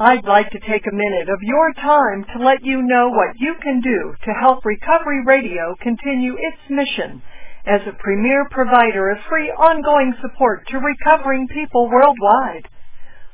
I'd 0.00 0.24
like 0.24 0.48
to 0.48 0.64
take 0.64 0.86
a 0.88 0.96
minute 0.96 1.28
of 1.28 1.42
your 1.42 1.74
time 1.74 2.24
to 2.32 2.42
let 2.42 2.64
you 2.64 2.80
know 2.80 3.10
what 3.10 3.36
you 3.36 3.54
can 3.60 3.82
do 3.82 4.14
to 4.24 4.32
help 4.40 4.64
Recovery 4.64 5.22
Radio 5.26 5.76
continue 5.82 6.40
its 6.40 6.56
mission 6.70 7.20
as 7.66 7.82
a 7.84 8.00
premier 8.00 8.48
provider 8.50 9.10
of 9.10 9.18
free 9.28 9.52
ongoing 9.52 10.14
support 10.22 10.66
to 10.68 10.80
recovering 10.80 11.48
people 11.48 11.90
worldwide. 11.90 12.64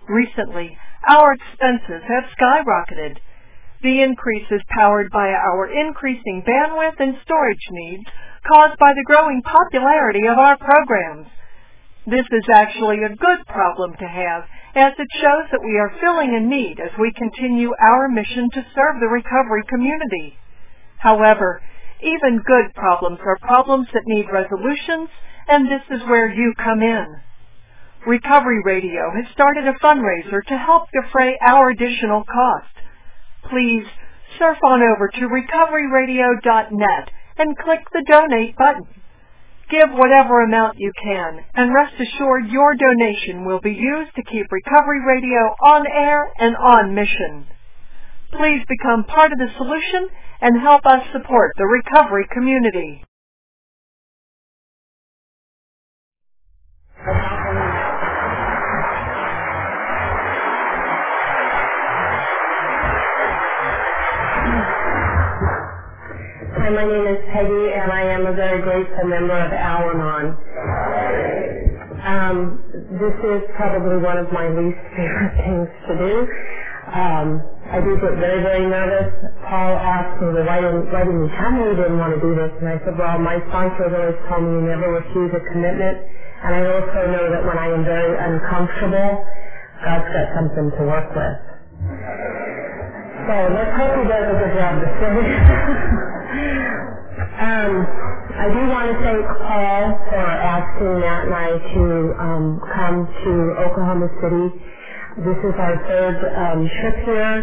Recently, 0.08 0.76
our 1.06 1.34
expenses 1.38 2.02
have 2.02 2.34
skyrocketed. 2.34 3.18
The 3.84 4.02
increase 4.02 4.50
is 4.50 4.62
powered 4.76 5.12
by 5.12 5.28
our 5.30 5.70
increasing 5.70 6.42
bandwidth 6.42 6.98
and 6.98 7.14
storage 7.22 7.66
needs 7.70 8.10
caused 8.42 8.76
by 8.80 8.90
the 8.92 9.06
growing 9.06 9.40
popularity 9.40 10.26
of 10.26 10.36
our 10.36 10.58
programs. 10.58 11.28
This 12.08 12.26
is 12.26 12.44
actually 12.52 13.04
a 13.04 13.14
good 13.14 13.46
problem 13.46 13.94
to 14.00 14.08
have 14.08 14.42
as 14.76 14.92
it 14.98 15.08
shows 15.16 15.48
that 15.50 15.64
we 15.64 15.78
are 15.80 15.96
filling 16.00 16.36
a 16.36 16.40
need 16.44 16.76
as 16.78 16.92
we 17.00 17.10
continue 17.16 17.72
our 17.80 18.08
mission 18.08 18.50
to 18.52 18.66
serve 18.74 19.00
the 19.00 19.08
recovery 19.08 19.64
community. 19.68 20.36
However, 20.98 21.62
even 22.02 22.44
good 22.44 22.74
problems 22.74 23.18
are 23.24 23.38
problems 23.40 23.88
that 23.94 24.04
need 24.04 24.26
resolutions, 24.30 25.08
and 25.48 25.64
this 25.64 25.80
is 25.90 26.06
where 26.06 26.30
you 26.30 26.52
come 26.62 26.82
in. 26.82 27.06
Recovery 28.06 28.60
Radio 28.64 29.10
has 29.16 29.32
started 29.32 29.64
a 29.66 29.80
fundraiser 29.82 30.44
to 30.46 30.58
help 30.58 30.88
defray 30.92 31.38
our 31.40 31.70
additional 31.70 32.22
cost. 32.24 32.74
Please 33.48 33.86
surf 34.38 34.58
on 34.62 34.82
over 34.82 35.08
to 35.08 35.20
recoveryradio.net 35.26 37.10
and 37.38 37.56
click 37.58 37.80
the 37.92 38.04
donate 38.06 38.56
button. 38.56 38.86
Give 39.68 39.90
whatever 39.92 40.42
amount 40.42 40.78
you 40.78 40.92
can, 41.02 41.40
and 41.54 41.74
rest 41.74 41.94
assured 41.98 42.46
your 42.48 42.74
donation 42.76 43.44
will 43.44 43.60
be 43.60 43.72
used 43.72 44.14
to 44.14 44.22
keep 44.22 44.46
Recovery 44.50 45.00
Radio 45.04 45.56
on 45.64 45.86
air 45.86 46.30
and 46.38 46.54
on 46.56 46.94
mission. 46.94 47.46
Please 48.30 48.62
become 48.68 49.04
part 49.04 49.32
of 49.32 49.38
the 49.38 49.50
solution 49.56 50.08
and 50.40 50.60
help 50.60 50.86
us 50.86 51.02
support 51.12 51.52
the 51.56 51.64
recovery 51.64 52.26
community. 52.32 53.05
Hi, 66.66 66.74
my 66.74 66.82
name 66.82 67.06
is 67.06 67.22
Peggy, 67.30 67.70
and 67.78 67.94
I 67.94 68.02
am 68.10 68.26
a 68.26 68.34
very 68.34 68.58
grateful 68.58 69.06
member 69.06 69.38
of 69.38 69.54
Al-Anon. 69.54 70.34
Um, 72.02 72.58
this 72.98 73.14
is 73.22 73.38
probably 73.54 74.02
one 74.02 74.18
of 74.18 74.26
my 74.34 74.50
least 74.50 74.82
favorite 74.98 75.34
things 75.46 75.68
to 75.86 75.92
do. 75.94 76.14
Um, 76.90 77.26
I 77.70 77.78
do 77.78 77.94
get 78.02 78.18
very, 78.18 78.42
very 78.42 78.66
nervous. 78.66 79.06
Paul 79.46 79.78
asked 79.78 80.18
me, 80.18 80.42
why 80.42 80.58
didn't, 80.58 80.90
why 80.90 81.06
didn't 81.06 81.22
you 81.22 81.30
tell 81.38 81.54
me 81.54 81.70
you 81.70 81.76
didn't 81.78 82.02
want 82.02 82.18
to 82.18 82.20
do 82.26 82.34
this? 82.34 82.50
And 82.58 82.66
I 82.66 82.82
said, 82.82 82.98
well, 82.98 83.14
my 83.22 83.38
sponsor 83.46 83.86
always 83.86 84.18
told 84.26 84.42
me 84.42 84.58
you 84.58 84.66
never 84.66 84.90
refuse 84.90 85.30
a 85.38 85.42
commitment. 85.54 86.02
And 86.42 86.50
I 86.50 86.66
also 86.66 87.00
know 87.14 87.30
that 87.30 87.46
when 87.46 87.62
I 87.62 87.70
am 87.70 87.86
very 87.86 88.10
uncomfortable, 88.10 89.22
God's 89.86 90.08
got 90.10 90.26
something 90.34 90.66
to 90.66 90.82
work 90.82 91.14
with. 91.14 91.36
So 93.30 93.34
let's 93.54 93.70
hope 93.78 93.94
he 94.02 94.04
does 94.10 94.26
a 94.26 94.34
good 94.34 94.54
job 94.58 94.74
this. 94.82 94.90
um, 97.38 97.72
I 98.36 98.46
do 98.52 98.60
want 98.68 98.86
to 98.92 98.96
thank 99.04 99.24
Paul 99.44 99.80
for 100.10 100.26
asking 100.26 101.00
Matt 101.00 101.24
and 101.26 101.34
I 101.34 101.50
to 101.56 101.84
um, 102.20 102.46
come 102.74 102.96
to 103.24 103.32
Oklahoma 103.64 104.08
City. 104.22 104.46
This 105.24 105.38
is 105.44 105.54
our 105.58 105.76
third 105.88 106.16
um, 106.36 106.60
trip 106.80 106.96
here. 107.04 107.34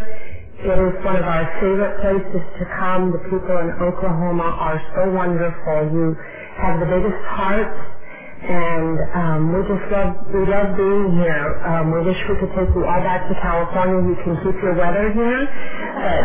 It 0.64 0.80
is 0.80 0.94
one 1.05 1.17
of 1.17 1.25
our 1.25 1.45
favorite 1.61 1.95
places 2.02 2.44
to 2.59 2.64
come. 2.80 3.11
The 3.11 3.21
people 3.30 3.58
in 3.59 3.69
Oklahoma 3.81 4.49
are 4.58 4.80
so 4.95 5.11
wonderful. 5.11 5.77
You 5.91 6.15
have 6.61 6.80
the 6.80 6.87
biggest 6.87 7.21
hearts, 7.30 7.77
and 8.43 8.95
um, 9.14 9.39
we 9.54 9.60
just 9.70 9.86
love 9.92 10.10
we 10.33 10.42
love 10.48 10.77
being 10.77 11.17
here. 11.21 11.45
Um, 11.67 11.92
we 11.92 12.02
wish 12.05 12.17
we 12.30 12.36
could 12.42 12.54
take 12.55 12.70
you 12.73 12.86
all 12.86 13.02
back 13.02 13.27
to 13.30 13.36
California. 13.42 14.02
You 14.10 14.17
can 14.23 14.33
keep 14.43 14.58
your 14.64 14.75
weather 14.75 15.11
here, 15.11 15.42
but 16.02 16.21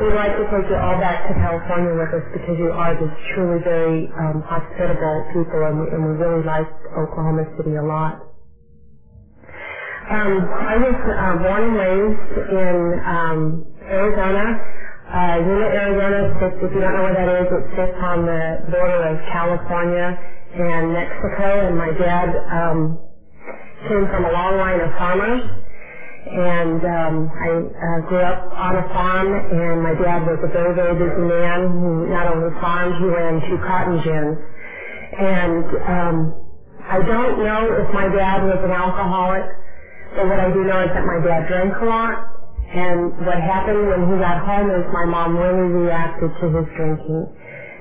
we'd 0.00 0.14
like 0.14 0.32
to 0.36 0.44
take 0.50 0.68
you 0.70 0.76
all 0.76 0.96
back 0.98 1.26
to 1.28 1.34
California 1.40 1.92
with 1.96 2.12
us 2.14 2.26
because 2.32 2.56
you 2.58 2.70
are 2.72 2.94
just 2.94 3.14
truly 3.34 3.60
very 3.64 4.08
um, 4.18 4.42
hospitable 4.42 5.22
people, 5.32 5.60
and 5.66 5.80
we, 5.80 5.86
and 5.92 6.00
we 6.04 6.12
really 6.18 6.44
like 6.44 6.66
Oklahoma 6.96 7.44
City 7.58 7.76
a 7.76 7.82
lot. 7.82 8.20
Um, 10.10 10.32
I 10.50 10.74
was 10.82 10.96
uh, 11.14 11.34
born 11.40 11.62
and 11.62 11.76
raised 11.78 12.34
in 12.50 12.78
um, 13.06 13.38
Arizona. 13.86 14.44
Uh, 15.06 15.36
Yuma, 15.44 15.66
Arizona, 15.70 16.18
if 16.42 16.72
you 16.74 16.80
don't 16.80 16.94
know 16.94 17.02
where 17.06 17.14
that 17.14 17.30
is, 17.30 17.46
it 17.46 17.64
sits 17.78 17.98
on 18.02 18.26
the 18.26 18.42
border 18.72 19.00
of 19.12 19.16
California 19.32 20.10
and 20.58 20.92
Mexico. 20.92 21.68
And 21.68 21.78
my 21.78 21.92
dad 21.94 22.28
um, 22.50 22.98
came 23.88 24.06
from 24.10 24.24
a 24.26 24.32
long 24.32 24.56
line 24.58 24.80
of 24.80 24.90
farmers. 24.98 25.42
And 26.26 26.82
um, 26.82 27.14
I 27.30 27.48
uh, 27.54 27.98
grew 28.10 28.18
up 28.18 28.50
on 28.50 28.74
a 28.74 28.84
farm, 28.90 29.30
and 29.30 29.78
my 29.78 29.94
dad 29.94 30.26
was 30.26 30.42
a 30.42 30.50
very, 30.50 30.74
very 30.74 30.98
busy 30.98 31.22
man. 31.22 31.70
He 31.70 32.10
not 32.10 32.26
only 32.34 32.50
farmed, 32.58 32.98
he 32.98 33.06
ran 33.06 33.38
two 33.46 33.58
cotton 33.62 34.02
gins. 34.02 34.34
And 35.22 35.66
um, 35.86 36.16
I 36.82 36.98
don't 36.98 37.38
know 37.46 37.62
if 37.78 37.94
my 37.94 38.10
dad 38.10 38.42
was 38.42 38.58
an 38.58 38.74
alcoholic, 38.74 39.46
but 40.18 40.26
what 40.26 40.40
I 40.42 40.50
do 40.50 40.66
know 40.66 40.82
is 40.82 40.90
that 40.98 41.06
my 41.06 41.22
dad 41.22 41.46
drank 41.46 41.78
a 41.78 41.86
lot. 41.86 42.18
And 42.74 43.14
what 43.22 43.38
happened 43.38 43.86
when 43.86 44.10
he 44.10 44.18
got 44.18 44.42
home 44.42 44.66
is 44.74 44.82
my 44.90 45.06
mom 45.06 45.38
really 45.38 45.86
reacted 45.86 46.30
to 46.42 46.44
his 46.50 46.66
drinking. 46.74 47.22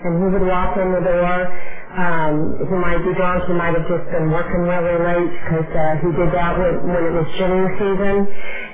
And 0.05 0.21
he 0.21 0.25
would 0.37 0.45
walk 0.45 0.77
in 0.77 0.93
the 0.93 1.01
door. 1.01 1.49
Um, 1.95 2.35
might 2.81 3.01
be 3.03 3.13
drunk. 3.15 3.43
He 3.47 3.53
might 3.53 3.73
have 3.73 3.87
just 3.87 4.05
been 4.11 4.29
working 4.31 4.61
really 4.67 4.97
late 5.01 5.31
because 5.31 5.69
uh, 5.73 5.95
he 6.03 6.09
did 6.19 6.31
that 6.35 6.53
when, 6.59 6.75
when 6.91 7.03
it 7.07 7.13
was 7.15 7.25
ginning 7.39 7.65
season. 7.79 8.15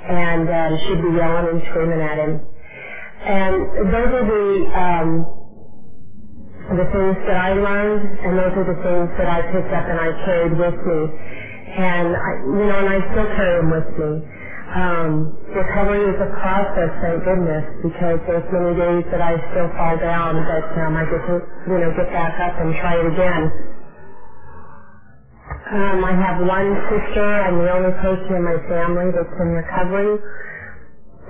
And 0.09 0.45
um, 0.49 0.71
she'd 0.85 1.01
be 1.01 1.13
yelling 1.15 1.47
and 1.47 1.61
screaming 1.69 2.01
at 2.01 2.17
him. 2.19 2.41
And 3.21 3.55
those 3.93 4.11
are 4.13 4.25
the 4.27 4.47
um, 4.73 5.09
the 6.73 6.87
things 6.89 7.15
that 7.29 7.37
I 7.37 7.53
learned, 7.53 8.01
and 8.25 8.33
those 8.39 8.53
are 8.57 8.67
the 8.67 8.79
things 8.81 9.07
that 9.21 9.29
I 9.29 9.39
picked 9.53 9.71
up 9.73 9.85
and 9.85 9.99
I 9.99 10.09
carried 10.25 10.53
with 10.57 10.75
me. 10.81 10.99
And 11.77 12.09
I, 12.15 12.31
you 12.57 12.65
know, 12.67 12.79
and 12.81 12.89
I 12.89 12.97
still 13.13 13.27
carry 13.37 13.55
them 13.61 13.69
with 13.71 13.89
me. 14.01 14.09
Um, 14.71 15.35
recovery 15.53 16.03
is 16.09 16.17
a 16.19 16.29
process, 16.41 16.91
thank 17.03 17.23
goodness, 17.23 17.65
because 17.83 18.19
there's 18.27 18.47
many 18.51 18.73
days 18.75 19.05
that 19.11 19.21
I 19.21 19.37
still 19.51 19.69
fall 19.77 19.95
down, 19.99 20.35
but 20.43 20.65
um, 20.81 20.97
I 20.97 21.03
get 21.05 21.21
to, 21.27 21.35
you 21.69 21.79
know, 21.79 21.91
get 21.95 22.09
back 22.11 22.33
up 22.41 22.55
and 22.59 22.73
try 22.81 22.95
it 22.99 23.07
again. 23.07 23.43
Um, 25.71 26.03
I 26.03 26.13
have 26.13 26.37
one 26.43 26.69
sister. 26.91 27.23
I'm 27.23 27.57
the 27.59 27.71
only 27.71 27.91
person 28.03 28.29
in 28.35 28.43
my 28.43 28.59
family 28.69 29.09
that's 29.15 29.35
in 29.39 29.49
recovery. 29.55 30.19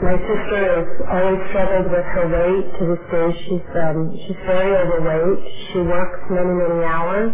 My 0.02 0.18
sister 0.18 0.60
has 0.76 0.88
always 1.08 1.40
struggled 1.50 1.88
with 1.92 2.04
her 2.04 2.26
weight. 2.28 2.66
To 2.80 2.84
this 2.92 3.04
day, 3.12 3.28
she's 3.48 3.68
um, 3.80 3.98
she's 4.28 4.42
very 4.46 4.74
overweight. 4.76 5.40
She 5.72 5.80
works 5.88 6.20
many 6.30 6.52
many 6.52 6.84
hours. 6.84 7.32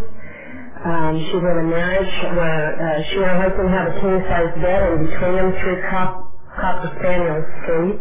Um, 0.86 1.18
she's 1.18 1.42
in 1.42 1.58
a 1.58 1.68
marriage 1.74 2.14
where 2.38 2.66
uh, 2.78 3.02
she 3.10 3.16
and 3.18 3.26
her 3.26 3.38
husband 3.50 3.70
have 3.74 3.88
a 3.88 3.96
king 4.00 4.22
size 4.30 4.54
bed, 4.62 4.82
and 4.84 5.10
between 5.10 5.34
them 5.36 5.50
three 5.62 5.80
cop, 5.90 6.30
cocker 6.54 6.92
spaniels 7.00 7.46
sleep. 7.66 7.98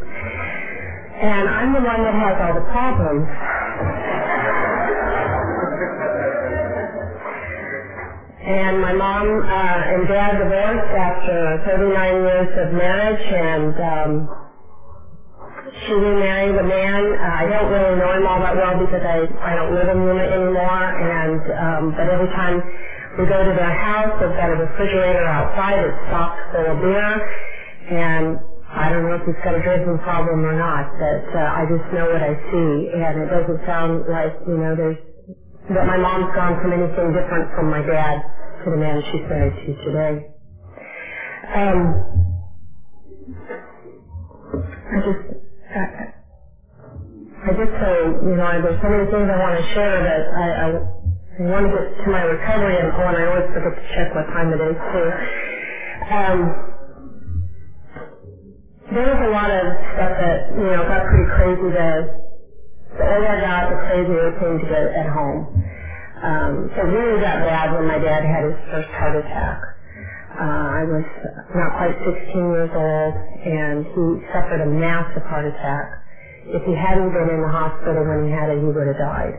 And 1.16 1.48
I'm 1.48 1.72
the 1.72 1.80
one 1.80 2.04
that 2.04 2.12
has 2.12 2.36
all 2.40 2.54
the 2.54 2.66
problems. 2.68 3.24
And 8.46 8.80
my 8.80 8.92
mom 8.92 9.26
uh, 9.42 9.92
and 9.96 10.06
dad 10.08 10.36
divorced 10.38 10.92
after 10.94 11.58
39 11.64 12.14
years 12.22 12.48
of 12.60 12.72
marriage, 12.72 13.24
and 13.32 13.74
um, 13.80 14.45
she 15.84 15.92
remarried 15.92 16.56
a 16.56 16.64
man. 16.64 17.02
Uh, 17.20 17.42
I 17.42 17.44
don't 17.46 17.68
really 17.70 17.94
know 18.00 18.12
him 18.16 18.26
all 18.26 18.40
that 18.40 18.56
well 18.56 18.74
because 18.80 19.04
I 19.04 19.28
I 19.42 19.52
don't 19.54 19.74
live 19.74 19.88
in 19.88 19.98
Yuma 20.00 20.24
anymore. 20.24 20.84
And 20.88 21.40
um, 21.52 21.82
but 21.96 22.08
every 22.08 22.28
time 22.32 22.56
we 23.20 23.26
go 23.28 23.44
to 23.44 23.52
their 23.52 23.74
house, 23.74 24.12
they've 24.20 24.36
got 24.38 24.50
a 24.50 24.56
refrigerator 24.56 25.24
outside. 25.26 25.78
It's 25.80 26.00
stocked 26.08 26.40
full 26.54 26.66
of 26.72 26.76
beer, 26.80 27.12
and 27.92 28.38
I 28.72 28.88
don't 28.90 29.04
know 29.04 29.16
if 29.20 29.24
he's 29.28 29.40
got 29.44 29.54
a 29.54 29.62
drinking 29.62 29.98
problem 30.04 30.44
or 30.46 30.56
not. 30.56 30.86
But 30.96 31.24
uh, 31.36 31.40
I 31.58 31.62
just 31.68 31.86
know 31.92 32.08
what 32.08 32.22
I 32.22 32.32
see, 32.48 32.70
and 32.96 33.14
it 33.20 33.28
doesn't 33.28 33.60
sound 33.66 34.08
like 34.08 34.32
you 34.48 34.56
know 34.56 34.72
there's 34.76 34.98
that 35.70 35.86
my 35.86 35.98
mom's 35.98 36.28
gone 36.34 36.56
from 36.62 36.72
anything 36.72 37.12
different 37.12 37.46
from 37.54 37.70
my 37.70 37.82
dad 37.82 38.16
to 38.64 38.70
the 38.70 38.76
man 38.78 39.02
she's 39.12 39.22
married 39.28 39.54
to 39.66 39.72
today. 39.84 40.14
Um, 41.48 42.32
I 44.76 44.98
just 45.04 45.35
you 48.26 48.36
know, 48.36 48.50
there's 48.62 48.80
so 48.82 48.90
many 48.90 49.06
things 49.10 49.28
I 49.30 49.38
want 49.38 49.54
to 49.56 49.64
share 49.74 49.96
that 50.02 50.22
I, 50.34 50.46
I, 50.50 50.66
want 51.46 51.64
to 51.66 51.72
get 51.72 51.86
to 52.04 52.08
my 52.10 52.22
recovery 52.26 52.76
and 52.78 52.90
oh, 52.92 53.08
and 53.08 53.16
I 53.18 53.24
always 53.30 53.46
forget 53.54 53.74
to 53.78 53.84
check 53.94 54.08
what 54.14 54.26
time 54.34 54.50
it 54.52 54.60
is 54.60 54.76
too. 54.92 55.08
Um, 56.10 56.38
there 58.92 59.06
was 59.14 59.20
a 59.24 59.32
lot 59.32 59.50
of 59.50 59.64
stuff 59.96 60.12
that, 60.20 60.36
you 60.54 60.68
know, 60.70 60.82
got 60.86 61.02
pretty 61.08 61.28
crazy. 61.36 61.68
The, 61.72 61.90
the 62.98 63.04
older 63.06 63.28
I 63.30 63.38
got, 63.40 63.62
the 63.70 63.78
crazier 63.88 64.22
it 64.30 64.34
seemed 64.40 64.60
to 64.60 64.68
get 64.68 64.84
at 64.94 65.08
home. 65.10 65.40
Um, 66.22 66.52
it 66.70 66.86
really 66.92 67.20
got 67.20 67.42
bad 67.44 67.72
when 67.72 67.86
my 67.88 67.98
dad 67.98 68.22
had 68.24 68.44
his 68.44 68.58
first 68.70 68.88
heart 68.96 69.16
attack. 69.16 69.58
Uh, 70.32 70.66
I 70.78 70.82
was 70.86 71.06
not 71.56 71.70
quite 71.78 71.96
16 71.96 72.54
years 72.54 72.70
old, 72.74 73.12
and 73.16 73.84
he 73.84 74.04
suffered 74.32 74.62
a 74.62 74.70
massive 74.70 75.22
heart 75.24 75.46
attack. 75.46 75.86
If 76.54 76.62
he 76.64 76.74
hadn't 76.74 77.12
been 77.12 77.30
in 77.30 77.40
the 77.42 77.52
hospital 77.52 78.04
when 78.06 78.24
he 78.26 78.30
had 78.30 78.50
it, 78.50 78.58
he 78.60 78.68
would 78.70 78.86
have 78.86 78.98
died. 78.98 79.34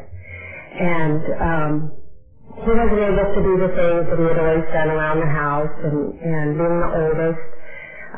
And 0.59 1.21
um, 1.39 1.73
he 2.55 2.71
wasn't 2.71 3.01
able 3.03 3.27
to 3.35 3.41
do 3.43 3.53
the 3.59 3.71
things 3.75 4.01
that 4.09 4.17
he 4.19 4.25
had 4.27 4.39
always 4.39 4.65
done 4.73 4.89
around 4.89 5.19
the 5.21 5.31
house, 5.31 5.73
and, 5.83 5.97
and 6.19 6.47
being 6.57 6.77
the 6.79 6.89
oldest, 6.93 7.41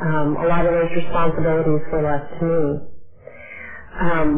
um, 0.01 0.27
a 0.41 0.45
lot 0.47 0.65
of 0.65 0.73
those 0.73 0.91
responsibilities 0.95 1.81
were 1.91 2.03
left 2.03 2.27
to 2.39 2.45
me. 2.45 2.79
Um, 3.99 4.29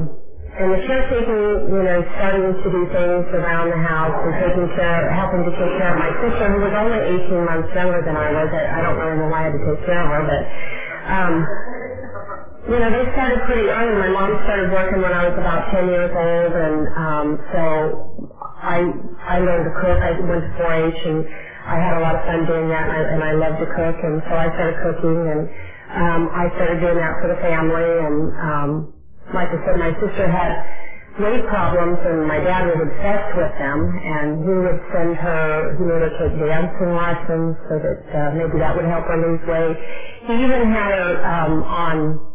and 0.53 0.69
the 0.74 0.81
caretaking, 0.86 1.71
you 1.74 1.81
know, 1.83 2.00
starting 2.19 2.45
to 2.53 2.68
do 2.71 2.81
things 2.94 3.25
around 3.33 3.71
the 3.74 3.81
house 3.81 4.13
and 4.13 4.31
taking 4.38 4.68
care, 4.77 5.09
helping 5.13 5.44
to 5.44 5.51
take 5.57 5.74
care 5.80 5.92
of 5.94 6.00
my 6.00 6.12
sister, 6.21 6.45
who 6.51 6.59
was 6.62 6.74
only 6.75 7.00
18 7.25 7.45
months 7.45 7.69
younger 7.74 8.01
than 8.06 8.15
I 8.18 8.30
was. 8.31 8.48
I, 8.53 8.63
I 8.68 8.80
don't 8.83 8.98
really 9.00 9.18
know 9.18 9.30
why 9.31 9.45
I 9.45 9.45
had 9.50 9.56
to 9.57 9.63
take 9.65 9.81
care 9.86 10.01
of 10.03 10.09
her, 10.12 10.24
but, 10.27 10.42
um, 11.09 11.33
you 12.69 12.77
know, 12.77 12.91
they 12.93 13.05
started 13.17 13.39
pretty 13.49 13.65
early. 13.67 13.97
My 13.97 14.09
mom 14.13 14.37
started 14.45 14.69
working 14.69 15.01
when 15.01 15.13
I 15.13 15.25
was 15.25 15.33
about 15.33 15.65
10 15.73 15.85
years 15.89 16.13
old, 16.13 16.51
and 16.53 16.77
um, 16.93 17.27
so 17.49 17.61
I 18.61 18.77
I 19.25 19.37
learned 19.41 19.65
to 19.65 19.73
cook. 19.81 19.97
I 19.97 20.11
went 20.21 20.43
to 20.45 20.51
4-H, 20.61 20.99
and 21.09 21.19
I 21.65 21.77
had 21.81 21.97
a 21.97 22.01
lot 22.05 22.13
of 22.15 22.21
fun 22.29 22.45
doing 22.45 22.69
that, 22.69 22.85
and 22.85 22.93
I, 22.93 23.01
and 23.17 23.21
I 23.25 23.33
loved 23.33 23.59
to 23.65 23.69
cook, 23.73 23.97
and 24.05 24.21
so 24.29 24.33
I 24.37 24.47
started 24.53 24.77
cooking, 24.85 25.19
and 25.25 25.41
um, 25.97 26.21
I 26.29 26.45
started 26.55 26.79
doing 26.85 27.01
that 27.01 27.17
for 27.25 27.33
the 27.33 27.39
family, 27.41 27.89
and 28.05 28.17
um, 28.37 28.69
like 29.33 29.49
I 29.49 29.59
said, 29.65 29.75
my 29.81 29.91
sister 29.97 30.29
had 30.29 30.53
weight 31.17 31.41
problems, 31.49 31.97
and 32.05 32.29
my 32.29 32.39
dad 32.39 32.63
was 32.69 32.77
obsessed 32.77 33.31
with 33.41 33.53
them, 33.57 33.79
and 33.89 34.27
he 34.45 34.53
would 34.53 34.79
send 34.93 35.17
her, 35.17 35.73
he 35.81 35.83
made 35.83 36.01
her 36.05 36.13
take 36.21 36.33
dancing 36.37 36.93
lessons 36.93 37.57
so 37.67 37.75
that 37.81 37.99
uh, 38.13 38.29
maybe 38.37 38.61
that 38.61 38.77
would 38.77 38.85
help 38.85 39.03
her 39.09 39.17
lose 39.17 39.41
weight. 39.49 39.75
He 40.29 40.45
even 40.45 40.69
had 40.69 40.93
her 40.93 41.09
um, 41.25 41.53
on 41.65 42.30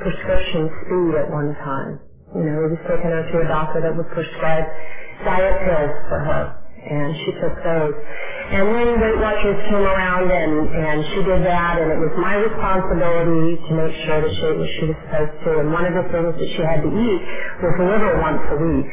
prescription 0.00 0.70
speed 0.84 1.12
at 1.20 1.28
one 1.30 1.54
time. 1.62 2.00
You 2.34 2.42
know, 2.42 2.56
he 2.66 2.68
was 2.74 2.82
taking 2.90 3.10
her 3.14 3.22
to 3.22 3.36
a 3.44 3.46
doctor 3.46 3.78
that 3.84 3.94
would 3.94 4.10
prescribe 4.10 4.66
diet 5.22 5.56
pills 5.62 5.94
for 6.10 6.18
her, 6.18 6.42
and 6.82 7.08
she 7.22 7.30
took 7.38 7.54
those. 7.62 7.94
And 8.50 8.64
then 8.74 8.88
Weight 9.00 9.18
Watchers 9.22 9.58
came 9.70 9.86
around, 9.86 10.26
and, 10.28 10.52
and 10.68 10.98
she 11.14 11.20
did 11.22 11.46
that, 11.46 11.78
and 11.78 11.88
it 11.94 12.00
was 12.02 12.12
my 12.18 12.34
responsibility 12.42 13.56
to 13.56 13.70
make 13.78 13.94
sure 14.04 14.18
that 14.20 14.32
she 14.34 14.42
ate 14.50 14.58
what 14.58 14.70
she 14.76 14.84
was 14.90 14.98
supposed 15.06 15.36
to. 15.46 15.50
And 15.62 15.68
one 15.70 15.86
of 15.86 15.94
the 15.94 16.04
things 16.10 16.32
that 16.34 16.50
she 16.58 16.62
had 16.66 16.82
to 16.82 16.90
eat 16.90 17.20
was 17.62 17.74
liver 17.78 18.12
once 18.18 18.42
a 18.50 18.56
week. 18.58 18.90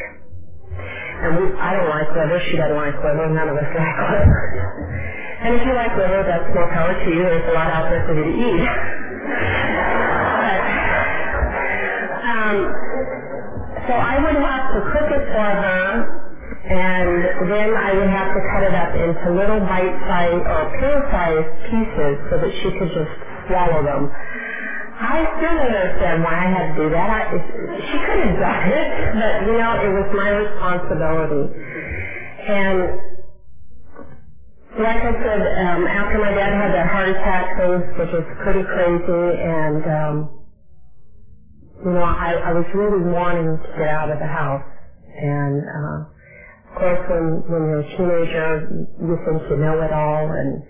And 1.21 1.31
we, 1.38 1.44
I 1.57 1.74
don't 1.77 1.89
like 1.89 2.09
liver. 2.13 2.39
She 2.50 2.57
doesn't 2.57 2.77
like 2.77 2.95
liver. 2.98 3.25
None 3.33 3.50
of 3.50 3.57
us 3.57 3.69
like 3.77 3.98
liver. 4.06 4.42
And 5.42 5.51
if 5.57 5.62
you 5.65 5.74
like 5.74 5.94
liver, 5.98 6.21
that's 6.30 6.50
more 6.53 6.69
power 6.69 6.94
to 6.94 7.09
you. 7.09 7.21
There's 7.25 7.50
a 7.50 7.53
lot 7.57 7.69
out 7.74 7.89
there 7.89 8.06
for 8.06 8.13
you 8.13 8.25
to 8.25 8.33
eat. 8.38 8.62
um, 12.51 12.59
so 13.88 13.94
I 13.95 14.15
would 14.21 14.36
have 14.38 14.63
to 14.75 14.80
cook 14.94 15.09
it 15.12 15.24
for 15.31 15.50
her, 15.63 15.86
and 16.69 17.50
then 17.51 17.69
I 17.77 17.94
would 17.94 18.07
have 18.07 18.30
to 18.33 18.42
cut 18.53 18.63
it 18.63 18.75
up 18.75 18.92
into 18.95 19.25
little 19.36 19.59
bite-sized 19.62 20.45
or 20.48 20.62
pill-sized 20.80 21.51
pieces 21.71 22.13
so 22.31 22.36
that 22.39 22.51
she 22.62 22.69
could 22.80 22.92
just 22.94 23.13
swallow 23.50 23.83
them. 23.83 24.09
I 25.00 25.19
still 25.38 25.56
don't 25.56 25.74
understand 25.74 26.24
why 26.24 26.36
I 26.45 26.48
had 26.51 26.65
to 26.71 26.75
do 26.83 26.89
that. 26.92 27.09
I, 27.09 27.21
she 27.80 27.98
could 28.06 28.19
have 28.19 28.36
done 28.39 28.65
it, 28.71 28.88
but 29.18 29.33
you 29.48 29.56
know, 29.57 29.71
it 29.80 29.92
was 29.92 30.07
my 30.13 30.30
responsibility. 30.31 31.44
And 32.48 32.80
like 34.80 35.00
I 35.00 35.13
said, 35.24 35.42
um, 35.68 35.88
after 35.88 36.19
my 36.19 36.31
dad 36.31 36.53
had 36.53 36.71
that 36.74 36.88
heart 36.88 37.09
attack, 37.09 37.45
things 37.57 37.83
which 38.00 38.09
was 38.13 38.25
pretty 38.44 38.63
crazy, 38.63 39.25
and 39.44 39.83
um, 39.86 40.40
you 41.86 41.92
know, 41.94 42.04
I, 42.04 42.33
I 42.33 42.51
was 42.54 42.66
really 42.74 43.04
wanting 43.12 43.45
to 43.57 43.69
get 43.78 43.89
out 43.89 44.10
of 44.12 44.19
the 44.19 44.28
house. 44.28 44.63
And 45.16 45.63
uh, 45.63 45.98
of 46.72 46.80
course, 46.80 47.01
when 47.10 47.25
when 47.50 47.62
you're 47.69 47.83
a 47.83 47.89
teenager, 47.98 48.48
you 49.00 49.16
think 49.25 49.39
you 49.50 49.57
know 49.57 49.81
it 49.81 49.92
all, 49.94 50.31
and 50.31 50.62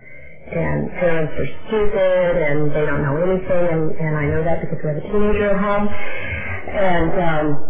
and 0.48 0.90
parents 1.00 1.34
are 1.38 1.50
stupid 1.68 2.38
and 2.38 2.72
they 2.72 2.86
don't 2.86 3.04
know 3.04 3.18
anything, 3.18 3.66
and 3.72 3.84
and 4.00 4.18
I 4.18 4.26
know 4.28 4.44
that 4.44 4.62
because 4.62 4.80
we 4.84 4.90
have 4.90 4.98
a 4.98 5.08
teenager 5.08 5.52
at 5.52 5.58
home. 5.60 5.88
And 5.88 7.12
um, 7.20 7.64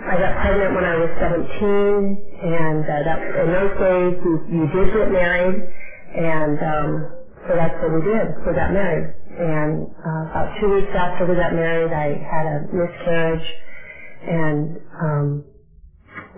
I 0.00 0.16
got 0.18 0.32
pregnant 0.42 0.74
when 0.74 0.84
I 0.86 0.96
was 0.96 1.10
17, 1.20 1.28
and 2.42 2.84
uh, 2.86 3.02
that 3.04 3.18
in 3.20 3.48
those 3.52 3.74
days 3.82 4.12
you, 4.24 4.34
you 4.48 4.64
did 4.72 4.88
get 4.94 5.10
married, 5.12 5.56
and 6.16 6.56
um, 6.62 6.88
so 7.48 7.56
that's 7.56 7.74
what 7.82 7.92
we 7.92 8.02
did. 8.02 8.26
We 8.46 8.54
got 8.54 8.72
married. 8.72 9.10
And 9.38 9.86
uh, 9.88 10.30
about 10.30 10.48
two 10.60 10.70
weeks 10.72 10.88
after 10.94 11.26
we 11.26 11.36
got 11.36 11.52
married, 11.54 11.92
I 11.92 12.18
had 12.20 12.46
a 12.46 12.56
miscarriage, 12.72 13.46
and 14.26 14.78
um, 15.02 15.44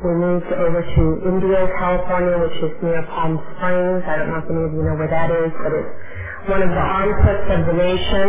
we 0.05 0.13
moved 0.15 0.47
over 0.53 0.83
to 0.83 1.03
Indio, 1.29 1.67
California, 1.79 2.39
which 2.39 2.59
is 2.63 2.73
near 2.83 3.03
Palm 3.03 3.39
Springs. 3.57 4.03
I 4.07 4.17
don't 4.17 4.29
know 4.29 4.39
if 4.39 4.49
any 4.51 4.63
of 4.67 4.73
you 4.75 4.85
know 4.85 4.97
where 4.99 5.09
that 5.11 5.31
is, 5.31 5.51
but 5.57 5.73
it's 5.73 5.93
one 6.51 6.63
of 6.63 6.71
the 6.71 6.85
armpits 6.85 7.47
of 7.55 7.61
the 7.67 7.75
nation. 7.75 8.27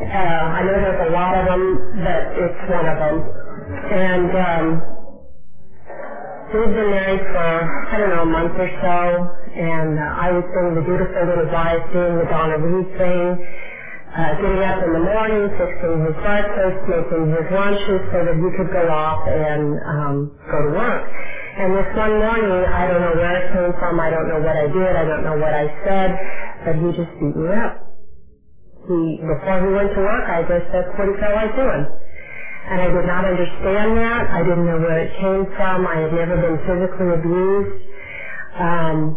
Uh, 0.00 0.44
I 0.58 0.62
know 0.64 0.76
there's 0.80 1.02
a 1.08 1.12
lot 1.12 1.34
of 1.34 1.44
them, 1.46 1.62
but 2.04 2.22
it's 2.38 2.62
one 2.70 2.86
of 2.86 2.96
them. 2.98 3.16
And 3.92 4.30
um, 4.36 4.66
we've 6.54 6.74
been 6.74 6.90
married 6.90 7.22
for, 7.32 7.48
I 7.92 7.98
don't 7.98 8.10
know, 8.10 8.22
a 8.22 8.32
month 8.32 8.52
or 8.58 8.70
so, 8.82 8.96
and 9.58 9.98
uh, 9.98 10.22
I 10.22 10.30
was 10.32 10.46
doing 10.54 10.74
the 10.78 10.86
beautiful 10.86 11.22
little 11.26 11.50
wife, 11.50 11.82
doing 11.90 12.16
the 12.22 12.28
Donna 12.30 12.56
Reed 12.62 12.86
thing, 12.94 13.22
uh, 14.14 14.32
getting 14.38 14.62
up 14.62 14.78
in 14.86 14.92
the 14.94 15.02
morning, 15.02 15.50
fixing 15.58 15.94
his 16.06 16.16
breakfast, 16.22 16.78
making 16.86 17.24
his 17.34 17.46
lunches 17.50 18.00
so 18.14 18.18
that 18.24 18.36
he 18.38 18.48
could 18.56 18.70
go 18.70 18.86
off 18.88 19.20
and 19.26 19.62
um, 19.90 20.16
go 20.54 20.58
to 20.62 20.72
work. 20.78 21.02
And 21.58 21.74
this 21.76 21.90
one 21.98 22.14
morning, 22.22 22.58
I 22.70 22.86
don't 22.86 23.02
know 23.02 23.16
where 23.18 23.36
it 23.42 23.46
came 23.52 23.72
from, 23.82 24.00
I 24.00 24.10
don't 24.10 24.28
know 24.30 24.40
what 24.40 24.56
I 24.56 24.66
did, 24.70 24.92
I 24.96 25.04
don't 25.04 25.24
know 25.26 25.36
what 25.36 25.54
I 25.54 25.66
said, 25.84 26.10
but 26.64 26.74
he 26.78 26.88
just 26.94 27.12
beat 27.18 27.36
me 27.36 27.50
up. 27.58 27.74
He, 28.88 29.00
before 29.22 29.58
he 29.64 29.70
went 29.74 29.90
to 29.94 30.02
work, 30.02 30.26
I 30.30 30.42
guess 30.48 30.64
that's 30.72 30.90
what 30.98 31.08
he 31.08 31.14
felt 31.20 31.36
like 31.36 31.52
doing 31.56 31.84
and 32.68 32.80
I 32.82 32.88
did 32.90 33.06
not 33.06 33.24
understand 33.24 33.96
that. 33.98 34.26
I 34.30 34.42
didn't 34.44 34.66
know 34.66 34.78
where 34.78 34.98
it 35.00 35.10
came 35.18 35.46
from. 35.56 35.86
I 35.86 35.96
had 36.04 36.12
never 36.12 36.36
been 36.36 36.58
physically 36.66 37.14
abused. 37.14 37.72
Um, 38.58 39.16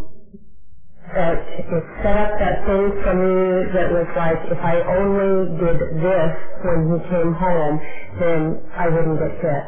but 1.16 1.38
it 1.38 1.84
set 2.04 2.18
up 2.18 2.32
that 2.40 2.66
thing 2.68 2.84
for 3.04 3.14
me 3.16 3.38
that 3.76 3.88
was 3.92 4.08
like, 4.16 4.40
if 4.52 4.60
I 4.60 4.76
only 5.00 5.56
did 5.60 5.78
this 6.02 6.34
when 6.66 6.80
he 6.92 6.98
came 7.10 7.32
home, 7.34 7.76
then 8.20 8.42
I 8.76 8.88
wouldn't 8.90 9.20
get 9.20 9.34
hit. 9.40 9.66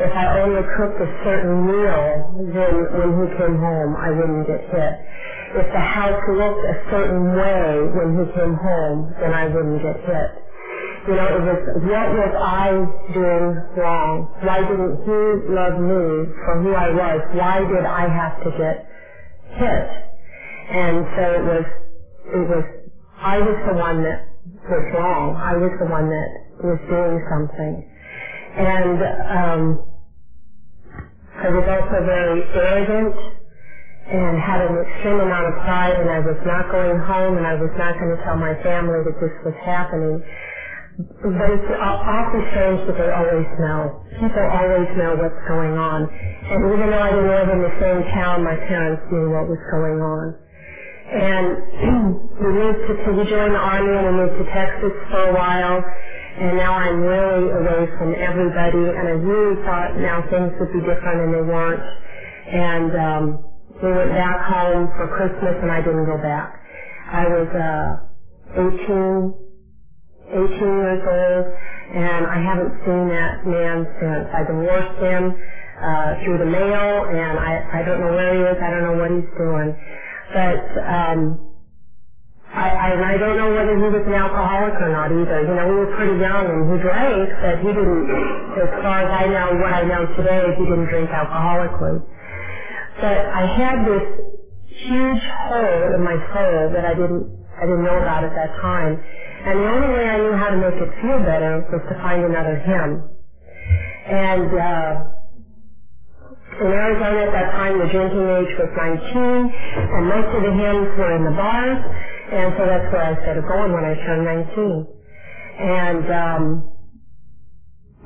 If 0.00 0.12
I 0.12 0.26
only 0.40 0.62
cooked 0.76 0.98
a 1.00 1.10
certain 1.24 1.56
meal, 1.66 2.04
then 2.52 2.74
when 2.96 3.10
he 3.22 3.26
came 3.36 3.56
home, 3.58 3.90
I 3.96 4.10
wouldn't 4.10 4.46
get 4.46 4.60
hit. 4.70 4.94
If 5.60 5.66
the 5.72 5.80
house 5.84 6.20
looked 6.32 6.64
a 6.64 6.76
certain 6.90 7.36
way 7.36 7.64
when 7.96 8.08
he 8.20 8.24
came 8.34 8.54
home, 8.56 9.12
then 9.20 9.32
I 9.34 9.46
wouldn't 9.46 9.82
get 9.82 9.96
hit. 10.04 10.28
You 11.08 11.14
know, 11.16 11.28
it 11.36 11.42
was, 11.44 11.60
what 11.86 12.08
was 12.14 12.32
I 12.38 12.68
doing 13.14 13.48
wrong? 13.76 14.12
Why 14.42 14.60
didn't 14.62 14.96
he 15.04 15.20
love 15.52 15.76
me 15.80 16.04
for 16.46 16.54
who 16.62 16.72
I 16.74 16.88
was? 16.90 17.20
Why 17.34 17.58
did 17.60 17.84
I 17.84 18.04
have 18.08 18.34
to 18.44 18.50
get 18.58 18.76
hit? 19.58 20.13
And 20.70 21.06
so 21.16 21.24
it 21.34 21.44
was, 21.44 21.64
it 22.26 22.48
was, 22.48 22.64
I 23.18 23.38
was 23.40 23.56
the 23.68 23.74
one 23.74 24.02
that 24.04 24.20
was 24.68 24.84
wrong. 24.94 25.36
I 25.36 25.56
was 25.56 25.72
the 25.80 25.86
one 25.86 26.08
that 26.10 26.28
was 26.64 26.78
doing 26.88 27.20
something. 27.30 27.90
And, 28.56 28.98
um, 29.28 29.84
I 31.34 31.48
was 31.50 31.64
also 31.64 31.98
very 32.06 32.44
arrogant 32.54 33.14
and 34.06 34.38
had 34.38 34.60
an 34.60 34.74
extreme 34.84 35.20
amount 35.20 35.48
of 35.48 35.54
pride 35.64 35.96
and 35.96 36.10
I 36.10 36.20
was 36.20 36.36
not 36.46 36.70
going 36.72 36.98
home 37.00 37.38
and 37.38 37.46
I 37.46 37.54
was 37.56 37.72
not 37.78 37.96
going 37.98 38.12
to 38.16 38.20
tell 38.24 38.36
my 38.36 38.54
family 38.62 39.00
that 39.06 39.16
this 39.20 39.32
was 39.44 39.54
happening. 39.64 40.20
But 41.22 41.48
it's 41.50 41.70
awfully 41.80 42.44
strange 42.52 42.80
that 42.86 42.96
they 43.00 43.10
always 43.10 43.48
know. 43.58 43.98
People 44.20 44.44
always 44.52 44.88
know 44.98 45.16
what's 45.16 45.40
going 45.48 45.74
on. 45.74 46.06
And 46.06 46.60
even 46.76 46.90
though 46.92 47.02
I 47.02 47.10
didn't 47.10 47.32
live 47.32 47.50
in 47.50 47.60
the 47.64 47.74
same 47.80 48.00
town, 48.14 48.44
my 48.44 48.56
parents 48.68 49.02
knew 49.10 49.30
what 49.32 49.48
was 49.48 49.60
going 49.72 49.98
on. 50.02 50.26
And 51.12 51.46
we 52.40 52.50
moved 52.52 52.80
to, 52.88 52.92
we 53.12 53.24
joined 53.28 53.54
the 53.54 53.60
army 53.60 53.92
and 53.96 54.04
we 54.06 54.12
moved 54.24 54.36
to 54.38 54.46
Texas 54.52 54.92
for 55.10 55.20
a 55.30 55.34
while. 55.34 55.82
And 56.38 56.56
now 56.56 56.74
I'm 56.74 57.00
really 57.00 57.50
away 57.50 57.88
from 57.98 58.14
everybody. 58.14 58.84
And 58.92 59.08
I 59.08 59.14
really 59.20 59.56
thought 59.64 59.96
now 59.98 60.22
things 60.30 60.52
would 60.60 60.72
be 60.72 60.80
different 60.80 61.18
and 61.28 61.30
they 61.34 61.44
weren't. 61.44 61.82
And 62.48 62.90
um, 62.96 63.24
we 63.82 63.90
went 63.92 64.12
back 64.14 64.38
home 64.48 64.88
for 64.96 65.06
Christmas 65.16 65.54
and 65.62 65.70
I 65.70 65.80
didn't 65.80 66.06
go 66.06 66.16
back. 66.22 66.60
I 67.12 67.24
was 67.28 67.48
uh, 67.52 67.88
18, 68.56 69.34
18 70.32 70.40
years 70.58 71.02
old, 71.04 71.44
and 71.94 72.26
I 72.26 72.38
haven't 72.40 72.72
seen 72.84 73.08
that 73.12 73.44
man 73.44 73.84
since. 74.00 74.26
I 74.32 74.42
divorced 74.48 74.96
him 75.04 75.22
uh, 75.30 76.10
through 76.24 76.38
the 76.38 76.50
mail, 76.50 77.04
and 77.12 77.38
I, 77.38 77.80
I 77.80 77.82
don't 77.84 78.00
know 78.00 78.12
where 78.14 78.32
he 78.34 78.40
is. 78.40 78.56
I 78.62 78.70
don't 78.70 78.84
know 78.84 78.96
what 78.96 79.10
he's 79.12 79.30
doing. 79.36 79.74
But 80.34 80.82
um, 80.84 81.38
I, 82.52 82.70
I, 82.70 82.90
I 83.14 83.18
don't 83.18 83.36
know 83.36 83.52
whether 83.52 83.76
he 83.76 83.88
was 83.92 84.02
an 84.08 84.14
alcoholic 84.16 84.74
or 84.80 84.88
not 84.88 85.12
either. 85.12 85.44
You 85.44 85.54
know, 85.54 85.66
we 85.68 85.76
were 85.84 85.92
pretty 86.00 86.16
young, 86.16 86.48
and 86.48 86.62
he 86.72 86.76
drank, 86.80 87.28
but 87.44 87.60
he 87.60 87.70
didn't, 87.76 88.04
as 88.56 88.70
far 88.82 89.04
as 89.04 89.10
I 89.12 89.26
know, 89.28 89.60
what 89.60 89.74
I 89.76 89.84
know 89.84 90.08
today, 90.16 90.48
he 90.56 90.64
didn't 90.64 90.88
drink 90.88 91.10
alcoholically. 91.12 92.00
But 93.00 93.18
I 93.26 93.44
had 93.58 93.76
this 93.84 94.06
huge 94.66 95.22
hole 95.46 95.82
in 95.94 96.02
my 96.04 96.16
soul 96.32 96.72
that 96.72 96.84
I 96.84 96.94
didn't, 96.94 97.24
I 97.60 97.66
didn't 97.66 97.84
know 97.84 97.98
about 98.00 98.24
at 98.24 98.34
that 98.34 98.50
time. 98.62 98.96
And 99.46 99.60
the 99.60 99.68
only 99.68 99.88
way 99.92 100.06
I 100.08 100.18
knew 100.18 100.34
how 100.34 100.50
to 100.50 100.56
make 100.56 100.74
it 100.74 100.90
feel 101.02 101.20
better 101.24 101.60
was 101.72 101.82
to 101.90 101.94
find 102.02 102.24
another 102.24 102.56
him. 102.56 102.88
And, 104.06 104.50
uh, 104.54 105.23
in 106.60 106.68
Arizona 106.68 107.26
at 107.26 107.32
that 107.32 107.48
time, 107.56 107.78
the 107.78 107.88
drinking 107.90 108.26
age 108.28 108.52
was 108.58 108.70
19, 108.76 109.00
and 109.18 110.02
most 110.08 110.30
of 110.36 110.42
the 110.44 110.52
hims 110.54 110.86
were 110.98 111.12
in 111.16 111.24
the 111.24 111.34
bars, 111.36 111.78
and 112.32 112.52
so 112.56 112.66
that's 112.66 112.88
where 112.92 113.04
I 113.10 113.14
started 113.22 113.44
going 113.48 113.72
when 113.74 113.84
I 113.84 113.94
turned 114.06 114.24
19. 114.24 114.86
And, 115.58 116.04
um, 116.12 116.42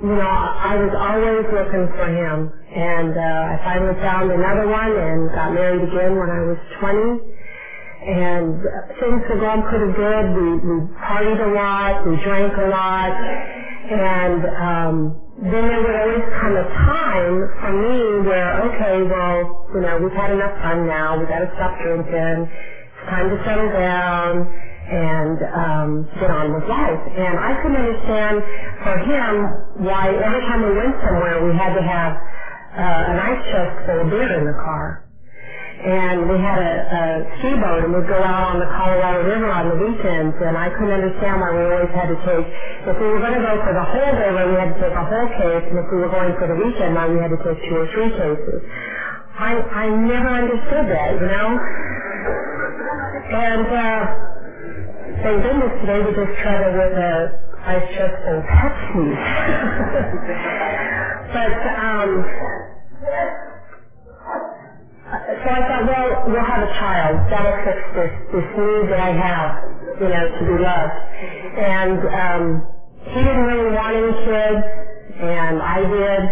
you 0.03 0.17
know, 0.17 0.29
I 0.29 0.77
was 0.77 0.93
always 0.95 1.45
looking 1.53 1.87
for 1.97 2.09
him, 2.09 2.39
and 2.75 3.13
uh, 3.17 3.53
I 3.53 3.55
finally 3.65 3.97
found 4.03 4.31
another 4.31 4.67
one 4.69 4.93
and 4.97 5.31
got 5.35 5.53
married 5.53 5.83
again 5.83 6.15
when 6.19 6.31
I 6.31 6.43
was 6.47 6.59
20. 6.81 7.35
And 8.01 8.55
uh, 8.61 9.01
things 9.01 9.23
were 9.29 9.41
going 9.41 9.63
pretty 9.69 9.93
good. 9.97 10.25
We, 10.35 10.47
we 10.63 10.77
partied 11.05 11.41
a 11.41 11.53
lot, 11.53 12.07
we 12.07 12.17
drank 12.25 12.53
a 12.59 12.69
lot, 12.69 13.13
and 13.91 14.41
um, 14.57 14.97
then 15.41 15.65
there 15.69 15.83
would 15.83 15.95
always 15.97 16.25
come 16.41 16.55
a 16.57 16.67
time 16.87 17.35
for 17.63 17.73
me 17.73 18.27
where, 18.27 18.51
okay, 18.71 19.03
well, 19.07 19.37
you 19.75 19.81
know, 19.83 19.99
we've 19.99 20.13
had 20.17 20.31
enough 20.31 20.53
fun 20.63 20.87
now. 20.87 21.19
We've 21.19 21.29
got 21.29 21.41
to 21.41 21.51
stop 21.57 21.73
drinking. 21.83 22.47
It's 22.47 23.07
time 23.11 23.29
to 23.31 23.37
settle 23.47 23.71
down 23.73 24.43
and 24.43 25.37
um, 25.55 25.89
get 26.21 26.31
on 26.31 26.53
with 26.55 26.65
life. 26.69 27.01
And 27.15 27.39
I 27.39 27.53
couldn't 27.63 27.79
understand 27.79 28.37
for 28.85 28.97
him 28.99 29.33
why 29.87 30.11
every 30.13 30.41
time 30.47 30.63
we 30.63 30.73
went 30.75 30.95
somewhere 31.05 31.43
we 31.45 31.55
had 31.55 31.75
to 31.75 31.83
have 31.83 32.13
uh, 32.75 33.11
an 33.13 33.19
ice 33.19 33.43
chest 33.53 33.87
full 33.87 34.01
of 34.03 34.11
beer 34.11 34.31
in 34.39 34.45
the 34.47 34.59
car. 34.63 35.08
And 35.79 36.27
we 36.27 36.35
had 36.43 36.59
a, 36.59 36.75
a 36.91 37.03
ski 37.39 37.55
boat 37.55 37.87
and 37.87 37.95
we'd 37.95 38.11
go 38.11 38.19
out 38.19 38.51
on 38.51 38.59
the 38.59 38.67
Colorado 38.67 39.23
River 39.31 39.47
on 39.47 39.71
the 39.71 39.79
weekends 39.79 40.35
and 40.43 40.59
I 40.59 40.75
couldn't 40.75 40.91
understand 40.91 41.39
why 41.39 41.55
we 41.55 41.63
always 41.71 41.93
had 41.95 42.11
to 42.11 42.19
take, 42.27 42.47
if 42.91 42.97
we 42.99 43.07
were 43.07 43.23
going 43.23 43.39
to 43.39 43.45
go 43.47 43.55
for 43.63 43.71
the 43.79 43.87
whole 43.87 44.11
river 44.19 44.43
we 44.51 44.59
had 44.59 44.75
to 44.75 44.79
take 44.83 44.91
a 44.97 45.07
whole 45.07 45.29
case 45.39 45.63
and 45.71 45.79
if 45.79 45.87
we 45.95 46.03
were 46.03 46.11
going 46.11 46.35
for 46.35 46.51
the 46.51 46.59
weekend 46.59 46.99
why 46.99 47.07
we 47.07 47.23
had 47.23 47.31
to 47.31 47.39
take 47.47 47.63
two 47.71 47.79
or 47.79 47.87
three 47.95 48.11
cases. 48.11 48.59
I, 49.39 49.55
I 49.55 49.87
never 50.03 50.31
understood 50.35 50.91
that, 50.91 51.15
you 51.15 51.29
know? 51.31 51.49
And, 53.31 53.67
uh, 53.71 54.03
thank 55.23 55.39
goodness 55.47 55.73
today 55.87 56.03
we 56.03 56.11
just 56.11 56.35
travel 56.43 56.75
with 56.75 56.95
a 56.99 57.15
ice 57.71 57.87
chest 57.95 58.19
of 58.27 58.39
Pepsi. 58.51 59.07
but, 61.39 61.55
um, 61.79 62.11
so 65.11 65.49
I 65.51 65.61
thought, 65.69 65.85
well, 65.87 66.09
we'll 66.29 66.45
have 66.45 66.63
a 66.63 66.73
child. 66.79 67.15
That'll 67.31 67.57
fix 67.65 67.79
this, 67.97 68.13
this 68.33 68.49
need 68.57 68.85
that 68.93 69.01
I 69.01 69.13
have, 69.17 69.51
you 70.01 70.09
know, 70.09 70.25
to 70.27 70.43
be 70.45 70.57
loved. 70.61 70.97
And 71.59 71.99
um, 72.13 72.43
he 73.13 73.21
didn't 73.25 73.47
really 73.49 73.73
want 73.73 73.95
any 73.97 74.13
kids, 74.25 74.61
and 75.21 75.57
I 75.63 75.79
did. 75.87 76.23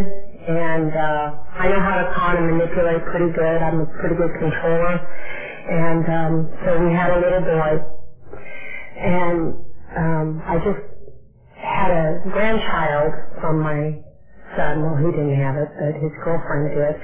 And 0.48 0.90
uh, 0.92 1.24
I 1.58 1.68
know 1.68 1.80
how 1.80 1.96
to 1.96 2.04
con 2.14 2.36
and 2.36 2.46
manipulate 2.58 3.02
pretty 3.10 3.30
good. 3.34 3.62
I'm 3.62 3.80
a 3.80 3.86
pretty 4.00 4.16
good 4.16 4.32
controller. 4.38 4.94
And 4.98 6.04
um, 6.08 6.32
so 6.66 6.78
we 6.84 6.92
had 6.92 7.10
a 7.10 7.18
little 7.20 7.40
boy. 7.40 7.72
And 8.96 9.54
um, 9.96 10.40
I 10.44 10.58
just 10.64 10.80
had 11.56 11.90
a 11.90 12.20
grandchild 12.32 13.12
from 13.40 13.60
my 13.60 14.00
son. 14.56 14.82
Well, 14.82 14.96
he 14.96 15.10
didn't 15.12 15.36
have 15.40 15.56
it, 15.56 15.68
but 15.78 15.94
his 16.00 16.12
girlfriend 16.24 16.70
did. 16.74 16.94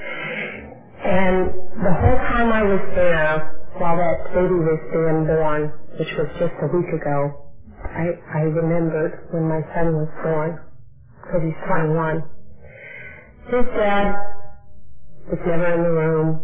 And 1.03 1.47
the 1.85 1.93
whole 1.93 2.17
time 2.17 2.51
I 2.51 2.63
was 2.63 2.81
there, 2.95 3.55
while 3.79 3.97
that 3.97 4.17
baby 4.33 4.57
was 4.59 4.81
being 4.91 5.27
born, 5.27 5.71
which 5.99 6.09
was 6.17 6.27
just 6.39 6.53
a 6.63 6.67
week 6.75 6.89
ago, 6.89 7.31
I, 7.85 8.05
I 8.35 8.41
remembered 8.49 9.13
when 9.31 9.47
my 9.47 9.61
son 9.75 9.93
was 9.93 10.09
born, 10.23 10.57
because 11.21 11.41
he's 11.43 11.67
21. 11.67 12.23
His 13.51 13.65
dad 13.77 14.07
was 15.29 15.39
never 15.45 15.67
in 15.75 15.83
the 15.83 15.91
room. 15.91 16.39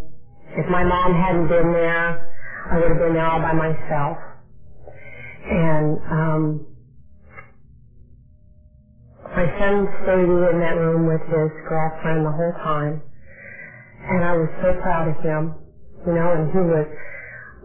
If 0.58 0.70
my 0.70 0.84
mom 0.84 1.14
hadn't 1.14 1.50
been 1.50 1.74
there, 1.74 2.18
I 2.72 2.80
would 2.80 2.90
have 2.90 3.00
been 3.00 3.14
there 3.14 3.26
all 3.26 3.42
by 3.42 3.54
myself. 3.54 4.18
And 5.30 5.98
um, 6.12 6.68
my 9.36 9.48
son 9.60 9.88
stayed 10.04 10.30
in 10.30 10.60
that 10.62 10.76
room 10.78 11.08
with 11.08 11.22
his 11.22 11.52
girlfriend 11.70 12.26
the 12.26 12.32
whole 12.32 12.54
time 12.64 13.02
and 14.10 14.26
I 14.26 14.34
was 14.36 14.50
so 14.62 14.74
proud 14.82 15.08
of 15.08 15.16
him, 15.24 15.54
you 16.08 16.14
know, 16.14 16.30
and 16.36 16.50
he 16.52 16.60
was 16.60 16.86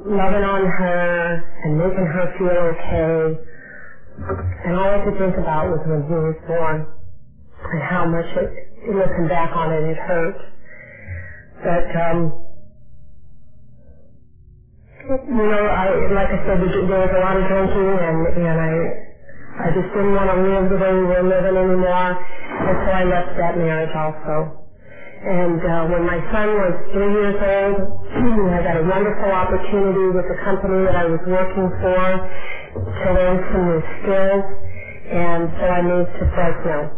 loving 0.07 0.45
on 0.45 0.63
her 0.67 1.43
and 1.65 1.79
making 1.79 2.07
her 2.07 2.27
feel 2.39 2.59
okay. 2.73 3.41
And 4.67 4.77
all 4.77 4.91
I 4.93 4.99
could 5.05 5.19
think 5.19 5.35
about 5.39 5.67
was 5.69 5.81
when 5.87 6.03
he 6.07 6.15
was 6.15 6.37
born 6.47 6.87
and 7.73 7.83
how 7.83 8.07
much 8.07 8.27
it, 8.37 8.49
looking 8.95 9.29
back 9.29 9.51
on 9.57 9.73
it, 9.73 9.85
it 9.85 9.97
hurt. 9.99 10.37
But, 11.65 11.89
um, 11.97 12.19
you 15.29 15.47
know, 15.49 15.65
I, 15.69 15.87
like 16.15 16.29
I 16.33 16.39
said, 16.47 16.59
there 16.61 17.01
was 17.01 17.13
a 17.15 17.21
lot 17.23 17.37
of 17.37 17.45
drinking 17.49 17.91
and, 18.01 18.19
and 18.47 18.59
I, 18.61 18.73
I 19.67 19.69
just 19.75 19.89
didn't 19.95 20.15
want 20.15 20.31
to 20.31 20.39
live 20.41 20.71
the 20.71 20.79
way 20.81 20.93
we 20.95 21.07
were 21.07 21.25
living 21.27 21.57
anymore. 21.57 22.11
And 22.17 22.77
so 22.87 22.91
I 22.93 23.05
left 23.05 23.37
that 23.39 23.57
marriage 23.57 23.95
also. 23.95 24.64
And 25.25 25.61
uh, 25.61 25.85
when 25.91 26.05
my 26.07 26.21
son 26.33 26.49
was 26.55 26.75
three 26.93 27.13
years 27.13 27.37
old, 27.41 27.77
I 28.55 28.61
got 28.63 28.77
a 28.79 28.85
wonderful 28.87 29.33
opportunity 29.33 30.15
with 30.15 30.27
the 30.31 30.39
company 30.45 30.85
that 30.87 30.97
I 30.97 31.07
was 31.09 31.21
working 31.27 31.69
for 31.83 32.03
to 33.03 33.09
learn 33.13 33.37
some 33.51 33.63
new 33.67 33.81
skills. 34.01 34.43
And 35.11 35.43
so 35.59 35.65
I 35.67 35.81
moved 35.83 36.13
to 36.21 36.25
Fresno. 36.37 36.91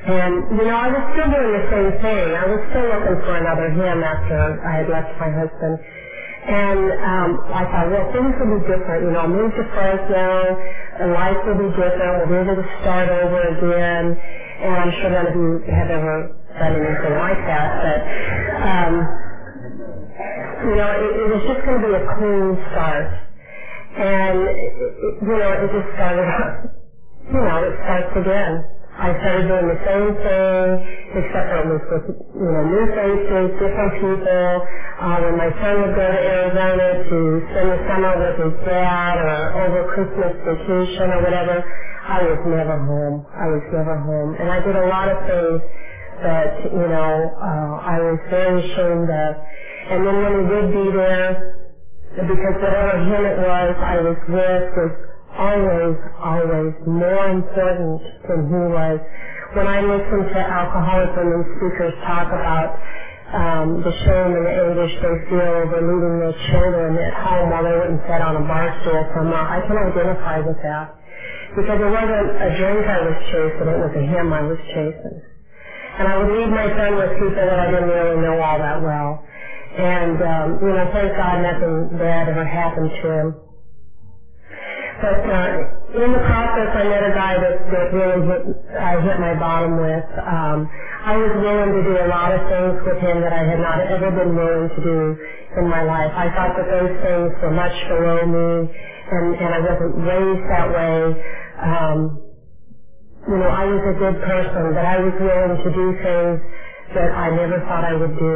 And, 0.00 0.56
you 0.56 0.64
know, 0.64 0.74
I 0.80 0.88
was 0.88 1.02
still 1.12 1.28
doing 1.28 1.52
the 1.52 1.66
same 1.68 1.90
thing. 2.00 2.26
I 2.32 2.48
was 2.48 2.60
still 2.72 2.88
looking 2.88 3.20
for 3.28 3.36
another 3.36 3.68
him 3.68 4.00
after 4.00 4.56
I 4.64 4.80
had 4.80 4.88
left 4.88 5.12
my 5.20 5.28
husband. 5.28 5.76
And 5.76 6.80
um, 7.04 7.30
I 7.52 7.62
thought, 7.68 7.86
well, 7.92 8.08
things 8.16 8.32
will 8.40 8.52
be 8.56 8.62
different. 8.64 9.04
You 9.04 9.12
know, 9.12 9.28
I'll 9.28 9.30
move 9.30 9.52
to 9.60 9.64
Fresno, 9.76 10.56
and 11.04 11.12
life 11.12 11.36
will 11.44 11.60
be 11.60 11.68
different. 11.76 12.10
We'll 12.16 12.32
be 12.32 12.40
able 12.40 12.56
to 12.64 12.68
start 12.80 13.12
over 13.12 13.40
again. 13.60 14.04
And 14.16 14.74
I'm 14.80 14.92
sure 15.04 15.10
none 15.12 15.28
of 15.28 15.36
you 15.36 15.50
have 15.68 15.90
ever 15.92 16.14
done 16.58 16.74
anything 16.76 17.16
like 17.18 17.40
that, 17.46 17.68
but 17.82 18.00
um, 18.62 18.92
you 20.70 20.74
know, 20.76 20.90
it, 20.92 21.12
it 21.22 21.28
was 21.30 21.42
just 21.48 21.60
going 21.66 21.78
to 21.80 21.84
be 21.86 21.94
a 21.94 22.04
clean 22.16 22.46
start, 22.72 23.08
and 23.98 24.38
you 25.22 25.36
know, 25.38 25.50
it 25.62 25.68
just 25.72 25.88
started. 25.96 26.26
You 27.26 27.40
know, 27.40 27.56
it 27.64 27.74
starts 27.86 28.12
again. 28.20 28.52
I 28.94 29.10
started 29.24 29.48
doing 29.48 29.66
the 29.66 29.80
same 29.88 30.08
thing, 30.22 30.66
except 31.16 31.48
it 31.50 31.64
was 31.66 31.82
with 31.90 32.04
you 32.36 32.50
know 32.52 32.64
new 32.68 32.84
faces, 32.92 33.48
different 33.58 33.92
people. 33.98 34.46
Uh, 35.00 35.16
when 35.24 35.36
my 35.40 35.50
son 35.62 35.74
would 35.82 35.94
go 35.96 36.06
to 36.12 36.20
Arizona 36.20 36.86
to 37.08 37.18
spend 37.50 37.68
the 37.72 37.80
summer 37.88 38.12
with 38.20 38.36
his 38.38 38.54
dad, 38.68 39.16
or 39.18 39.38
over 39.66 39.80
Christmas 39.96 40.32
vacation 40.44 41.08
or 41.16 41.20
whatever, 41.24 41.56
I 42.04 42.20
was 42.28 42.40
never 42.46 42.76
home. 42.84 43.24
I 43.32 43.46
was 43.48 43.64
never 43.72 43.96
home, 43.98 44.30
and 44.38 44.52
I 44.52 44.60
did 44.60 44.76
a 44.76 44.86
lot 44.86 45.08
of 45.08 45.18
things 45.26 45.60
that, 46.22 46.50
you 46.70 46.86
know, 46.86 47.12
uh, 47.34 47.72
I 47.82 47.96
was 48.00 48.18
very 48.30 48.60
ashamed 48.62 49.10
of. 49.10 49.30
And 49.90 50.06
then 50.06 50.16
when 50.22 50.32
he 50.38 50.44
would 50.54 50.70
be 50.72 50.86
there, 50.96 51.42
because 52.16 52.56
whatever 52.60 52.94
him 52.98 53.22
it 53.24 53.38
was 53.38 53.72
I 53.80 53.96
was 54.02 54.18
with 54.28 54.64
was 54.76 54.92
always, 55.38 55.96
always 56.20 56.72
more 56.86 57.26
important 57.30 58.00
than 58.28 58.40
he 58.50 58.62
was. 58.68 58.98
When 59.56 59.66
I 59.68 59.80
listen 59.80 60.20
to 60.28 60.40
alcoholic 60.40 61.10
women 61.16 61.42
speakers 61.56 61.94
talk 62.04 62.28
about 62.28 62.68
um, 63.32 63.80
the 63.82 63.92
shame 64.04 64.30
and 64.36 64.44
the 64.46 64.54
anguish 64.60 64.92
they 65.00 65.16
feel 65.30 65.50
over 65.64 65.78
leaving 65.80 66.16
their 66.20 66.36
children 66.50 66.98
at 66.98 67.14
home 67.16 67.50
while 67.50 67.64
they 67.64 67.76
wouldn't 67.78 68.02
sit 68.08 68.20
on 68.20 68.36
a 68.36 68.44
bar 68.44 68.68
stool 68.82 69.02
somewhere, 69.16 69.44
I 69.46 69.60
can 69.64 69.76
identify 69.78 70.38
with 70.44 70.58
that. 70.64 70.92
Because 71.56 71.78
it 71.80 71.90
wasn't 71.92 72.28
a 72.42 72.48
drink 72.58 72.82
I 72.86 73.00
was 73.06 73.16
chasing, 73.30 73.68
it 73.72 73.78
was 73.80 73.92
a 73.96 74.04
him 74.04 74.32
I 74.32 74.42
was 74.42 74.58
chasing. 74.74 75.18
And 75.98 76.08
I 76.08 76.16
would 76.18 76.30
leave 76.36 76.50
my 76.50 76.68
son 76.76 76.96
with 76.96 77.10
people 77.18 77.44
that 77.46 77.58
I 77.60 77.68
didn't 77.70 77.90
really 77.90 78.18
know 78.22 78.38
all 78.40 78.58
that 78.58 78.80
well. 78.82 79.20
And, 79.76 80.16
um, 80.22 80.46
you 80.62 80.72
know, 80.72 80.86
thank 80.92 81.12
God 81.16 81.42
nothing 81.42 81.98
bad 81.98 82.28
ever 82.28 82.44
happened 82.44 82.90
to 83.02 83.06
him. 83.10 83.28
But 85.02 85.18
uh, 85.26 85.48
in 86.04 86.10
the 86.14 86.22
process, 86.22 86.70
I 86.76 86.84
met 86.86 87.02
a 87.02 87.12
guy 87.14 87.34
that, 87.38 87.54
that 87.72 87.86
really 87.94 88.20
hit, 88.30 88.42
I 88.78 89.00
hit 89.02 89.18
my 89.18 89.34
bottom 89.38 89.74
with. 89.78 90.06
Um, 90.22 90.58
I 91.02 91.16
was 91.18 91.32
willing 91.42 91.72
to 91.74 91.82
do 91.82 91.94
a 91.98 92.08
lot 92.08 92.30
of 92.30 92.40
things 92.46 92.76
with 92.86 92.98
him 93.02 93.20
that 93.22 93.32
I 93.34 93.42
had 93.42 93.58
not 93.58 93.80
ever 93.82 94.10
been 94.14 94.36
willing 94.36 94.68
to 94.70 94.80
do 94.82 94.98
in 95.58 95.66
my 95.68 95.82
life. 95.82 96.12
I 96.14 96.30
thought 96.30 96.54
that 96.56 96.68
those 96.70 96.94
things 97.02 97.30
were 97.42 97.54
much 97.54 97.74
below 97.90 98.22
me, 98.26 98.48
and, 98.70 99.26
and 99.34 99.50
I 99.54 99.60
wasn't 99.66 99.94
raised 100.06 100.46
that 100.52 100.68
way. 100.70 100.96
Um, 101.58 101.98
you 103.28 103.38
know, 103.38 103.48
I 103.50 103.64
was 103.66 103.82
a 103.88 103.96
good 103.98 104.16
person, 104.24 104.72
but 104.74 104.84
I 104.84 104.98
was 104.98 105.14
willing 105.20 105.54
to 105.62 105.70
do 105.70 105.86
things 106.02 106.36
that 106.96 107.10
I 107.12 107.30
never 107.30 107.58
thought 107.68 107.84
I 107.84 107.94
would 107.94 108.14
do. 108.18 108.34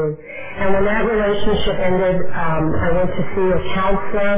And 0.60 0.74
when 0.74 0.84
that 0.86 1.04
relationship 1.04 1.76
ended, 1.80 2.16
um, 2.32 2.64
I 2.78 2.88
went 2.92 3.10
to 3.10 3.22
see 3.34 3.46
a 3.50 3.60
counselor 3.74 4.34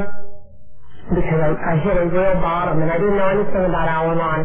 because 1.15 1.41
I, 1.43 1.51
I 1.55 1.75
hit 1.85 1.97
a 1.97 2.07
real 2.09 2.35
bottom, 2.41 2.83
and 2.83 2.91
I 2.91 2.99
didn't 2.99 3.17
know 3.17 3.29
anything 3.29 3.65
about 3.67 3.89
Al-Anon, 3.89 4.41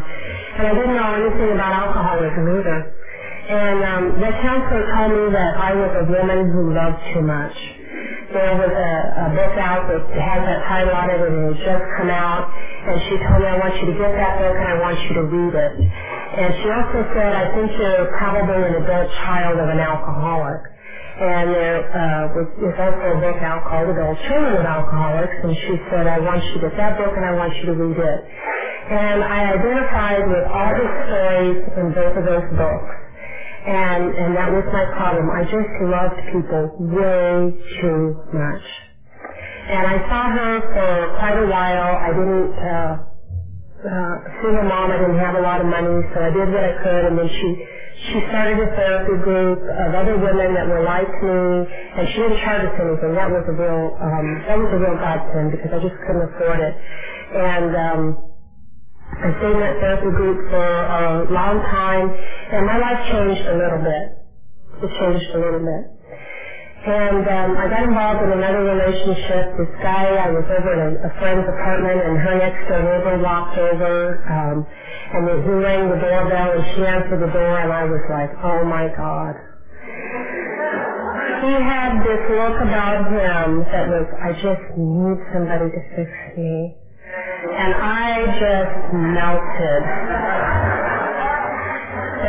and 0.58 0.66
I 0.68 0.74
didn't 0.74 0.96
know 0.96 1.12
anything 1.14 1.50
about 1.52 1.72
alcoholism 1.72 2.44
either. 2.58 2.78
And 3.46 3.78
um, 3.86 4.04
the 4.18 4.32
counselor 4.42 4.82
told 4.90 5.10
me 5.14 5.24
that 5.30 5.54
I 5.54 5.70
was 5.78 5.92
a 6.02 6.04
woman 6.10 6.50
who 6.50 6.74
loved 6.74 6.98
too 7.14 7.22
much. 7.22 7.54
There 8.34 8.58
was 8.58 8.74
a, 8.74 8.92
a 9.22 9.26
book 9.38 9.54
out 9.62 9.86
that 9.86 10.02
has 10.18 10.40
that 10.42 10.60
title 10.66 10.90
on 10.90 11.06
it 11.14 11.22
and 11.22 11.30
it 11.30 11.54
had 11.54 11.58
just 11.62 11.84
come 11.94 12.10
out. 12.10 12.50
And 12.50 12.98
she 13.06 13.14
told 13.22 13.38
me, 13.38 13.46
I 13.46 13.54
want 13.62 13.78
you 13.78 13.86
to 13.86 13.96
get 14.02 14.10
that 14.18 14.42
book 14.42 14.50
and 14.50 14.66
I 14.66 14.76
want 14.82 14.98
you 14.98 15.12
to 15.14 15.24
read 15.30 15.54
it. 15.62 15.72
And 15.78 16.48
she 16.58 16.66
also 16.74 17.06
said, 17.14 17.30
I 17.38 17.46
think 17.54 17.70
you're 17.78 18.10
probably 18.18 18.66
an 18.66 18.82
adult 18.82 19.14
child 19.22 19.62
of 19.62 19.68
an 19.70 19.78
alcoholic. 19.78 20.66
And 21.22 21.46
there 21.54 21.86
uh, 21.86 22.34
was, 22.34 22.50
also 22.50 22.98
a 22.98 23.18
book 23.22 23.38
out 23.46 23.62
called 23.62 23.94
Adult 23.94 24.18
Children 24.26 24.58
of 24.58 24.66
Alcoholics. 24.66 25.38
And 25.46 25.54
she 25.54 25.74
said, 25.94 26.10
I 26.10 26.18
want 26.18 26.42
you 26.50 26.58
to 26.58 26.60
get 26.66 26.74
that 26.82 26.98
book 26.98 27.14
and 27.14 27.22
I 27.22 27.32
want 27.38 27.54
you 27.62 27.70
to 27.70 27.78
read 27.78 27.94
it. 27.94 28.20
And 28.90 29.22
I 29.22 29.54
identified 29.54 30.26
with 30.26 30.44
all 30.50 30.72
the 30.74 30.88
stories 31.06 31.58
in 31.78 31.86
both 31.94 32.14
of 32.18 32.24
those 32.26 32.48
books 32.58 32.95
and 33.66 34.04
and 34.14 34.36
that 34.36 34.50
was 34.52 34.64
my 34.72 34.86
problem. 34.96 35.30
I 35.30 35.42
just 35.44 35.72
loved 35.82 36.20
people 36.32 36.64
way 36.94 37.52
too 37.82 38.00
much. 38.34 38.64
And 39.68 39.86
I 39.86 39.96
saw 40.10 40.30
her 40.30 40.52
for 40.74 41.18
quite 41.18 41.38
a 41.38 41.46
while. 41.46 41.90
I 41.96 42.10
didn't 42.12 42.50
uh, 42.52 42.92
uh, 43.84 44.14
see 44.42 44.50
her 44.52 44.64
mom. 44.66 44.90
I 44.92 44.98
didn't 44.98 45.20
have 45.20 45.34
a 45.36 45.40
lot 45.42 45.60
of 45.60 45.66
money, 45.68 46.02
so 46.14 46.20
I 46.20 46.30
did 46.30 46.48
what 46.52 46.64
I 46.64 46.74
could. 46.82 47.04
And 47.06 47.18
then 47.18 47.28
she 47.28 47.48
she 48.12 48.18
started 48.30 48.58
a 48.60 48.68
therapy 48.76 49.16
group 49.24 49.60
of 49.60 49.90
other 49.94 50.16
women 50.18 50.54
that 50.54 50.66
were 50.68 50.82
like 50.82 51.08
me, 51.22 51.40
and 51.98 52.04
she 52.10 52.16
didn't 52.20 52.40
charge 52.44 52.62
us 52.66 52.74
anything. 52.80 53.14
That 53.14 53.30
was 53.30 53.44
a 53.48 53.54
real 53.56 53.82
um, 54.00 54.26
that 54.48 54.58
was 54.58 54.70
a 54.74 54.78
real 54.80 54.96
godsend 54.98 55.52
because 55.52 55.72
I 55.72 55.80
just 55.80 55.96
couldn't 56.06 56.26
afford 56.34 56.60
it. 56.60 56.74
And 57.36 57.70
um, 57.76 58.02
In 59.16 59.32
that 59.32 59.80
therapy 59.80 60.12
group 60.12 60.44
for 60.52 60.60
a 60.60 61.24
long 61.32 61.56
time, 61.72 62.04
and 62.52 62.66
my 62.68 62.76
life 62.76 63.00
changed 63.08 63.48
a 63.48 63.56
little 63.56 63.80
bit. 63.80 64.04
It 64.84 64.90
changed 65.00 65.30
a 65.32 65.40
little 65.40 65.64
bit. 65.64 65.84
And 66.84 67.24
um, 67.24 67.50
I 67.56 67.64
got 67.64 67.82
involved 67.88 68.20
in 68.28 68.30
another 68.36 68.60
relationship. 68.76 69.56
This 69.56 69.72
guy, 69.80 70.20
I 70.20 70.28
was 70.28 70.44
over 70.44 70.68
at 70.68 70.80
a, 70.84 70.90
a 71.08 71.10
friend's 71.16 71.48
apartment, 71.48 71.96
and 71.96 72.14
her 72.20 72.34
next 72.36 72.60
door 72.68 72.84
neighbor 72.84 73.16
walked 73.24 73.56
over, 73.56 74.20
um, 74.28 74.56
and 74.68 75.22
he 75.48 75.52
rang 75.64 75.88
the 75.88 75.96
doorbell, 75.96 76.52
and 76.52 76.62
she 76.76 76.84
answered 76.84 77.20
the 77.24 77.32
door, 77.32 77.56
and 77.56 77.72
I 77.72 77.88
was 77.88 78.04
like, 78.12 78.30
oh 78.44 78.68
my 78.68 78.92
God. 79.00 79.34
He 81.40 81.52
had 81.56 82.04
this 82.04 82.22
look 82.36 82.56
about 82.68 83.00
him 83.08 83.64
that 83.64 83.88
was, 83.88 84.06
I 84.20 84.30
just 84.44 84.64
need 84.76 85.18
somebody 85.32 85.72
to 85.72 85.80
fix 85.96 86.12
me 86.36 86.76
and 87.16 87.72
I 87.72 88.28
just 88.36 88.76
melted. 88.92 89.82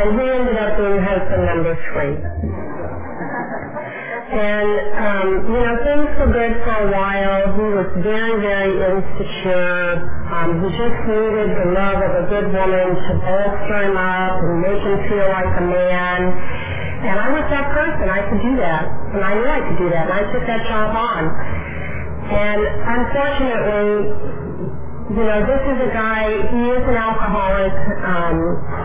And 0.00 0.08
he 0.16 0.24
ended 0.32 0.56
up 0.56 0.72
being 0.80 0.98
husband 1.04 1.42
number 1.44 1.76
three. 1.92 2.16
And, 4.28 4.70
um, 4.96 5.28
you 5.44 5.60
know, 5.60 5.76
things 5.84 6.08
were 6.20 6.32
good 6.32 6.54
for 6.64 6.76
a 6.84 6.88
while. 6.92 7.52
He 7.52 7.66
was 7.68 7.88
very, 8.00 8.36
very 8.40 8.72
insecure. 8.76 10.08
Um, 10.32 10.64
he 10.64 10.68
just 10.72 10.98
needed 11.04 11.48
the 11.52 11.68
love 11.76 12.00
of 12.00 12.12
a 12.12 12.24
good 12.32 12.48
woman 12.48 12.88
to 12.96 13.12
bolster 13.24 13.80
him 13.88 13.96
up 13.96 14.40
and 14.40 14.56
make 14.64 14.80
him 14.80 14.98
feel 15.08 15.28
like 15.32 15.52
a 15.52 15.64
man. 15.68 16.20
And 17.08 17.16
I 17.20 17.28
was 17.28 17.44
that 17.52 17.72
person. 17.76 18.08
I 18.08 18.20
could 18.28 18.40
do 18.40 18.56
that. 18.56 18.84
And 19.16 19.20
I 19.20 19.32
knew 19.36 19.48
I 19.48 19.60
could 19.68 19.80
do 19.84 19.88
that. 19.92 20.08
And 20.08 20.16
I 20.16 20.24
took 20.32 20.44
that 20.48 20.64
job 20.64 20.96
on. 20.96 21.22
And 22.28 22.60
unfortunately, 22.64 24.47
you 25.10 25.24
know, 25.24 25.40
this 25.46 25.62
is 25.64 25.78
a 25.88 25.92
guy, 25.94 26.28
he 26.52 26.62
is 26.68 26.84
an 26.84 26.96
alcoholic, 26.96 27.72
um, 28.04 28.38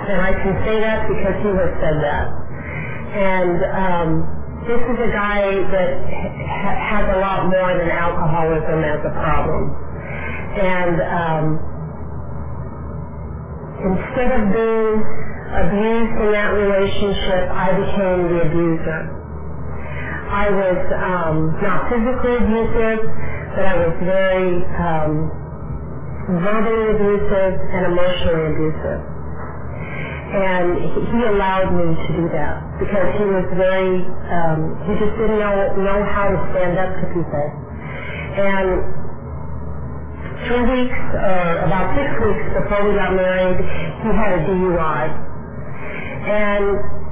and 0.08 0.22
I 0.22 0.32
can 0.34 0.54
say 0.66 0.80
that 0.80 1.08
because 1.08 1.36
he 1.44 1.52
has 1.52 1.72
said 1.84 1.98
that. 2.04 2.26
And 3.12 3.58
um, 3.76 4.10
this 4.68 4.80
is 4.80 4.98
a 5.04 5.12
guy 5.12 5.44
that 5.72 5.90
ha- 6.00 6.80
has 6.96 7.06
a 7.16 7.20
lot 7.20 7.48
more 7.52 7.76
than 7.76 7.90
alcoholism 7.92 8.80
as 8.88 9.00
a 9.04 9.14
problem. 9.20 9.64
And 10.56 10.96
um, 11.04 11.46
instead 13.84 14.32
of 14.32 14.42
being 14.54 14.92
abused 15.54 16.16
in 16.24 16.30
that 16.34 16.52
relationship, 16.56 17.44
I 17.52 17.70
became 17.76 18.20
the 18.32 18.40
abuser. 18.48 19.02
I 20.30 20.50
was 20.50 20.80
um, 20.98 21.36
not 21.62 21.90
physically 21.92 22.36
abusive, 22.38 23.00
but 23.56 23.66
I 23.66 23.76
was 23.76 23.94
very 24.06 24.64
um, 24.80 25.43
verbally 26.28 26.96
abusive 26.96 27.54
and 27.74 27.82
emotionally 27.92 28.46
abusive. 28.56 29.00
And 30.34 30.68
he 31.14 31.20
allowed 31.30 31.78
me 31.78 31.94
to 31.94 32.10
do 32.18 32.26
that 32.34 32.58
because 32.82 33.08
he 33.22 33.26
was 33.28 33.46
very, 33.54 34.02
um, 34.34 34.60
he 34.90 34.98
just 34.98 35.14
didn't 35.20 35.38
know, 35.38 35.78
know 35.78 36.00
how 36.10 36.26
to 36.32 36.38
stand 36.56 36.80
up 36.80 36.90
to 36.90 37.06
people. 37.14 37.46
And 38.34 38.68
three 40.50 40.66
weeks, 40.66 41.02
or 41.14 41.70
about 41.70 41.94
six 41.94 42.10
weeks 42.18 42.46
before 42.58 42.82
we 42.82 42.98
got 42.98 43.14
married, 43.14 43.62
he 43.62 44.10
had 44.10 44.32
a 44.34 44.42
DUI. 44.50 45.04
And 46.24 47.03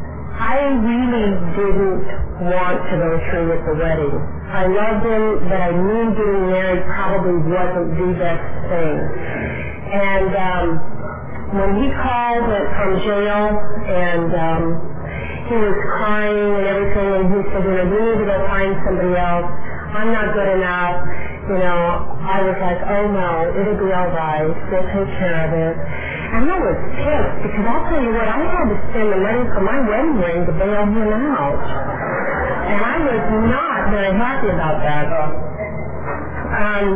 I 0.42 0.74
really 0.74 1.38
didn't 1.54 2.02
want 2.50 2.82
to 2.90 2.96
go 2.98 3.12
through 3.30 3.46
with 3.54 3.62
the 3.62 3.76
wedding. 3.78 4.10
I 4.50 4.66
loved 4.66 5.06
him, 5.06 5.24
but 5.46 5.62
I 5.62 5.70
knew 5.70 6.18
getting 6.18 6.50
married 6.50 6.82
probably 6.90 7.38
wasn't 7.46 7.94
the 7.94 8.10
best 8.18 8.42
thing. 8.66 8.98
And 9.94 10.34
um, 10.34 10.66
when 11.54 11.70
he 11.78 11.94
called 11.94 12.50
from 12.50 12.92
jail 13.06 13.54
and 13.86 14.30
um, 14.34 14.62
he 15.46 15.56
was 15.62 15.78
crying 15.94 16.50
and 16.58 16.66
everything, 16.66 17.10
and 17.22 17.26
he 17.30 17.40
said, 17.54 17.62
you 17.62 17.74
know, 17.78 17.86
we 17.86 17.98
need 18.02 18.18
to 18.26 18.28
go 18.34 18.38
find 18.50 18.74
somebody 18.82 19.14
else. 19.14 19.46
I'm 19.94 20.10
not 20.10 20.34
good 20.34 20.58
enough. 20.58 21.21
You 21.50 21.58
know, 21.58 21.82
I 22.22 22.38
was 22.46 22.58
like, 22.62 22.78
oh 22.86 23.06
no, 23.10 23.30
it'll 23.58 23.80
be 23.82 23.90
all 23.90 24.14
right. 24.14 24.46
We'll 24.46 24.88
take 24.94 25.10
care 25.18 25.40
of 25.42 25.52
it. 25.52 25.74
And 26.38 26.46
I 26.46 26.58
was 26.62 26.78
pissed 27.02 27.38
because 27.44 27.66
I'll 27.66 27.86
tell 27.90 28.02
you 28.02 28.14
what, 28.14 28.30
I 28.30 28.40
had 28.46 28.66
to 28.70 28.78
spend 28.94 29.10
the 29.10 29.18
money 29.20 29.44
for 29.50 29.62
my 29.66 29.78
wedding 29.90 30.18
ring 30.22 30.40
to 30.46 30.54
bail 30.54 30.86
him 30.86 31.10
out. 31.34 31.58
And 32.70 32.80
I 32.80 32.96
was 33.02 33.24
not 33.50 33.80
very 33.90 34.14
happy 34.14 34.50
about 34.54 34.78
that. 34.86 35.06
Um, 36.54 36.88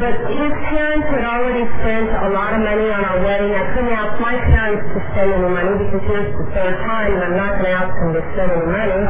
but 0.00 0.14
his 0.32 0.52
parents 0.72 1.06
had 1.12 1.24
already 1.24 1.64
spent 1.80 2.08
a 2.10 2.28
lot 2.32 2.52
of 2.56 2.60
money 2.64 2.88
on 2.92 3.02
our 3.04 3.20
wedding. 3.24 3.52
I 3.56 3.64
couldn't 3.76 3.92
ask 3.92 4.20
my 4.20 4.36
parents 4.36 4.84
to 4.96 4.98
spend 5.12 5.30
any 5.32 5.48
money 5.52 5.74
because 5.84 6.02
here's 6.08 6.32
the 6.40 6.46
third 6.56 6.76
time 6.88 7.12
and 7.12 7.22
I'm 7.24 7.36
not 7.36 7.52
going 7.60 7.68
to 7.68 7.76
ask 7.76 7.92
them 8.00 8.12
to 8.16 8.22
spend 8.34 8.50
any 8.52 8.68
money. 8.72 9.00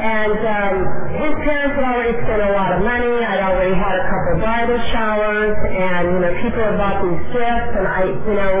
And 0.00 0.32
um, 0.32 0.76
his 1.12 1.32
parents 1.44 1.76
had 1.76 1.84
already 1.84 2.16
spent 2.24 2.40
a 2.40 2.56
lot 2.56 2.72
of 2.72 2.80
money. 2.80 3.20
I'd 3.20 3.44
already 3.44 3.76
had 3.76 4.00
a 4.00 4.04
couple 4.08 4.40
bridal 4.40 4.80
showers, 4.96 5.52
and 5.76 6.04
you 6.08 6.18
know 6.24 6.32
people 6.40 6.56
had 6.56 6.80
bought 6.80 7.04
these 7.04 7.24
gifts, 7.36 7.70
and 7.76 7.84
I, 7.84 8.00
you 8.08 8.36
know, 8.40 8.54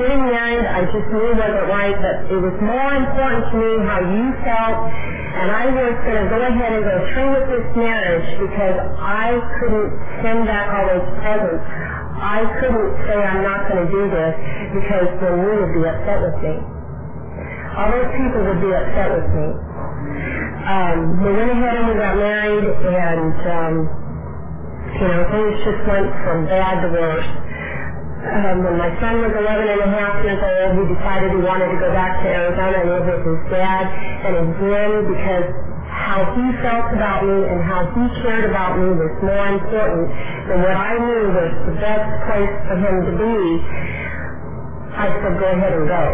getting 0.00 0.24
married, 0.24 0.64
I 0.64 0.88
just 0.88 1.04
knew 1.12 1.36
wasn't 1.36 1.68
right. 1.68 1.92
But 2.00 2.32
it 2.32 2.40
was 2.40 2.56
more 2.64 2.92
important 2.96 3.44
to 3.52 3.54
me 3.60 3.72
how 3.84 4.00
you 4.08 4.24
felt, 4.40 4.78
and 5.36 5.52
I 5.52 5.64
was 5.68 5.94
going 6.00 6.16
to 6.16 6.28
go 6.32 6.40
ahead 6.48 6.72
and 6.72 6.82
go 6.88 6.96
through 7.12 7.30
with 7.36 7.46
this 7.52 7.68
marriage 7.76 8.28
because 8.40 8.76
I 8.96 9.36
couldn't 9.60 9.92
send 10.24 10.48
back 10.48 10.64
all 10.72 10.96
those 10.96 11.08
presents. 11.20 11.60
I 12.16 12.40
couldn't 12.56 12.92
say 13.04 13.20
I'm 13.20 13.44
not 13.44 13.68
going 13.68 13.84
to 13.84 13.90
do 13.92 14.02
this 14.16 14.32
because 14.80 15.12
then 15.20 15.44
you 15.44 15.52
would 15.60 15.72
be 15.76 15.84
upset 15.84 16.24
with 16.24 16.40
me 16.40 16.77
all 17.78 17.94
those 17.94 18.10
people 18.10 18.42
would 18.42 18.58
be 18.58 18.74
upset 18.74 19.08
with 19.14 19.28
me. 19.38 19.46
Um, 20.66 20.98
we 21.22 21.30
went 21.30 21.50
ahead 21.54 21.74
and 21.78 21.86
we 21.86 21.94
got 21.94 22.18
married, 22.18 22.66
and 22.66 23.34
um, 23.46 23.74
you 24.98 25.06
know 25.06 25.22
things 25.30 25.54
just 25.62 25.80
went 25.86 26.10
from 26.26 26.50
bad 26.50 26.82
to 26.82 26.88
worse. 26.90 27.30
Um, 28.18 28.66
when 28.66 28.76
my 28.82 28.90
son 28.98 29.22
was 29.22 29.30
11 29.30 29.46
and 29.46 29.82
a 29.86 29.90
half 29.94 30.18
years 30.26 30.42
old, 30.42 30.74
he 30.74 30.84
decided 30.90 31.38
he 31.38 31.38
wanted 31.38 31.70
to 31.70 31.78
go 31.78 31.94
back 31.94 32.18
to 32.18 32.26
Arizona 32.26 32.82
and 32.82 32.88
live 32.90 33.06
with 33.06 33.22
his 33.30 33.42
dad 33.46 33.86
and 34.26 34.32
his 34.42 34.50
grin 34.58 34.92
because 35.06 35.46
how 35.86 36.34
he 36.34 36.44
felt 36.58 36.90
about 36.98 37.22
me 37.22 37.46
and 37.46 37.62
how 37.62 37.86
he 37.94 38.02
cared 38.26 38.50
about 38.50 38.74
me 38.74 38.90
was 38.90 39.14
more 39.22 39.46
important 39.54 40.10
than 40.50 40.58
what 40.66 40.74
I 40.74 40.98
knew 40.98 41.24
was 41.30 41.50
the 41.70 41.76
best 41.78 42.06
place 42.26 42.54
for 42.66 42.76
him 42.82 42.96
to 43.06 43.12
be, 43.22 43.36
I 44.98 45.14
said, 45.14 45.34
go 45.38 45.46
ahead 45.46 45.72
and 45.78 45.86
go. 45.86 46.04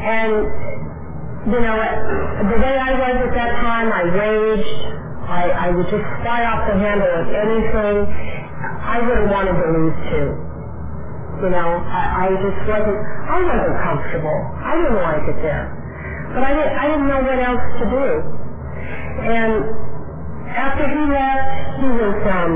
And, 0.00 0.32
you 1.52 1.60
know, 1.60 1.76
the 2.48 2.56
way 2.56 2.74
I 2.76 2.90
was 2.96 3.16
at 3.20 3.32
that 3.36 3.52
time, 3.60 3.92
I 3.92 4.02
raged. 4.08 4.80
I, 5.28 5.42
I 5.50 5.70
would 5.70 5.86
just 5.86 6.06
fly 6.24 6.42
off 6.42 6.66
the 6.66 6.74
handle 6.80 7.06
of 7.06 7.26
anything. 7.30 7.96
I 8.80 8.98
would 8.98 9.16
have 9.20 9.30
wanted 9.30 9.54
to 9.60 9.68
lose 9.70 9.98
too. 10.10 10.28
You 11.44 11.50
know, 11.54 11.68
I, 11.86 12.26
I 12.26 12.36
just 12.40 12.60
wasn't, 12.66 12.98
I 12.98 13.38
wasn't 13.44 13.76
comfortable. 13.80 14.38
I 14.60 14.72
didn't 14.74 15.00
like 15.00 15.24
it 15.30 15.38
there. 15.40 15.68
But 16.34 16.42
I 16.44 16.50
didn't, 16.52 16.74
I 16.76 16.84
didn't 16.88 17.08
know 17.08 17.22
what 17.22 17.38
else 17.38 17.64
to 17.78 17.84
do. 17.88 18.06
And 19.30 19.52
after 20.50 20.84
he 20.88 21.02
left, 21.12 21.48
he 21.78 21.88
was, 21.94 22.16
um, 22.26 22.52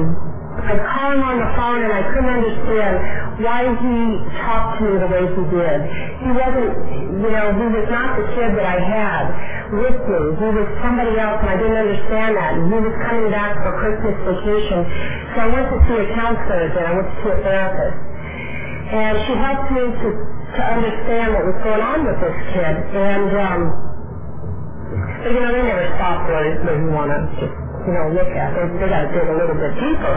I 0.63 0.79
called 0.79 1.19
him 1.19 1.25
on 1.27 1.37
the 1.43 1.51
phone 1.59 1.81
and 1.83 1.93
I 1.93 2.03
couldn't 2.15 2.31
understand 2.31 2.95
why 3.43 3.61
he 3.67 3.97
talked 4.39 4.79
to 4.79 4.83
me 4.87 4.93
the 5.03 5.11
way 5.11 5.23
he 5.27 5.43
did. 5.51 5.79
He 6.23 6.31
wasn't, 6.31 6.73
you 7.19 7.31
know, 7.35 7.47
he 7.59 7.67
was 7.75 7.87
not 7.91 8.15
the 8.15 8.25
kid 8.39 8.55
that 8.55 8.63
I 8.63 8.79
had 8.79 9.25
with 9.75 9.99
me. 10.07 10.21
He 10.39 10.49
was 10.55 10.69
somebody 10.79 11.19
else 11.19 11.43
and 11.43 11.51
I 11.51 11.57
didn't 11.59 11.81
understand 11.81 12.31
that. 12.39 12.51
And 12.55 12.71
he 12.71 12.79
was 12.79 12.95
coming 13.03 13.29
back 13.35 13.59
for 13.67 13.73
Christmas 13.83 14.15
vacation. 14.23 14.81
So 15.35 15.37
I 15.43 15.49
went 15.51 15.67
to 15.75 15.79
see 15.91 15.99
a 15.99 16.07
counselor 16.15 16.61
again. 16.71 16.87
I 16.87 16.93
went 16.95 17.09
to 17.11 17.17
see 17.19 17.33
a 17.35 17.39
therapist. 17.43 17.99
And 18.95 19.15
she 19.27 19.33
helped 19.35 19.69
me 19.75 19.85
to, 19.91 20.09
to 20.55 20.61
understand 20.63 21.27
what 21.35 21.43
was 21.51 21.59
going 21.67 21.83
on 21.83 21.99
with 22.07 22.19
this 22.23 22.39
kid. 22.55 22.75
And, 22.95 23.31
um, 23.43 23.61
but, 25.19 25.31
you 25.35 25.41
know, 25.43 25.51
they 25.51 25.65
never 25.67 25.89
stop 25.99 26.31
where, 26.31 26.47
where 26.63 26.79
you 26.79 26.91
want 26.95 27.11
to 27.11 27.19
just 27.43 27.64
you 27.87 27.93
know, 27.93 28.07
look 28.17 28.33
at. 28.33 28.57
They, 28.57 28.65
they 28.81 28.89
got 28.89 29.05
to 29.05 29.11
dig 29.13 29.29
a 29.29 29.37
little 29.37 29.57
bit 29.57 29.73
deeper. 29.77 30.15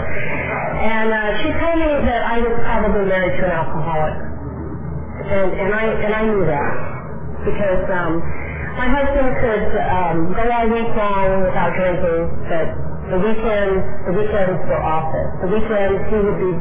And 0.79 1.09
uh, 1.11 1.19
she 1.43 1.49
told 1.59 1.77
me 1.83 1.91
that 2.07 2.21
I 2.23 2.39
was 2.39 2.55
probably 2.63 3.05
married 3.11 3.35
to 3.39 3.43
an 3.43 3.53
alcoholic, 3.53 4.15
and 5.27 5.47
and 5.51 5.69
I 5.75 5.83
and 6.07 6.11
I 6.15 6.23
knew 6.23 6.43
that 6.47 6.71
because 7.43 7.83
um, 7.91 8.23
my 8.79 8.87
husband 8.87 9.29
could 9.43 9.65
um, 9.83 10.17
go 10.35 10.43
all 10.47 10.67
week 10.71 10.89
long 10.95 11.43
without 11.43 11.71
drinking, 11.75 12.23
but 12.47 12.86
the 13.07 13.19
weekends 13.23 13.81
the 14.07 14.13
weekends 14.13 14.59
were 14.67 14.83
office. 14.83 15.31
The 15.43 15.49
weekends 15.51 15.99
he 16.11 16.17
would 16.19 16.39
be 16.39 16.51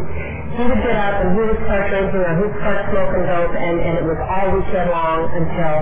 he 0.57 0.63
would 0.65 0.83
get 0.87 0.97
up 0.97 1.21
and 1.21 1.35
he 1.37 1.43
would 1.43 1.61
start 1.67 1.91
drinking 1.91 2.23
or 2.23 2.35
he'd 2.41 2.55
start 2.63 2.81
smoking 2.91 3.25
dope, 3.27 3.55
and 3.55 3.77
and 3.83 3.95
it 3.99 4.05
was 4.07 4.19
all 4.23 4.47
weekend 4.55 4.89
long 4.91 5.21
until 5.35 5.75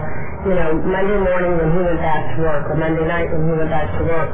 you 0.49 0.55
know 0.57 0.71
Monday 0.89 1.21
morning 1.21 1.53
when 1.61 1.69
he 1.77 1.81
went 1.85 2.01
back 2.01 2.33
to 2.35 2.37
work 2.43 2.65
or 2.73 2.77
Monday 2.81 3.05
night 3.05 3.29
when 3.31 3.45
he 3.45 3.53
went 3.55 3.71
back 3.71 3.89
to 3.99 4.03
work. 4.09 4.31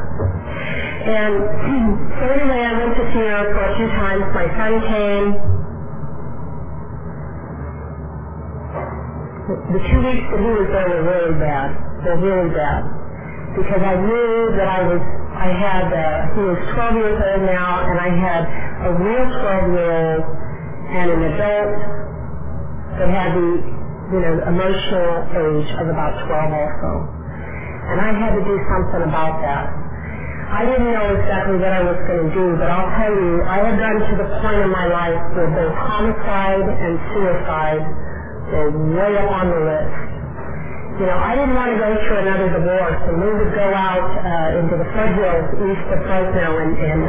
And 1.00 1.34
so 2.18 2.24
anyway, 2.30 2.60
I 2.62 2.72
went 2.78 2.94
to 2.94 3.04
her 3.10 3.38
for 3.50 3.62
a 3.66 3.72
few 3.76 3.88
times. 3.98 4.22
My 4.34 4.46
son 4.54 4.72
came. 4.86 5.26
The 9.50 9.82
two 9.82 10.00
weeks 10.06 10.26
that 10.30 10.38
he 10.38 10.50
was 10.50 10.68
there 10.70 10.86
were 10.86 11.02
really 11.10 11.34
bad. 11.42 11.74
They're 12.06 12.22
really 12.22 12.54
bad. 12.54 12.86
Because 13.58 13.82
I 13.82 13.98
knew 13.98 14.54
that 14.54 14.68
I 14.70 14.80
was, 14.86 15.02
I 15.40 15.48
had, 15.56 15.88
uh, 15.88 16.36
he 16.36 16.42
was 16.44 16.60
12 16.76 17.00
years 17.00 17.16
old 17.16 17.42
now, 17.48 17.88
and 17.88 17.96
I 17.96 18.12
had 18.12 18.42
a 18.84 18.90
real 18.92 19.24
12-year-old 19.40 20.22
and 20.92 21.06
an 21.16 21.22
adult 21.32 21.72
that 23.00 23.08
had 23.08 23.32
the, 23.32 23.48
you 24.12 24.20
know, 24.20 24.34
emotional 24.52 25.10
age 25.32 25.70
of 25.80 25.88
about 25.88 26.12
12 26.28 26.60
also. 26.60 26.92
And 27.88 28.04
I 28.04 28.12
had 28.20 28.36
to 28.36 28.44
do 28.44 28.56
something 28.68 29.08
about 29.08 29.40
that. 29.40 29.72
I 30.52 30.68
didn't 30.68 30.92
know 30.92 31.08
exactly 31.16 31.56
what 31.56 31.72
I 31.72 31.88
was 31.88 31.96
going 32.04 32.20
to 32.20 32.32
do, 32.36 32.46
but 32.60 32.68
I'll 32.68 32.92
tell 33.00 33.14
you, 33.14 33.40
I 33.48 33.64
had 33.64 33.80
gotten 33.80 34.02
to 34.12 34.14
the 34.20 34.28
point 34.44 34.60
in 34.60 34.68
my 34.68 34.92
life 34.92 35.24
where 35.40 35.48
both 35.56 35.72
homicide 35.72 36.68
and 36.68 37.00
suicide 37.16 37.82
were 38.52 38.68
way 38.92 39.16
up 39.24 39.30
on 39.40 39.46
the 39.48 39.60
list. 39.72 40.19
You 41.00 41.08
know, 41.08 41.16
I 41.16 41.32
didn't 41.32 41.56
want 41.56 41.72
to 41.72 41.80
go 41.80 41.88
through 42.04 42.20
another 42.28 42.48
divorce, 42.60 43.00
and 43.08 43.16
we 43.24 43.30
would 43.32 43.56
go 43.56 43.68
out 43.72 44.04
uh, 44.20 44.60
into 44.60 44.76
the 44.76 44.84
foothills 44.92 45.48
east 45.64 45.86
of 45.96 46.00
Fresno, 46.04 46.60
and, 46.60 46.76
and 46.76 47.00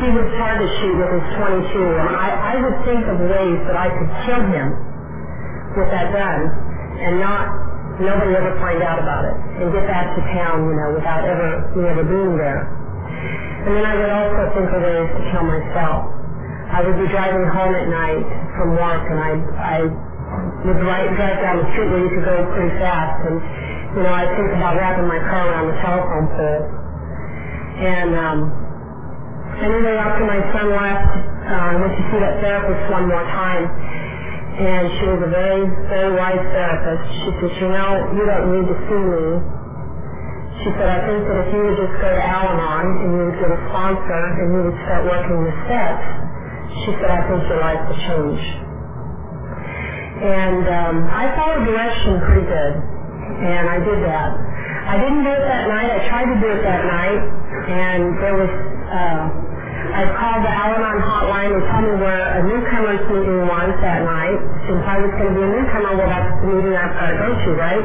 he 0.00 0.08
would 0.16 0.32
target 0.40 0.64
shoot 0.80 0.96
with 0.96 1.12
his 1.12 1.26
22, 1.36 1.76
and 1.76 2.08
I, 2.08 2.28
I 2.32 2.54
would 2.64 2.78
think 2.88 3.04
of 3.04 3.20
ways 3.20 3.60
that 3.68 3.76
I 3.76 3.92
could 3.92 4.10
kill 4.24 4.42
him 4.48 4.68
with 5.76 5.92
that 5.92 6.08
gun 6.14 6.40
and 7.04 7.20
not 7.20 7.44
nobody 8.00 8.32
ever 8.32 8.56
find 8.64 8.80
out 8.80 8.98
about 8.98 9.28
it 9.28 9.36
and 9.60 9.68
get 9.76 9.84
back 9.92 10.08
to 10.16 10.20
town, 10.32 10.64
you 10.64 10.74
know, 10.80 10.96
without 10.96 11.28
ever 11.28 11.68
ever 11.84 12.04
being 12.06 12.34
there. 12.40 12.64
And 12.64 13.76
then 13.76 13.84
I 13.84 13.94
would 13.98 14.08
also 14.08 14.42
think 14.56 14.68
of 14.72 14.80
ways 14.80 15.10
to 15.14 15.20
kill 15.34 15.44
myself. 15.44 16.00
I 16.72 16.80
would 16.80 16.96
be 16.96 17.06
driving 17.12 17.44
home 17.52 17.74
at 17.76 17.86
night 17.92 18.24
from 18.56 18.68
work 18.78 19.04
and 19.04 19.18
I 19.20 19.30
I 19.60 19.78
would 20.64 20.80
drive, 20.80 21.12
drive 21.16 21.38
down 21.44 21.60
the 21.60 21.68
street 21.76 21.88
where 21.92 22.02
you 22.02 22.10
could 22.12 22.24
go 22.24 22.36
pretty 22.56 22.72
fast 22.80 23.20
and 23.28 23.36
you 23.94 24.02
know, 24.02 24.10
I'd 24.10 24.32
think 24.34 24.50
about 24.58 24.74
wrapping 24.74 25.06
my 25.06 25.20
car 25.22 25.44
around 25.46 25.70
the 25.70 25.78
telephone 25.78 26.26
pole. 26.34 26.62
And 27.84 28.10
um 28.16 28.38
anyway 29.60 29.94
after 30.00 30.24
my 30.24 30.40
son 30.50 30.66
left, 30.72 31.08
uh, 31.46 31.68
I 31.68 31.74
went 31.78 31.92
to 31.94 32.02
see 32.10 32.18
that 32.18 32.40
therapist 32.40 32.82
one 32.90 33.06
more 33.06 33.22
time 33.28 33.64
and 34.54 34.86
she 34.98 35.04
was 35.10 35.20
a 35.26 35.30
very, 35.34 35.66
very 35.90 36.14
wise 36.14 36.42
therapist. 36.54 37.02
She 37.10 37.30
said, 37.42 37.52
you 37.58 37.68
know, 37.74 37.90
you 38.14 38.22
don't 38.22 38.46
need 38.54 38.66
to 38.70 38.76
see 38.86 39.02
me. 39.02 39.26
She 40.62 40.70
said, 40.78 40.86
I 40.86 41.02
think 41.10 41.26
that 41.26 41.36
if 41.42 41.48
you 41.50 41.60
would 41.66 41.74
just 41.74 41.94
go 41.98 42.06
to 42.06 42.22
Al-Anon 42.22 42.86
and 43.02 43.08
you 43.18 43.22
would 43.26 43.38
get 43.42 43.50
a 43.50 43.60
sponsor 43.66 44.22
and 44.38 44.46
you 44.54 44.60
would 44.70 44.78
start 44.86 45.02
working 45.10 45.42
the 45.42 45.54
steps, 45.66 46.06
she 46.86 46.90
said, 47.02 47.10
I 47.10 47.20
think 47.26 47.42
your 47.50 47.58
life 47.58 47.82
will 47.90 48.00
change. 48.06 48.63
And 50.14 50.62
um, 50.70 50.94
I 51.10 51.26
followed 51.34 51.66
direction 51.66 52.22
pretty 52.22 52.46
good, 52.46 52.72
and 53.50 53.66
I 53.66 53.78
did 53.82 53.98
that. 54.06 54.30
I 54.86 54.94
didn't 55.00 55.24
do 55.26 55.32
it 55.32 55.42
that 55.48 55.66
night. 55.66 55.90
I 55.90 56.00
tried 56.06 56.28
to 56.30 56.38
do 56.38 56.48
it 56.54 56.62
that 56.62 56.82
night, 56.86 57.20
and 57.66 58.02
there 58.22 58.36
was, 58.38 58.52
uh, 58.94 59.22
I 59.90 60.02
called 60.14 60.42
the 60.46 60.52
Al-Anon 60.54 60.98
hotline. 61.02 61.50
They 61.58 61.64
told 61.66 61.84
me 61.90 61.94
where 61.98 62.22
a 62.38 62.40
newcomers 62.46 63.02
meeting 63.10 63.38
was 63.48 63.70
that 63.82 64.00
night. 64.06 64.38
Since 64.70 64.82
I 64.86 64.96
was 65.02 65.10
going 65.18 65.30
to 65.32 65.36
be 65.36 65.44
a 65.44 65.50
newcomer, 65.50 65.92
well, 65.98 66.06
that's 66.10 66.30
the 66.42 66.46
meeting 66.46 66.74
I've 66.78 66.94
got 66.94 67.08
to 67.10 67.16
go 67.18 67.28
to, 67.34 67.50
right? 67.58 67.84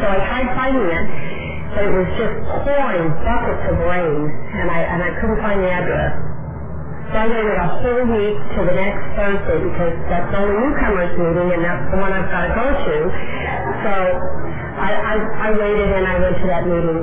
So 0.00 0.04
I 0.08 0.18
tried 0.24 0.48
finding 0.56 0.88
it, 0.88 1.06
but 1.76 1.82
it 1.84 1.92
was 1.94 2.08
just 2.16 2.34
pouring 2.64 3.04
buckets 3.22 3.62
of 3.70 3.76
rain, 3.84 4.20
and 4.56 4.66
I 4.72 4.80
and 4.88 5.00
I 5.04 5.10
couldn't 5.20 5.40
find 5.44 5.60
the 5.62 5.70
address. 5.70 6.33
I 7.14 7.26
waited 7.30 7.56
a 7.62 7.68
whole 7.78 8.04
week 8.10 8.36
to 8.58 8.60
the 8.66 8.74
next 8.74 9.02
Thursday 9.14 9.58
because 9.62 9.94
that's 10.10 10.28
the 10.34 10.38
only 10.42 10.56
newcomers 10.66 11.14
meeting, 11.14 11.48
and 11.54 11.62
that's 11.62 11.86
the 11.94 11.98
one 12.02 12.10
I've 12.10 12.26
got 12.26 12.50
to 12.50 12.52
go 12.58 12.66
to. 12.74 12.96
So 13.86 13.92
I, 14.82 14.90
I, 14.90 15.14
I 15.46 15.48
waited 15.54 15.88
and 15.94 16.04
I 16.10 16.16
went 16.18 16.36
to 16.42 16.46
that 16.50 16.64
meeting. 16.66 17.00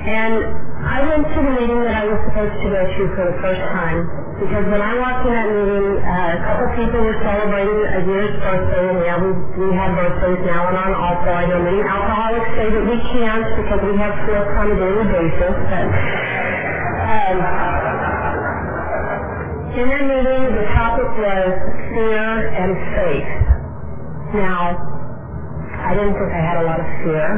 And 0.00 0.34
I 0.80 0.98
went 1.04 1.24
to 1.28 1.38
the 1.44 1.52
meeting 1.60 1.80
that 1.84 1.96
I 1.98 2.04
was 2.08 2.18
supposed 2.30 2.56
to 2.62 2.68
go 2.70 2.80
to 2.80 3.02
for 3.18 3.24
the 3.26 3.36
first 3.42 3.60
time 3.74 4.00
because 4.40 4.64
when 4.72 4.80
I 4.80 4.96
walked 4.96 5.28
in 5.28 5.32
that 5.36 5.50
meeting, 5.52 6.00
uh, 6.00 6.32
a 6.32 6.40
couple 6.40 6.66
people 6.80 7.00
were 7.04 7.18
celebrating 7.20 7.80
a 7.84 8.00
year's 8.08 8.32
birthday, 8.40 8.84
and 8.88 8.98
yeah, 9.04 9.20
we, 9.20 9.28
we 9.60 9.68
have 9.76 9.92
birthdays 9.92 10.40
now 10.48 10.72
and 10.72 10.78
on 10.80 10.92
also. 10.96 11.28
I 11.28 11.44
know 11.44 11.60
many 11.60 11.84
alcoholics 11.84 12.48
say 12.56 12.72
that 12.72 12.84
we 12.88 12.96
can't 13.12 13.44
because 13.60 13.80
we 13.84 14.00
have 14.00 14.16
fourth 14.24 14.48
on 14.56 14.66
a 14.72 14.76
daily 14.80 15.06
basis, 15.12 15.54
but 15.68 15.86
um, 17.04 17.38
in 19.80 19.88
that 19.88 20.04
meeting, 20.04 20.44
the 20.52 20.66
topic 20.76 21.08
was 21.16 21.48
fear 21.88 22.28
and 22.52 22.70
faith. 23.00 23.32
Now, 24.36 24.76
I 24.76 25.96
didn't 25.96 26.20
think 26.20 26.30
I 26.36 26.42
had 26.44 26.58
a 26.60 26.66
lot 26.68 26.78
of 26.84 26.88
fear. 27.00 27.28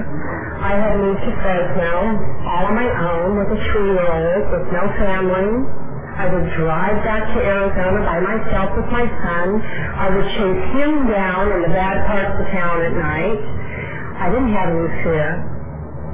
I 0.59 0.75
had 0.75 0.99
moved 0.99 1.23
to 1.23 1.33
Fresno 1.39 2.19
all 2.43 2.67
on 2.67 2.75
my 2.75 2.91
own 2.91 3.39
with 3.39 3.47
a 3.55 3.59
three-year-old 3.71 4.43
with 4.51 4.67
no 4.75 4.85
family. 4.99 5.51
I 6.19 6.27
would 6.35 6.47
drive 6.59 6.99
back 7.07 7.31
to 7.31 7.39
Arizona 7.41 8.03
by 8.05 8.19
myself 8.21 8.75
with 8.75 8.91
my 8.91 9.07
son. 9.07 9.47
I 9.63 10.07
would 10.11 10.27
chase 10.35 10.63
him 10.83 10.93
down 11.15 11.47
in 11.47 11.61
the 11.63 11.73
bad 11.73 12.05
parts 12.11 12.35
of 12.43 12.47
town 12.51 12.83
at 12.83 12.95
night. 12.99 13.39
I 14.19 14.27
didn't 14.35 14.53
have 14.53 14.69
any 14.69 14.91
fear, 15.07 15.31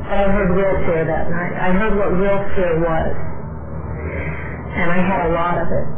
but 0.04 0.16
I 0.20 0.26
heard 0.28 0.50
real 0.52 0.76
fear 0.86 1.02
that 1.08 1.32
night. 1.32 1.54
I 1.56 1.72
heard 1.72 1.96
what 1.96 2.12
real 2.20 2.40
fear 2.52 2.72
was. 2.84 3.12
And 4.76 4.92
I 4.92 5.00
had 5.02 5.20
a 5.26 5.30
lot 5.32 5.56
of 5.58 5.68
it. 5.72 5.97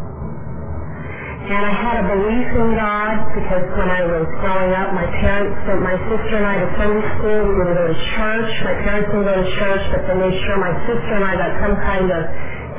And 1.50 1.66
I 1.66 1.74
had 1.74 1.96
a 1.98 2.06
belief 2.14 2.46
in 2.46 2.78
God 2.78 3.34
because 3.34 3.66
when 3.74 3.90
I 3.90 4.06
was 4.06 4.22
growing 4.38 4.70
up, 4.70 4.94
my 4.94 5.02
parents 5.18 5.50
sent 5.66 5.82
my 5.82 5.98
sister 6.06 6.38
and 6.38 6.46
I 6.46 6.62
to 6.62 6.68
Sunday 6.78 7.02
school. 7.18 7.42
We 7.42 7.52
would 7.58 7.74
go 7.74 7.90
to 7.90 7.98
church. 8.14 8.50
My 8.62 8.76
parents 8.86 9.10
would 9.10 9.26
go 9.26 9.34
to 9.34 9.48
church, 9.58 9.82
but 9.90 10.06
they 10.06 10.14
made 10.14 10.36
sure 10.46 10.62
my 10.62 10.70
sister 10.86 11.10
and 11.10 11.26
I 11.26 11.34
got 11.34 11.50
some 11.58 11.74
kind 11.82 12.06
of 12.06 12.22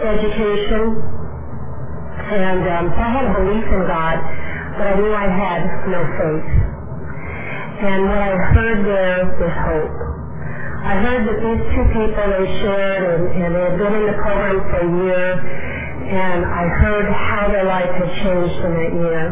education. 0.08 0.84
And 2.32 2.64
um, 2.64 2.86
so 2.96 3.00
I 3.04 3.12
had 3.12 3.26
a 3.28 3.34
belief 3.44 3.68
in 3.76 3.84
God, 3.92 4.18
but 4.80 4.86
I 4.88 4.94
knew 5.04 5.12
I 5.20 5.28
had 5.28 5.62
no 5.92 6.02
faith. 6.16 6.48
And 7.92 8.08
what 8.08 8.24
I 8.24 8.32
heard 8.56 8.80
there 8.88 9.20
was 9.36 9.52
hope. 9.68 9.96
I 10.80 10.96
heard 10.96 11.28
that 11.28 11.38
these 11.44 11.64
two 11.76 11.86
people 11.92 12.24
they 12.24 12.48
shared 12.64 13.04
and, 13.04 13.24
and 13.36 13.52
they 13.52 13.64
had 13.68 13.76
been 13.76 13.94
in 14.00 14.06
the 14.08 14.18
program 14.24 14.64
for 14.72 14.80
a 14.80 14.90
year 15.04 15.28
and 16.12 16.43
I 16.43 16.63
heard 16.84 17.08
how 17.08 17.47
their 17.47 17.63
life 17.63 17.88
had 17.88 18.12
changed 18.19 18.60
in 18.60 18.71
that 18.76 18.91
year. 19.00 19.24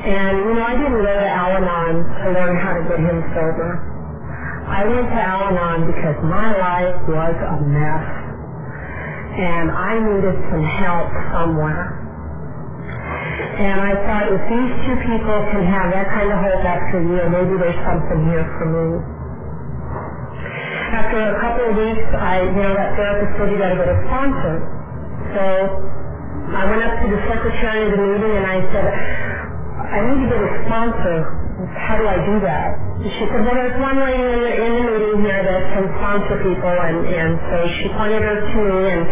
And 0.00 0.32
you 0.44 0.52
know, 0.52 0.64
I 0.64 0.76
didn't 0.76 1.00
go 1.00 1.08
to 1.08 1.28
Al-Anon 1.28 1.94
to 2.04 2.26
learn 2.36 2.54
how 2.60 2.72
to 2.76 2.82
get 2.84 3.00
him 3.00 3.18
sober. 3.32 3.80
I 4.68 4.84
went 4.84 5.08
to 5.08 5.20
Al-Anon 5.20 5.88
because 5.88 6.16
my 6.28 6.52
life 6.52 6.96
was 7.08 7.32
a 7.32 7.56
mess 7.64 8.06
and 9.40 9.72
I 9.72 9.92
needed 10.04 10.36
some 10.52 10.64
help 10.84 11.08
somewhere. 11.32 11.96
And 13.60 13.76
I 13.80 13.92
thought 14.04 14.26
if 14.36 14.42
these 14.52 14.72
two 14.84 14.96
people 15.00 15.36
can 15.48 15.64
have 15.64 15.92
that 15.96 16.08
kind 16.12 16.28
of 16.28 16.38
hope 16.44 16.64
after 16.64 16.96
a 17.00 17.04
year, 17.08 17.24
maybe 17.28 17.56
there's 17.56 17.80
something 17.88 18.20
here 18.28 18.44
for 18.60 18.66
me. 18.68 19.00
After 20.92 21.18
a 21.24 21.36
couple 21.40 21.64
of 21.72 21.74
weeks, 21.76 22.08
I, 22.20 22.44
you 22.52 22.60
know, 22.60 22.72
that 22.76 22.96
therapist 23.00 23.32
said 23.36 23.48
you 23.48 23.56
got 23.56 23.72
to 23.72 23.78
get 23.80 23.88
a 23.88 23.98
sponsor. 24.08 24.79
So 25.30 25.44
I 26.50 26.62
went 26.66 26.82
up 26.82 26.94
to 27.02 27.06
the 27.06 27.20
secretary 27.30 27.86
of 27.86 27.90
the 27.94 28.00
meeting 28.02 28.34
and 28.34 28.46
I 28.46 28.58
said, 28.74 28.90
I 29.90 29.98
need 30.10 30.18
to 30.22 30.28
get 30.30 30.40
a 30.42 30.50
sponsor. 30.66 31.18
How 31.76 32.00
do 32.00 32.08
I 32.08 32.18
do 32.24 32.40
that? 32.42 32.68
She 33.04 33.24
said, 33.30 33.40
well, 33.44 33.52
there's 33.56 33.76
one 33.80 33.96
lady 34.00 34.16
in 34.16 34.40
the, 34.44 34.52
in 34.60 34.72
the 34.80 34.84
meeting 34.92 35.20
here 35.24 35.40
that 35.44 35.60
can 35.72 35.88
sponsor 35.96 36.36
people, 36.40 36.72
and, 36.72 37.04
and 37.04 37.30
so 37.48 37.56
she 37.80 37.88
pointed 37.96 38.20
her 38.20 38.36
to 38.44 38.60
me, 38.60 38.80
and 38.92 39.02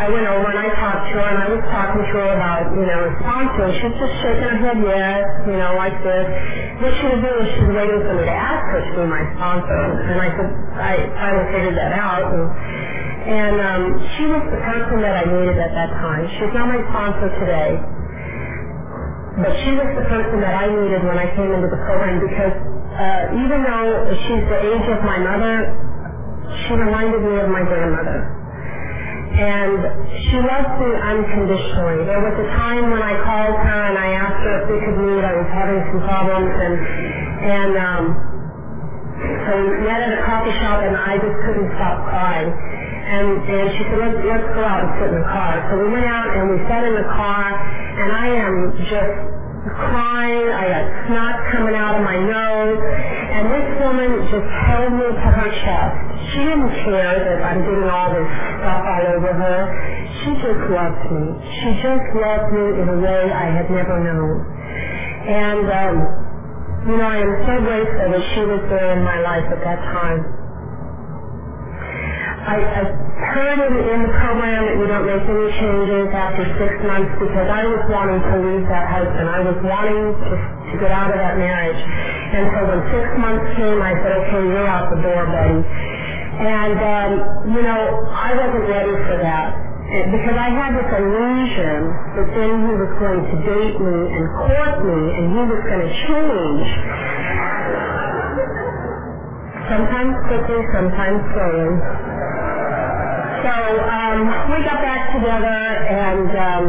I 0.00 0.08
went 0.08 0.24
over 0.28 0.48
and 0.48 0.60
I 0.64 0.68
talked 0.80 1.12
to 1.12 1.16
her, 1.16 1.28
and 1.28 1.38
I 1.44 1.48
was 1.52 1.62
talking 1.68 2.04
to 2.04 2.16
her 2.24 2.28
about, 2.40 2.72
you 2.76 2.84
know, 2.88 3.02
sponsoring. 3.20 3.72
She 3.80 3.84
was 3.88 3.96
just 4.00 4.14
shaking 4.20 4.48
her 4.48 4.58
head, 4.64 4.78
yes, 4.80 5.22
you 5.48 5.56
know, 5.60 5.76
like 5.76 5.96
this. 6.04 6.24
What 6.80 6.92
she 6.96 7.04
was 7.08 7.20
doing 7.20 7.36
was 7.40 7.48
she 7.52 7.60
was 7.68 7.72
waiting 7.72 8.00
for 8.04 8.14
me 8.16 8.24
to 8.28 8.36
ask 8.36 8.64
her 8.68 8.80
to 8.80 8.90
be 9.00 9.04
my 9.08 9.22
sponsor, 9.36 9.80
and 10.08 10.18
I 10.20 10.28
said, 10.32 10.48
I 10.76 10.92
finally 11.20 11.46
figured 11.52 11.76
that 11.80 11.92
out, 11.96 12.24
and, 12.32 12.48
and 13.24 13.56
um, 13.56 13.82
she 14.16 14.28
was 14.28 14.44
the 14.52 14.60
person 14.60 15.00
that 15.00 15.16
I 15.16 15.24
needed 15.24 15.56
at 15.56 15.72
that 15.72 15.90
time. 15.96 16.28
She's 16.36 16.52
not 16.52 16.68
my 16.68 16.80
sponsor 16.92 17.32
today. 17.40 17.80
But 19.40 19.50
she 19.64 19.72
was 19.74 19.88
the 19.96 20.06
person 20.06 20.38
that 20.44 20.54
I 20.54 20.68
needed 20.68 21.02
when 21.08 21.18
I 21.18 21.26
came 21.32 21.50
into 21.50 21.66
the 21.66 21.80
program 21.88 22.20
because 22.20 22.54
uh, 22.54 23.42
even 23.42 23.64
though 23.64 24.12
she's 24.28 24.44
the 24.46 24.60
age 24.60 24.86
of 24.92 25.00
my 25.02 25.18
mother, 25.18 25.72
she 26.62 26.72
reminded 26.76 27.24
me 27.24 27.34
of 27.40 27.48
my 27.48 27.64
grandmother. 27.64 28.28
And 29.34 29.74
she 30.30 30.38
loved 30.38 30.78
me 30.78 30.90
unconditionally. 30.94 32.06
There 32.06 32.22
was 32.22 32.36
a 32.38 32.48
time 32.54 32.92
when 32.92 33.02
I 33.02 33.18
called 33.26 33.56
her 33.58 33.80
and 33.90 33.98
I 33.98 34.08
asked 34.14 34.38
her 34.38 34.54
if 34.62 34.64
we 34.70 34.78
could 34.84 34.98
meet. 35.02 35.24
I 35.26 35.34
was 35.34 35.48
having 35.50 35.80
some 35.90 36.00
problems 36.06 36.52
and 36.54 36.74
and 37.44 37.72
um, 37.74 38.04
so 39.48 39.50
we 39.58 39.82
met 39.82 39.98
at 39.98 40.14
a 40.14 40.22
coffee 40.22 40.54
shop 40.62 40.78
and 40.86 40.94
I 40.94 41.18
just 41.18 41.36
couldn't 41.42 41.70
stop 41.74 42.06
crying. 42.06 42.52
And 43.04 43.28
and 43.44 43.66
she 43.76 43.82
said, 43.84 43.98
let's 44.00 44.18
let's 44.24 44.48
go 44.56 44.62
out 44.64 44.80
and 44.80 44.90
sit 44.96 45.08
in 45.12 45.16
the 45.20 45.28
car. 45.28 45.52
So 45.68 45.72
we 45.84 45.88
went 45.92 46.08
out 46.08 46.28
and 46.32 46.44
we 46.50 46.58
sat 46.66 46.82
in 46.88 46.94
the 46.96 47.08
car 47.12 47.44
and 47.52 48.08
I 48.10 48.26
am 48.32 48.54
just 48.88 49.14
crying. 49.72 50.48
I 50.52 50.64
got 50.68 50.84
snot 51.08 51.34
coming 51.52 51.76
out 51.76 51.96
of 51.96 52.02
my 52.04 52.18
nose. 52.20 52.80
And 52.80 53.44
this 53.48 53.68
woman 53.80 54.10
just 54.28 54.48
held 54.68 54.92
me 54.92 55.08
to 55.08 55.28
her 55.40 55.50
chest. 55.64 55.96
She 56.32 56.40
didn't 56.44 56.72
care 56.84 57.16
that 57.24 57.38
I'm 57.44 57.60
getting 57.64 57.88
all 57.88 58.08
this 58.12 58.28
stuff 58.60 58.82
all 58.84 59.04
over 59.16 59.32
her. 59.32 59.58
She 60.20 60.30
just 60.40 60.62
loved 60.68 61.04
me. 61.12 61.24
She 61.60 61.68
just 61.80 62.06
loved 62.16 62.48
me 62.52 62.64
in 62.80 62.86
a 62.88 62.98
way 63.00 63.22
I 63.32 63.46
had 63.52 63.68
never 63.72 63.96
known. 64.00 64.36
And, 65.24 65.64
um, 65.64 65.96
you 66.88 66.96
know, 67.00 67.08
I 67.08 67.18
am 67.24 67.32
so 67.48 67.54
grateful 67.64 68.06
that 68.12 68.24
she 68.36 68.42
was 68.44 68.62
there 68.68 68.92
in 68.96 69.02
my 69.04 69.20
life 69.20 69.48
at 69.48 69.60
that 69.64 69.80
time. 69.92 70.43
I, 72.44 72.60
I 72.60 72.82
heard 73.24 73.56
in, 73.56 73.72
in 73.72 73.98
the 74.04 74.12
program 74.20 74.68
that 74.68 74.76
you 74.76 74.84
don't 74.84 75.08
make 75.08 75.24
any 75.24 75.48
changes 75.56 76.12
after 76.12 76.44
six 76.60 76.76
months 76.84 77.08
because 77.16 77.48
I 77.48 77.64
was 77.64 77.80
wanting 77.88 78.20
to 78.20 78.34
leave 78.44 78.68
that 78.68 78.84
husband. 78.84 79.26
I 79.32 79.40
was 79.40 79.56
wanting 79.64 80.12
to, 80.12 80.34
to 80.36 80.74
get 80.76 80.92
out 80.92 81.08
of 81.08 81.16
that 81.16 81.40
marriage. 81.40 81.80
And 81.80 82.44
so 82.52 82.58
when 82.68 82.80
six 82.92 83.06
months 83.16 83.48
came, 83.56 83.80
I 83.80 83.96
said, 83.96 84.12
okay, 84.28 84.42
you're 84.44 84.68
out 84.68 84.92
the 84.92 85.00
door, 85.00 85.24
buddy. 85.24 85.60
And, 86.44 86.76
um, 86.84 87.12
you 87.48 87.62
know, 87.64 87.80
I 88.12 88.36
wasn't 88.36 88.68
ready 88.68 88.92
for 89.08 89.16
that 89.24 89.48
because 90.12 90.36
I 90.36 90.50
had 90.52 90.76
this 90.76 90.90
illusion 91.00 91.80
that 92.12 92.28
then 92.28 92.52
he 92.60 92.72
was 92.76 92.92
going 93.00 93.22
to 93.24 93.36
date 93.40 93.76
me 93.80 93.98
and 94.20 94.24
court 94.36 94.76
me 94.84 95.00
and 95.16 95.24
he 95.32 95.42
was 95.48 95.60
going 95.64 95.80
to 95.80 95.92
change. 95.96 96.66
Sometimes 99.64 100.12
quickly, 100.28 100.60
sometimes 100.76 101.24
slowly. 101.32 101.72
So 103.44 103.52
um, 103.52 104.18
we 104.50 104.64
got 104.64 104.80
back 104.82 105.12
together, 105.12 105.60
and 105.92 106.30
um, 106.32 106.64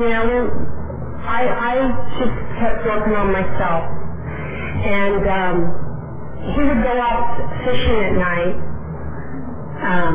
you 0.00 0.08
know, 0.10 0.26
I 1.24 1.40
I 1.46 1.74
just 2.18 2.36
kept 2.60 2.84
working 2.86 3.14
on 3.14 3.32
myself, 3.32 3.84
and 4.66 5.22
um, 5.26 5.56
he 6.54 6.60
would 6.64 6.82
go 6.82 6.94
out 6.98 7.38
fishing 7.64 7.98
at 8.02 8.12
night. 8.18 8.56
Um, 9.82 10.14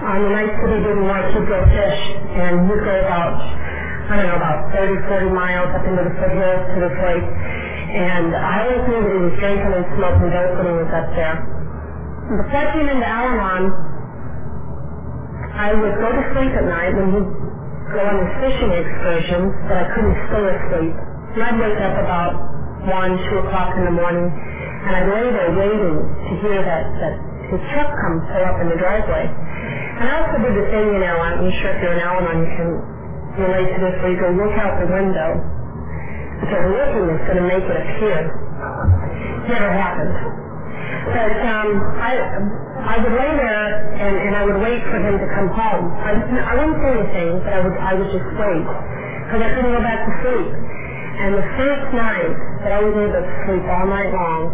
on 0.00 0.22
the 0.24 0.30
nights 0.32 0.56
that 0.62 0.70
he 0.72 0.80
didn't 0.80 1.04
work, 1.06 1.26
he'd 1.34 1.48
go 1.48 1.60
fish, 1.72 2.00
and 2.36 2.68
he'd 2.68 2.84
go 2.84 2.96
about 3.00 3.34
I 4.10 4.16
don't 4.16 4.26
know 4.26 4.36
about 4.36 4.72
30, 4.74 5.06
40 5.08 5.30
miles 5.34 5.68
up 5.74 5.84
into 5.86 6.02
the 6.02 6.14
foothills 6.18 6.62
to 6.74 6.78
this 6.82 6.96
lake. 7.04 7.28
And 7.94 8.34
I 8.34 8.62
always 8.66 8.82
knew 8.88 9.00
that 9.04 9.14
he 9.14 9.22
was 9.22 9.36
drinking 9.40 9.72
and 9.72 9.84
smoking 9.96 10.28
dope 10.32 10.54
when 10.58 10.66
he 10.68 10.76
was 10.76 10.90
up 10.92 11.08
there. 11.16 11.59
Before 12.30 12.62
I 12.62 12.70
came 12.78 12.86
into 12.86 13.02
Al-Anon, 13.02 13.64
I 15.50 15.74
would 15.74 15.94
go 15.98 16.14
to 16.14 16.22
sleep 16.30 16.54
at 16.54 16.62
night 16.62 16.94
when 16.94 17.10
he'd 17.10 17.30
go 17.90 18.00
on 18.06 18.16
his 18.22 18.30
fishing 18.38 18.70
excursions, 18.70 19.50
but 19.66 19.74
I 19.74 19.86
couldn't 19.90 20.14
stay 20.30 20.44
asleep. 20.46 20.94
And 21.34 21.40
I'd 21.42 21.58
wake 21.58 21.82
up 21.82 21.98
about 21.98 22.38
1, 22.86 23.34
2 23.34 23.42
o'clock 23.50 23.74
in 23.74 23.82
the 23.82 23.94
morning, 23.98 24.30
and 24.30 24.92
I'd 24.94 25.10
lay 25.10 25.26
there 25.26 25.50
waiting 25.58 25.98
to 26.06 26.32
hear 26.38 26.62
that, 26.62 26.84
that 27.02 27.14
his 27.50 27.58
truck 27.74 27.90
come 27.98 28.22
pull 28.30 28.44
up 28.46 28.62
in 28.62 28.70
the 28.70 28.78
driveway. 28.78 29.26
And 29.26 30.06
I 30.06 30.22
also 30.22 30.38
did 30.38 30.54
the 30.54 30.66
thing, 30.70 30.86
you 30.86 31.02
know, 31.02 31.18
I'm 31.18 31.50
sure 31.50 31.74
if 31.74 31.82
you're 31.82 31.98
an 31.98 32.04
Al-Anon, 32.06 32.46
you 32.46 32.50
can 32.54 32.70
relate 33.42 33.74
to 33.74 33.78
this, 33.90 33.94
where 34.06 34.10
you 34.14 34.20
go 34.22 34.30
look 34.38 34.54
out 34.54 34.78
the 34.78 34.86
window, 34.86 35.34
because 36.46 36.62
looking 36.78 37.10
is 37.10 37.22
going 37.26 37.42
to 37.42 37.46
make 37.50 37.66
it 37.66 37.74
appear. 37.74 38.18
Never 39.50 39.70
happened. 39.74 40.14
But 41.10 41.32
um, 41.32 41.68
I 42.90 42.98
would 42.98 43.14
lay 43.14 43.32
there 43.38 43.66
and, 44.02 44.14
and 44.18 44.32
I 44.34 44.42
would 44.50 44.58
wait 44.66 44.82
for 44.90 44.98
him 44.98 45.14
to 45.14 45.28
come 45.30 45.46
home. 45.54 45.94
I, 45.94 46.10
I 46.18 46.52
wouldn't 46.58 46.82
say 46.82 46.90
anything, 46.90 47.38
but 47.46 47.54
I 47.54 47.60
would 47.62 47.76
I 47.78 47.92
would 47.94 48.10
just 48.10 48.28
wait 48.34 48.66
because 48.66 49.40
I 49.46 49.50
couldn't 49.54 49.70
go 49.70 49.78
back 49.78 50.00
to 50.02 50.12
sleep. 50.26 50.50
And 51.22 51.30
the 51.38 51.46
first 51.54 51.86
night 51.94 52.34
that 52.66 52.72
I 52.74 52.80
was 52.82 52.90
able 52.90 53.14
to 53.14 53.24
sleep 53.46 53.62
all 53.70 53.86
night 53.86 54.10
long, 54.10 54.50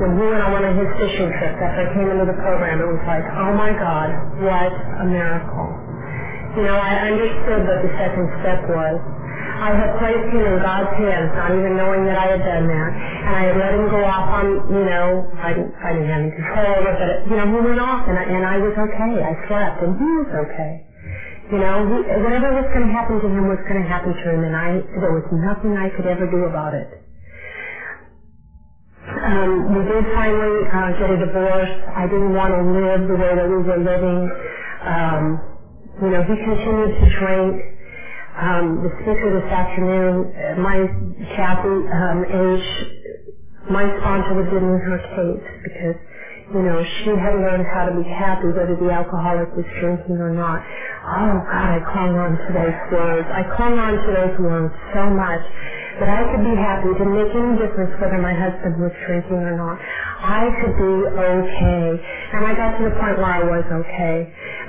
when 0.00 0.16
he 0.16 0.24
went 0.24 0.40
on 0.40 0.56
one 0.56 0.64
of 0.64 0.72
his 0.72 0.88
fishing 0.96 1.28
trips 1.36 1.60
after 1.60 1.84
I 1.84 1.88
came 1.92 2.08
into 2.08 2.24
the 2.24 2.38
program, 2.40 2.80
it 2.80 2.88
was 2.88 3.04
like, 3.04 3.28
oh 3.28 3.52
my 3.52 3.76
God, 3.76 4.08
what 4.40 4.72
a 4.72 5.04
miracle. 5.04 5.68
You 6.56 6.64
know, 6.64 6.80
I 6.80 7.12
understood 7.12 7.68
what 7.68 7.84
the 7.84 7.92
second 8.00 8.26
step 8.40 8.64
was. 8.72 8.96
I 9.60 9.70
had 9.76 9.90
placed 10.00 10.28
him 10.32 10.40
in 10.40 10.56
God's 10.64 10.92
hands, 10.96 11.28
not 11.36 11.52
even 11.52 11.76
knowing 11.76 12.08
that 12.08 12.16
I 12.16 12.32
had 12.32 12.42
done 12.42 12.64
that. 12.64 12.90
And 12.96 13.32
I 13.36 13.42
had 13.52 13.56
let 13.60 13.72
him 13.76 13.86
go 13.92 14.00
off 14.04 14.26
on, 14.32 14.46
you 14.72 14.84
know, 14.88 15.28
I 15.36 15.52
didn't, 15.52 15.72
I 15.76 15.88
didn't 15.92 16.08
have 16.08 16.20
any 16.24 16.32
control 16.32 16.66
over 16.80 16.88
it, 16.90 16.96
but, 16.96 17.12
you 17.28 17.36
know, 17.36 17.46
he 17.52 17.58
went 17.60 17.80
off 17.80 18.02
and 18.08 18.16
I, 18.16 18.24
and 18.24 18.42
I 18.44 18.56
was 18.58 18.72
okay. 18.72 19.12
I 19.20 19.32
slept 19.48 19.78
and 19.84 19.92
he 20.00 20.08
was 20.24 20.30
okay. 20.48 20.72
You 21.52 21.58
know, 21.60 21.76
he, 21.86 21.96
whatever 22.24 22.50
was 22.56 22.66
going 22.72 22.88
to 22.88 22.92
happen 22.94 23.20
to 23.20 23.28
him 23.28 23.44
was 23.46 23.60
going 23.68 23.80
to 23.82 23.88
happen 23.88 24.16
to 24.16 24.26
him 24.32 24.40
and 24.48 24.56
I, 24.56 24.80
there 24.98 25.12
was 25.12 25.26
nothing 25.44 25.76
I 25.76 25.92
could 25.92 26.06
ever 26.08 26.24
do 26.26 26.48
about 26.48 26.72
it. 26.74 26.88
Um, 29.08 29.74
we 29.76 29.82
did 29.84 30.04
finally 30.14 30.56
uh, 30.70 30.90
get 30.98 31.10
a 31.10 31.18
divorce. 31.18 31.72
I 31.96 32.06
didn't 32.06 32.32
want 32.34 32.52
to 32.54 32.62
live 32.62 33.00
the 33.08 33.16
way 33.18 33.32
that 33.36 33.46
we 33.48 33.58
were 33.64 33.82
living. 33.82 34.18
Um, 34.86 35.22
you 36.02 36.10
know, 36.10 36.22
he 36.22 36.34
continued 36.36 36.92
to 37.00 37.06
drink. 37.18 37.54
Um, 38.40 38.80
the 38.82 38.90
speaker 39.04 39.28
this 39.36 39.50
afternoon, 39.52 40.32
uh, 40.32 40.56
my 40.64 40.78
Kathy 41.36 41.76
um, 41.92 42.18
H, 42.24 42.66
my 43.70 43.84
sponsor 44.00 44.34
was 44.40 44.48
giving 44.48 44.72
her 44.72 44.98
tapes 45.14 45.50
because, 45.68 45.96
you 46.56 46.62
know, 46.64 46.80
she 46.80 47.12
had 47.12 47.36
learned 47.44 47.66
how 47.68 47.84
to 47.84 47.92
be 47.92 48.02
happy 48.08 48.48
whether 48.56 48.74
the 48.80 48.88
alcoholic 48.90 49.52
was 49.52 49.68
drinking 49.80 50.16
or 50.16 50.32
not. 50.32 50.58
Oh 51.04 51.36
God, 51.46 51.68
I 51.76 51.80
clung 51.92 52.14
on 52.16 52.32
to 52.40 52.50
those 52.56 52.78
words. 52.96 53.28
I 53.30 53.42
clung 53.56 53.76
on 53.78 53.94
to 54.00 54.10
those 54.16 54.36
words 54.40 54.74
so 54.96 55.10
much 55.12 55.42
that 56.00 56.08
I 56.10 56.22
could 56.32 56.44
be 56.44 56.56
happy. 56.56 56.90
Didn't 56.96 57.14
make 57.14 57.32
any 57.36 57.54
difference 57.60 57.92
whether 58.00 58.18
my 58.18 58.32
husband 58.34 58.80
was 58.80 58.92
drinking 59.06 59.40
or 59.44 59.56
not. 59.56 59.76
I 60.24 60.48
could 60.60 60.74
be 60.80 60.94
okay. 61.12 61.86
And 62.34 62.42
I 62.48 62.52
got 62.56 62.80
to 62.80 62.82
the 62.88 62.94
point 62.96 63.16
where 63.20 63.34
I 63.38 63.42
was 63.44 63.66
okay. 63.68 64.16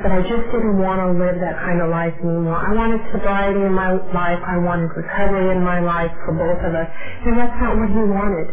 But 0.04 0.12
I 0.12 0.22
just 0.28 0.46
didn't 0.52 0.78
want 0.84 1.00
to 1.02 1.16
live 1.16 1.40
that 1.42 1.58
kind 1.64 1.80
of 1.82 1.90
life 1.90 2.14
anymore. 2.22 2.60
I 2.60 2.76
wanted 2.76 3.00
sobriety 3.16 3.64
in 3.64 3.74
my 3.74 3.96
life. 4.14 4.42
I 4.44 4.60
wanted 4.60 4.92
recovery 4.94 5.52
in 5.56 5.64
my 5.64 5.80
life 5.80 6.12
for 6.28 6.36
both 6.36 6.60
of 6.62 6.76
us. 6.76 6.90
And 7.26 7.40
that's 7.40 7.58
not 7.64 7.80
what 7.80 7.90
he 7.90 8.04
wanted. 8.04 8.48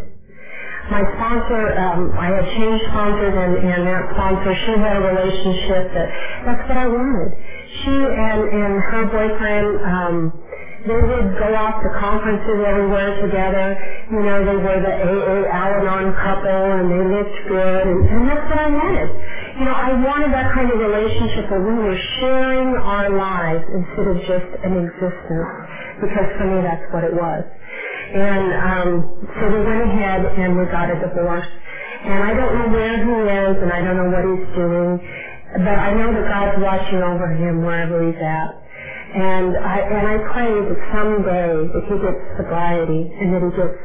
my 0.91 1.03
sponsor, 1.17 1.63
um, 1.79 2.11
I 2.19 2.29
had 2.33 2.47
changed 2.57 2.85
sponsors 2.91 3.35
and, 3.37 3.55
and 3.61 3.83
that 3.87 4.05
sponsor, 4.15 4.53
she 4.67 4.73
had 4.81 4.97
a 4.97 5.05
relationship 5.05 5.85
that, 5.95 6.09
that's 6.47 6.65
what 6.69 6.79
I 6.79 6.89
wanted. 6.89 7.31
She 7.85 7.95
and, 7.95 8.41
and 8.49 8.75
her 8.91 9.05
boyfriend, 9.13 9.69
um, 9.85 10.17
they 10.89 11.03
would 11.05 11.29
go 11.37 11.49
off 11.53 11.85
to 11.85 11.91
conferences 12.01 12.59
everywhere 12.65 13.13
together. 13.21 13.77
You 14.09 14.25
know, 14.25 14.39
they 14.41 14.57
were 14.57 14.81
the 14.81 14.95
AA 15.05 15.45
Al-Anon 15.45 16.17
couple 16.17 16.65
and 16.81 16.89
they 16.89 17.03
looked 17.13 17.39
good 17.45 17.83
and, 17.85 18.01
and 18.09 18.23
that's 18.25 18.47
what 18.49 18.57
I 18.57 18.69
wanted. 18.73 19.09
You 19.61 19.65
know, 19.69 19.77
I 19.77 19.91
wanted 20.01 20.33
that 20.33 20.49
kind 20.57 20.73
of 20.73 20.81
relationship 20.81 21.53
where 21.53 21.61
we 21.61 21.77
were 21.77 22.01
sharing 22.19 22.73
our 22.81 23.13
lives 23.13 23.65
instead 23.69 24.07
of 24.09 24.17
just 24.25 24.49
an 24.65 24.75
existence 24.81 25.51
because 26.01 26.29
for 26.41 26.47
me 26.49 26.65
that's 26.65 26.87
what 26.89 27.05
it 27.05 27.13
was. 27.13 27.45
And 28.09 28.49
um, 28.57 28.89
so 29.37 29.43
we 29.45 29.61
went 29.61 29.83
ahead 29.93 30.25
and 30.25 30.57
we 30.57 30.65
got 30.73 30.89
a 30.89 30.97
divorce. 31.05 31.49
And 32.01 32.17
I 32.17 32.33
don't 32.33 32.53
know 32.57 32.69
where 32.73 32.97
he 32.97 33.17
is 33.29 33.55
and 33.61 33.71
I 33.77 33.85
don't 33.85 33.99
know 34.01 34.09
what 34.09 34.25
he's 34.25 34.49
doing, 34.57 34.97
but 35.53 35.77
I 35.77 35.93
know 36.01 36.17
that 36.17 36.25
God's 36.33 36.57
watching 36.65 37.05
over 37.05 37.29
him 37.37 37.61
wherever 37.61 38.01
he's 38.01 38.17
at. 38.25 38.68
And 39.15 39.57
I 39.57 39.79
and 39.81 40.07
I 40.07 40.17
pray 40.33 40.53
that 40.53 40.79
someday 40.93 41.67
that 41.73 41.85
he 41.89 41.97
gets 41.99 42.21
sobriety 42.37 43.03
and 43.21 43.33
that 43.35 43.43
he 43.43 43.51
gets 43.57 43.77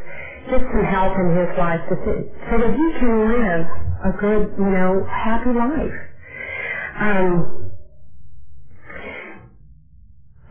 gets 0.51 0.65
some 0.73 0.83
help 0.83 1.13
in 1.15 1.27
his 1.37 1.49
life 1.57 1.79
to, 1.89 1.95
so 2.51 2.59
that 2.59 2.71
he 2.73 2.87
can 2.99 3.13
live 3.27 3.65
a 4.05 4.11
good, 4.19 4.41
you 4.57 4.71
know, 4.71 5.03
happy 5.07 5.51
life. 5.53 5.97
Um, 6.99 7.71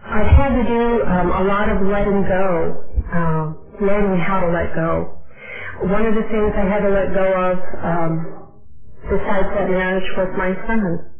I've 0.05 0.27
had 0.27 0.51
to 0.55 0.65
do 0.65 1.03
um, 1.05 1.31
a 1.33 1.43
lot 1.43 1.69
of 1.69 1.79
letting 1.87 2.25
go, 2.29 2.85
um, 3.13 3.57
learning 3.81 4.19
how 4.21 4.41
to 4.41 4.49
let 4.49 4.75
go. 4.75 5.19
One 5.93 6.07
of 6.07 6.15
the 6.15 6.23
things 6.31 6.53
I 6.57 6.67
had 6.67 6.81
to 6.81 6.91
let 6.91 7.15
go 7.15 7.27
of, 7.37 7.59
um, 7.85 8.13
besides 9.11 9.49
that 9.55 9.69
marriage, 9.69 10.05
was 10.17 10.29
my 10.37 10.53
son. 10.67 11.12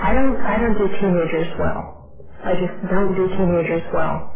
I 0.00 0.12
don't, 0.14 0.36
I 0.40 0.56
don't 0.58 0.78
do 0.78 0.88
teenagers 1.00 1.48
well. 1.58 2.10
I 2.44 2.54
just 2.56 2.74
don't 2.90 3.14
do 3.16 3.28
teenagers 3.36 3.82
well. 3.94 4.32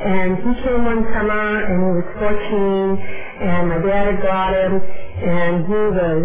And 0.00 0.38
he 0.38 0.52
came 0.62 0.84
one 0.84 1.04
summer 1.14 1.46
and 1.60 1.78
he 1.84 1.90
was 1.98 2.08
14 2.18 2.98
and 3.42 3.68
my 3.68 3.78
dad 3.82 4.06
had 4.06 4.20
brought 4.22 4.54
him 4.54 4.72
and 4.80 5.54
he 5.66 5.80
was 5.92 6.22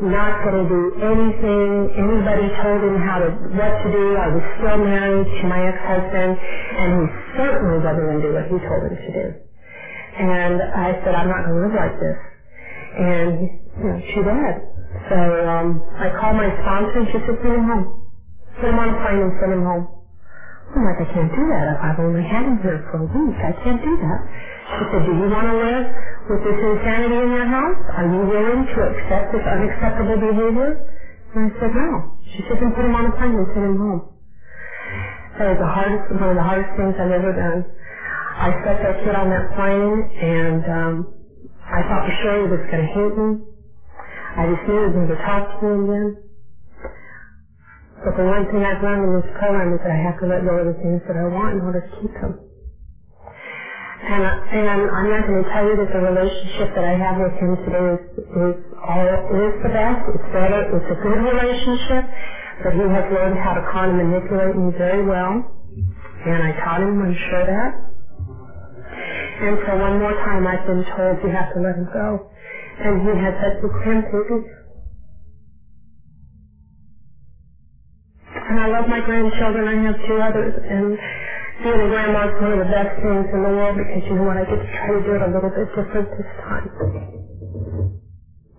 not 0.00 0.32
going 0.44 0.58
to 0.62 0.68
do 0.68 0.82
anything. 1.02 1.70
Anybody 1.98 2.46
told 2.62 2.80
him 2.82 2.96
how 3.02 3.18
to, 3.20 3.28
what 3.58 3.72
to 3.84 3.88
do. 3.92 4.04
I 4.16 4.28
was 4.32 4.44
still 4.58 4.78
married 4.78 5.26
to 5.26 5.44
my 5.48 5.60
ex-husband 5.68 6.32
and 6.38 6.90
he 6.96 7.04
certainly 7.38 7.78
wasn't 7.84 8.06
going 8.06 8.20
to 8.22 8.26
do 8.28 8.32
what 8.34 8.46
he 8.48 8.56
told 8.62 8.82
him 8.88 8.96
to 8.96 9.10
do. 9.12 9.26
And 10.18 10.56
I 10.62 10.92
said, 11.04 11.14
I'm 11.14 11.28
not 11.28 11.44
going 11.44 11.56
to 11.56 11.62
live 11.68 11.76
like 11.76 11.96
this. 12.00 12.18
And, 12.98 13.32
you 13.78 13.84
know, 13.88 13.98
too 14.14 14.22
bad. 14.24 14.54
So, 15.10 15.18
um, 15.46 15.66
I 15.96 16.08
called 16.20 16.36
my 16.36 16.50
sponsor 16.62 16.98
and 17.00 17.06
she 17.08 17.18
said, 17.26 17.36
send 17.42 17.54
him 17.54 17.64
home. 17.64 18.01
Put 18.60 18.68
him 18.70 18.78
on 18.78 18.88
a 18.90 18.96
plane 19.00 19.20
and 19.22 19.32
send 19.40 19.52
him 19.54 19.62
home. 19.64 19.86
I'm 20.74 20.84
like, 20.84 21.00
I 21.00 21.08
can't 21.14 21.30
do 21.32 21.44
that. 21.52 21.66
if 21.72 21.78
I've 21.80 22.00
only 22.02 22.24
had 22.26 22.44
him 22.44 22.58
here 22.60 22.80
for 22.90 23.04
a 23.04 23.06
week. 23.08 23.36
I 23.38 23.52
can't 23.62 23.80
do 23.80 23.94
that. 23.96 24.18
She 24.74 24.82
said, 24.92 25.02
do 25.06 25.12
you 25.14 25.28
want 25.30 25.46
to 25.48 25.56
live 25.56 25.84
with 26.28 26.40
this 26.42 26.58
insanity 26.58 27.16
in 27.22 27.30
your 27.32 27.46
house? 27.48 27.80
Are 27.96 28.08
you 28.08 28.20
willing 28.26 28.62
to 28.66 28.78
accept 28.92 29.32
this 29.32 29.44
unacceptable 29.46 30.18
behavior? 30.18 30.70
And 31.36 31.40
I 31.46 31.50
said, 31.60 31.70
no. 31.72 31.88
She 32.34 32.40
said, 32.48 32.58
then 32.60 32.72
put 32.74 32.84
him 32.84 32.94
on 32.96 33.06
a 33.06 33.12
plane 33.16 33.36
and 33.36 33.46
send 33.54 33.64
him 33.64 33.76
home. 33.78 34.00
That 35.38 35.48
was 35.54 35.58
the 35.60 35.70
hardest, 35.70 36.04
one 36.16 36.30
of 36.30 36.36
the 36.38 36.46
hardest 36.46 36.70
things 36.76 36.94
I've 36.98 37.12
ever 37.14 37.32
done. 37.32 37.60
I 38.36 38.48
set 38.64 38.76
that 38.82 38.96
kid 39.04 39.14
on 39.14 39.28
that 39.30 39.54
plane 39.56 39.94
and 40.20 40.62
um, 40.68 40.94
I 41.64 41.80
thought 41.88 42.04
for 42.06 42.14
sure 42.22 42.34
he 42.42 42.48
was 42.50 42.62
going 42.70 42.82
to 42.84 42.90
hate 42.92 43.14
me. 43.16 43.28
I 44.18 44.46
just 44.48 44.62
knew 44.68 44.78
he 44.78 44.84
was 44.88 44.94
going 44.94 45.08
to 45.10 45.20
talk 45.24 45.42
to 45.42 45.56
me 45.66 45.72
again. 45.84 46.08
But 48.04 48.16
the 48.18 48.24
one 48.24 48.44
thing 48.52 48.62
I've 48.64 48.82
learned 48.82 49.04
in 49.08 49.12
this 49.20 49.30
program 49.38 49.72
is 49.74 49.80
that 49.82 49.92
I 49.92 50.00
have 50.02 50.18
to 50.20 50.26
let 50.26 50.44
go 50.44 50.54
of 50.62 50.66
the 50.70 50.78
things 50.82 51.00
that 51.08 51.16
I 51.16 51.26
want 51.30 51.56
in 51.56 51.62
order 51.62 51.80
to 51.80 51.90
keep 52.00 52.12
them. 52.20 52.34
And, 54.02 54.22
and 54.24 54.64
I'm 54.68 55.08
not 55.10 55.22
going 55.26 55.42
to 55.42 55.48
tell 55.50 55.64
you 55.66 55.76
that 55.80 55.90
the 55.92 56.02
relationship 56.02 56.68
that 56.76 56.84
I 56.84 56.94
have 57.00 57.16
with 57.18 57.34
him 57.40 57.52
today 57.66 57.86
is, 57.96 58.02
is 58.20 58.56
all 58.78 59.06
is 59.08 59.54
the 59.64 59.72
best. 59.72 60.00
It's 60.14 60.28
better. 60.34 60.60
It's 60.76 60.90
a 60.92 60.98
good 61.02 61.20
relationship. 61.24 62.04
But 62.62 62.72
he 62.74 62.84
has 62.92 63.06
learned 63.10 63.38
how 63.40 63.54
to 63.54 63.62
con 63.72 63.90
and 63.90 63.98
manipulate 63.98 64.54
me 64.56 64.70
very 64.78 65.02
well. 65.06 65.42
And 66.26 66.42
I 66.44 66.52
taught 66.64 66.82
him, 66.82 67.00
I'm 67.02 67.16
sure 67.30 67.44
that. 67.46 67.70
And 69.22 69.58
so 69.66 69.76
one 69.78 69.98
more 69.98 70.12
time 70.14 70.46
I've 70.46 70.66
been 70.66 70.84
told 70.96 71.18
you 71.24 71.30
have 71.30 71.52
to 71.54 71.60
let 71.60 71.76
him 71.76 71.88
go. 71.92 72.08
And 72.80 72.94
he 73.02 73.12
has 73.18 73.34
such 73.42 73.58
a 73.64 73.68
grandbaby. 73.82 74.40
And 78.52 78.60
I 78.60 78.68
love 78.68 78.86
my 78.88 79.00
grandchildren. 79.00 79.64
I 79.68 79.76
have 79.88 79.96
two 80.04 80.18
others. 80.20 80.52
And 80.60 80.92
being 81.64 81.80
a 81.80 81.88
grandma 81.88 82.28
is 82.28 82.36
one 82.36 82.52
of 82.52 82.60
the 82.60 82.68
best 82.72 82.92
things 83.00 83.26
in 83.32 83.40
the 83.48 83.52
world 83.56 83.76
because 83.80 84.04
you 84.04 84.16
know 84.20 84.28
what? 84.28 84.36
I 84.36 84.44
get 84.44 84.60
to 84.60 84.68
try 84.68 84.88
to 84.92 85.00
do 85.08 85.12
it 85.16 85.22
a 85.24 85.30
little 85.32 85.52
bit 85.56 85.68
different 85.72 86.08
this 86.12 86.30
time. 86.44 86.68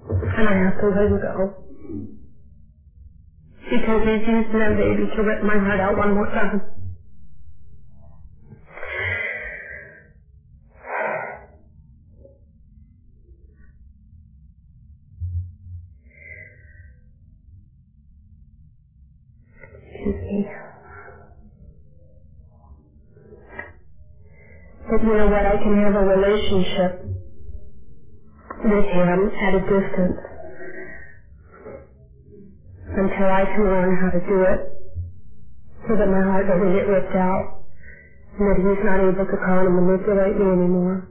And 0.09 0.45
I 0.49 0.55
have 0.65 0.77
to 0.81 0.87
let 0.89 1.07
him 1.09 1.19
go. 1.21 1.35
Because 3.69 4.01
he's 4.03 4.25
using 4.27 4.59
that 4.59 4.75
baby 4.77 5.05
to 5.15 5.19
rip 5.23 5.43
my 5.43 5.57
heart 5.57 5.79
out 5.81 5.97
one 5.97 6.13
more 6.15 6.27
time. 6.27 6.72
But 24.93 25.01
you 25.03 25.17
know 25.17 25.27
what? 25.27 25.45
I 25.47 25.57
can 25.57 25.73
have 25.81 25.95
a 25.97 26.05
relationship 26.05 26.93
with 28.65 28.85
him 28.85 29.19
at 29.41 29.55
a 29.55 29.61
distance 29.61 30.19
until 32.77 33.29
I 33.31 33.45
can 33.45 33.63
learn 33.65 33.91
how 34.01 34.09
to 34.11 34.21
do 34.27 34.37
it 34.53 34.61
so 35.87 35.95
that 35.97 36.09
my 36.09 36.21
heart 36.23 36.47
doesn't 36.47 36.73
get 36.73 36.87
ripped 36.87 37.15
out 37.15 37.45
and 38.39 38.45
that 38.49 38.57
he's 38.61 38.83
not 38.85 38.99
able 39.01 39.25
to 39.25 39.37
call 39.45 39.65
and 39.67 39.75
manipulate 39.75 40.35
me 40.37 40.47
anymore. 40.53 41.09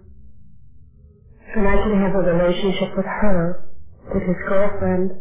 And 1.57 1.69
I 1.69 1.77
can 1.77 1.95
have 2.03 2.15
a 2.15 2.25
relationship 2.35 2.91
with 2.97 3.07
her, 3.07 3.63
with 4.15 4.23
his 4.25 4.37
girlfriend, 4.49 5.13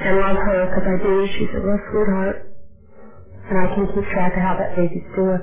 and 0.00 0.18
love 0.20 0.36
her 0.36 0.66
because 0.66 0.86
I 0.88 1.02
do. 1.02 1.26
She's 1.38 1.48
a 1.54 1.60
real 1.60 1.78
sweetheart. 1.90 2.36
And 3.50 3.58
I 3.58 3.66
can 3.74 3.86
keep 3.94 4.04
track 4.12 4.32
of 4.36 4.42
how 4.42 4.56
that 4.58 4.76
baby's 4.76 5.02
doing. 5.16 5.40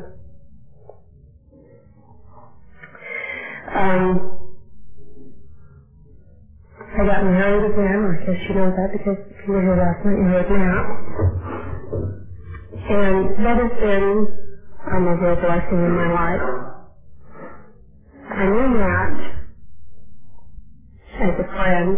Um, 3.74 4.32
I 6.78 7.06
got 7.06 7.24
married 7.24 7.64
again. 7.72 8.02
I 8.06 8.26
guess 8.26 8.42
you 8.50 8.56
know 8.56 8.72
that 8.72 8.90
because 8.94 9.18
you 9.48 9.54
were 9.54 9.62
here 9.62 9.78
last 9.78 10.06
night. 10.06 10.18
You 10.18 10.28
heard 10.30 10.50
Matt. 10.52 10.86
And 12.72 13.18
that 13.46 13.58
has 13.58 13.74
been 13.80 14.08
a 14.92 14.98
real 15.20 15.36
blessing 15.38 15.80
in 15.80 15.94
my 15.96 16.10
life. 16.12 16.46
I 18.30 18.46
knew 18.48 18.70
Matt 18.80 19.14
as 21.22 21.36
a 21.40 21.48
friend 21.56 21.98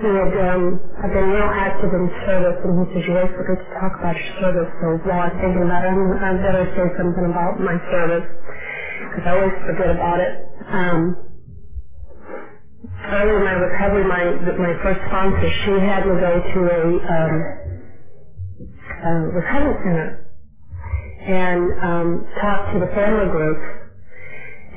who 0.00 0.08
had 0.14 0.34
um, 0.52 0.62
I've 1.04 1.12
been 1.12 1.28
real 1.30 1.50
active 1.52 1.90
in 1.92 2.06
service, 2.26 2.58
and 2.64 2.72
he 2.80 2.94
says, 2.94 3.02
you 3.08 3.14
always 3.16 3.32
forget 3.36 3.58
to 3.58 3.70
talk 3.80 3.92
about 3.98 4.16
your 4.16 4.32
service. 4.40 4.70
So 4.82 4.86
while 5.08 5.22
I'm 5.28 5.36
thinking 5.40 5.64
about 5.64 5.84
it, 5.84 5.94
I 5.94 6.30
better 6.42 6.64
say 6.76 6.86
something 6.98 7.26
about 7.30 7.60
my 7.60 7.76
service 7.92 8.26
because 9.10 9.24
I 9.26 9.30
always 9.36 9.54
forget 9.66 9.90
about 9.90 10.20
it. 10.20 10.32
Um, 10.68 11.00
early 13.10 13.36
in 13.36 13.44
my 13.44 13.54
recovery, 13.54 14.04
my 14.04 14.24
my 14.58 14.74
first 14.82 15.00
sponsor, 15.06 15.48
she 15.64 15.72
had 15.84 16.04
me 16.06 16.14
go 16.20 16.32
to 16.40 16.60
a, 16.68 16.82
um, 17.08 17.32
a 18.86 19.12
recovery 19.34 19.76
center 19.84 20.08
and 21.20 21.62
um, 21.82 22.08
talk 22.40 22.72
to 22.72 22.78
the 22.80 22.90
family 22.94 23.28
group. 23.28 23.58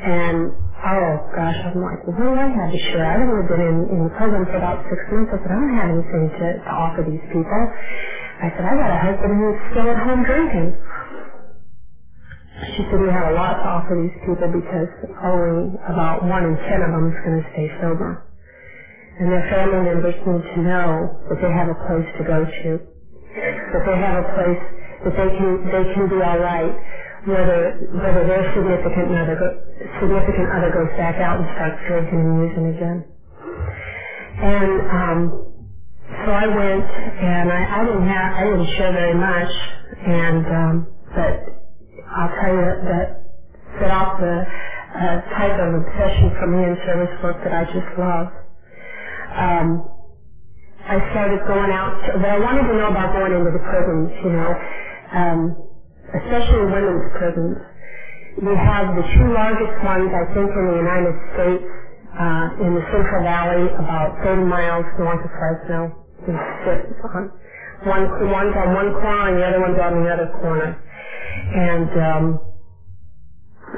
And 0.02 0.52
oh 0.54 1.12
gosh, 1.36 1.58
I'm 1.66 1.82
like, 1.82 2.02
well, 2.06 2.16
what 2.18 2.26
do 2.30 2.34
I 2.38 2.48
have 2.54 2.72
to 2.72 2.80
share? 2.94 3.04
I've 3.06 3.26
only 3.26 3.48
been 3.50 3.64
in, 3.64 3.78
in 3.98 4.00
the 4.06 4.14
program 4.16 4.46
for 4.48 4.58
about 4.58 4.84
six 4.90 5.00
months. 5.12 5.32
I 5.34 5.38
said, 5.42 5.52
I 5.52 5.58
don't 5.58 5.76
have 5.76 5.90
anything 5.90 6.26
to, 6.30 6.48
to 6.62 6.72
offer 6.72 7.02
these 7.08 7.24
people. 7.34 7.62
I 8.40 8.48
said, 8.54 8.66
I 8.66 8.74
got 8.78 8.92
a 8.94 9.00
husband 9.02 9.34
who's 9.34 9.60
still 9.74 9.88
at 9.90 9.98
home 9.98 10.22
drinking. 10.24 10.70
She 12.62 12.84
said, 12.90 13.00
we 13.00 13.10
have 13.12 13.32
a 13.32 13.36
lot 13.36 13.56
to 13.60 13.66
offer 13.68 13.94
these 14.00 14.16
people 14.26 14.50
because 14.52 14.90
only 15.24 15.76
about 15.88 16.24
one 16.24 16.44
in 16.46 16.56
ten 16.58 16.80
of 16.84 16.92
them 16.92 17.06
is 17.12 17.18
going 17.24 17.38
to 17.42 17.46
stay 17.54 17.68
sober. 17.82 18.24
And 19.20 19.32
their 19.32 19.46
family 19.50 19.82
members 19.86 20.16
need 20.28 20.44
to 20.56 20.60
know 20.64 20.90
that 21.30 21.40
they 21.42 21.52
have 21.52 21.70
a 21.70 21.78
place 21.88 22.08
to 22.20 22.24
go 22.26 22.40
to. 22.46 22.70
That 23.56 23.84
they 23.86 23.98
have 23.98 24.16
a 24.20 24.28
place 24.36 24.62
that 25.06 25.16
they 25.18 25.30
can, 25.38 25.50
they 25.72 25.86
can 25.94 26.06
be 26.10 26.20
alright 26.22 26.74
whether 27.28 27.74
whether 28.02 28.24
their 28.26 28.44
significant 28.56 29.12
other 29.16 29.36
significant 30.02 30.48
other 30.56 30.72
goes 30.72 30.92
back 30.98 31.16
out 31.22 31.38
and 31.40 31.48
starts 31.56 31.78
drinking 31.88 32.20
and 32.20 32.38
using 32.50 32.68
again. 32.76 33.00
And 34.26 34.74
um, 34.92 35.20
so 36.26 36.32
I 36.32 36.48
went, 36.48 36.86
and 36.86 37.52
I, 37.52 37.82
I 37.82 37.84
didn't 37.86 38.08
have 38.08 38.32
I 38.34 38.44
didn't 38.46 38.68
share 38.78 38.94
very 38.94 39.16
much, 39.16 39.52
and 40.08 40.46
um, 40.48 40.88
but 41.16 41.59
I'll 42.12 42.34
tell 42.42 42.54
you 42.54 42.68
that, 42.90 43.08
set 43.80 43.92
off 43.92 44.20
the 44.20 44.36
uh, 44.44 45.18
type 45.38 45.56
of 45.60 45.70
obsession 45.82 46.32
for 46.40 46.48
me 46.48 46.60
in 46.66 46.76
service 46.86 47.14
work 47.24 47.38
that 47.44 47.54
I 47.54 47.64
just 47.66 47.90
love. 47.98 48.28
Um, 49.34 49.68
I 50.86 50.98
started 51.14 51.40
going 51.48 51.72
out, 51.72 51.94
to, 51.94 52.20
but 52.20 52.30
I 52.32 52.38
wanted 52.42 52.66
to 52.68 52.74
know 52.76 52.90
about 52.90 53.14
going 53.14 53.32
into 53.32 53.52
the 53.54 53.62
prisons, 53.62 54.10
you 54.26 54.32
know, 54.34 54.50
um, 55.14 55.40
especially 56.18 56.64
women's 56.74 57.06
prisons. 57.16 57.58
We 58.42 58.54
have 58.58 58.90
the 58.98 59.06
two 59.16 59.28
largest 59.32 59.76
ones, 59.86 60.10
I 60.12 60.26
think, 60.34 60.50
in 60.50 60.64
the 60.68 60.78
United 60.82 61.16
States, 61.38 61.66
uh, 62.18 62.46
in 62.66 62.72
the 62.76 62.84
Central 62.92 63.24
Valley, 63.24 63.70
about 63.78 64.18
30 64.26 64.44
miles 64.44 64.86
north 65.00 65.22
of 65.22 65.32
Fresno. 65.38 65.80
One, 67.86 68.04
one's 68.30 68.56
on 68.58 68.74
one 68.74 68.92
corner 69.02 69.28
and 69.30 69.38
the 69.38 69.46
other 69.46 69.62
one's 69.62 69.80
on 69.80 69.94
the 70.04 70.10
other 70.10 70.28
corner. 70.42 70.74
And 71.56 71.90
um, 71.98 72.24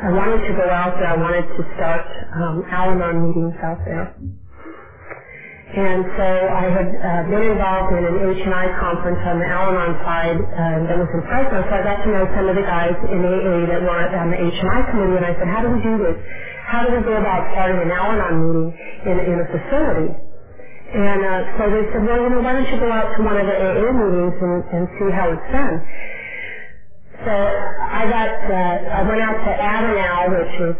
I 0.04 0.12
wanted 0.12 0.42
to 0.48 0.54
go 0.56 0.70
out 0.72 0.96
there. 1.00 1.10
I 1.10 1.18
wanted 1.18 1.46
to 1.46 1.64
start 1.76 2.04
um, 2.36 2.64
Al-Anon 2.70 3.16
meetings 3.28 3.56
out 3.64 3.80
there. 3.86 4.14
And 5.68 6.02
so 6.18 6.28
I 6.50 6.66
had 6.72 6.88
uh, 6.96 7.22
been 7.30 7.44
involved 7.44 7.92
in 7.94 8.04
an 8.08 8.18
H&I 8.40 8.66
conference 8.80 9.20
on 9.28 9.38
the 9.38 9.46
Al-Anon 9.52 9.94
side 10.02 10.40
uh, 10.40 10.78
that 10.88 10.98
was 10.98 11.10
in 11.12 11.22
Fresno, 11.28 11.60
so 11.68 11.74
I 11.76 11.82
got 11.84 12.00
to 12.02 12.10
know 12.10 12.26
some 12.34 12.48
of 12.50 12.56
the 12.56 12.64
guys 12.64 12.96
in 13.12 13.20
AA 13.22 13.68
that 13.70 13.82
were 13.84 14.02
on 14.18 14.30
the 14.32 14.40
H&I 14.40 14.80
committee, 14.90 15.18
and 15.20 15.26
I 15.28 15.34
said, 15.38 15.48
how 15.52 15.62
do 15.62 15.70
we 15.70 15.80
do 15.84 15.96
this? 16.00 16.18
How 16.72 16.88
do 16.88 16.96
we 16.96 17.04
go 17.04 17.20
about 17.20 17.52
starting 17.54 17.84
an 17.84 17.92
Al-Anon 17.92 18.36
meeting 18.48 18.70
in, 19.12 19.18
in 19.30 19.38
a 19.44 19.48
facility? 19.52 20.10
And 20.94 21.22
uh, 21.26 21.40
so 21.60 21.64
they 21.70 21.84
said, 21.92 22.02
well, 22.08 22.20
you 22.24 22.30
know, 22.32 22.42
why 22.42 22.54
don't 22.54 22.70
you 22.70 22.80
go 22.80 22.92
out 22.92 23.12
to 23.18 23.20
one 23.24 23.38
of 23.38 23.46
the 23.48 23.56
AA 23.58 23.90
meetings 23.92 24.36
and, 24.40 24.58
and 24.72 24.84
see 25.00 25.10
how 25.12 25.32
it's 25.36 25.48
done? 25.52 25.76
So 27.26 27.32
I 27.34 28.04
got, 28.10 28.32
uh, 28.50 28.98
I 28.98 29.02
went 29.08 29.22
out 29.22 29.38
to 29.46 29.52
Avenal, 29.54 30.22
which 30.34 30.56
is 30.70 30.76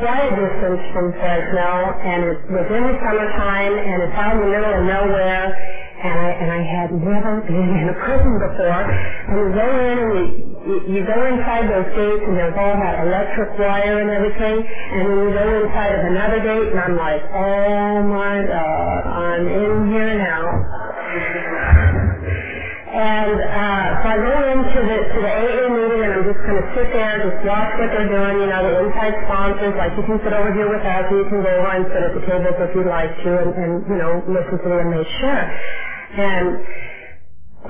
quite 0.00 0.28
a 0.28 0.34
distance 0.36 0.82
from 0.92 1.12
Fresno, 1.16 1.70
and 2.04 2.20
it 2.24 2.38
was 2.52 2.66
in 2.68 2.82
the 2.84 2.96
summertime, 3.00 3.74
and 3.78 3.96
it's 4.04 4.16
out 4.18 4.34
in 4.36 4.40
the 4.44 4.50
middle 4.52 4.72
of 4.76 4.82
nowhere, 4.84 5.44
and 6.04 6.16
I 6.20 6.28
and 6.42 6.50
I 6.52 6.62
had 6.62 6.88
never 6.92 7.40
been 7.48 7.70
in 7.80 7.86
a 7.88 7.96
prison 8.04 8.34
before. 8.38 8.82
And 8.84 9.34
you 9.40 9.48
go 9.56 9.68
in 9.72 9.96
and 9.98 10.12
you 10.68 10.76
you 10.96 11.00
go 11.06 11.18
inside 11.32 11.64
those 11.70 11.88
gates, 11.96 12.24
and 12.28 12.36
there's 12.36 12.56
all 12.58 12.76
that 12.76 12.96
electric 13.06 13.50
wire 13.58 13.96
and 14.02 14.10
everything, 14.10 14.56
and 14.60 15.02
then 15.08 15.16
you 15.24 15.30
go 15.32 15.46
inside 15.64 15.92
of 15.96 16.02
another 16.12 16.40
gate, 16.44 16.68
and 16.74 16.80
I'm 16.80 16.96
like, 16.98 17.22
oh 17.32 17.94
my 18.12 18.36
god, 18.44 19.00
I'm 19.08 19.44
in 19.48 19.72
here 19.92 20.05
and 26.46 26.54
going 26.54 26.62
to 26.62 26.70
sit 26.78 26.88
there, 26.94 27.18
just 27.26 27.42
watch 27.44 27.70
what 27.82 27.90
they're 27.90 28.08
doing. 28.10 28.36
You 28.46 28.48
know, 28.48 28.62
the 28.62 28.74
inside 28.86 29.14
sponsors, 29.26 29.74
like 29.74 29.92
you 29.98 30.06
can 30.06 30.18
sit 30.22 30.32
over 30.32 30.54
here 30.54 30.70
with 30.70 30.86
us, 30.86 31.04
or 31.10 31.16
you 31.18 31.28
can 31.28 31.42
go 31.42 31.50
over 31.50 31.70
and 31.74 31.86
sit 31.90 32.02
at 32.06 32.12
the 32.14 32.24
tables 32.24 32.56
if 32.62 32.70
you'd 32.78 32.86
like 32.90 33.10
to, 33.26 33.30
and, 33.42 33.50
and 33.58 33.72
you 33.90 33.98
know, 33.98 34.22
listen 34.30 34.56
to 34.62 34.68
the 34.70 34.78
inmates 34.80 35.10
share. 35.20 35.46
And 36.16 36.46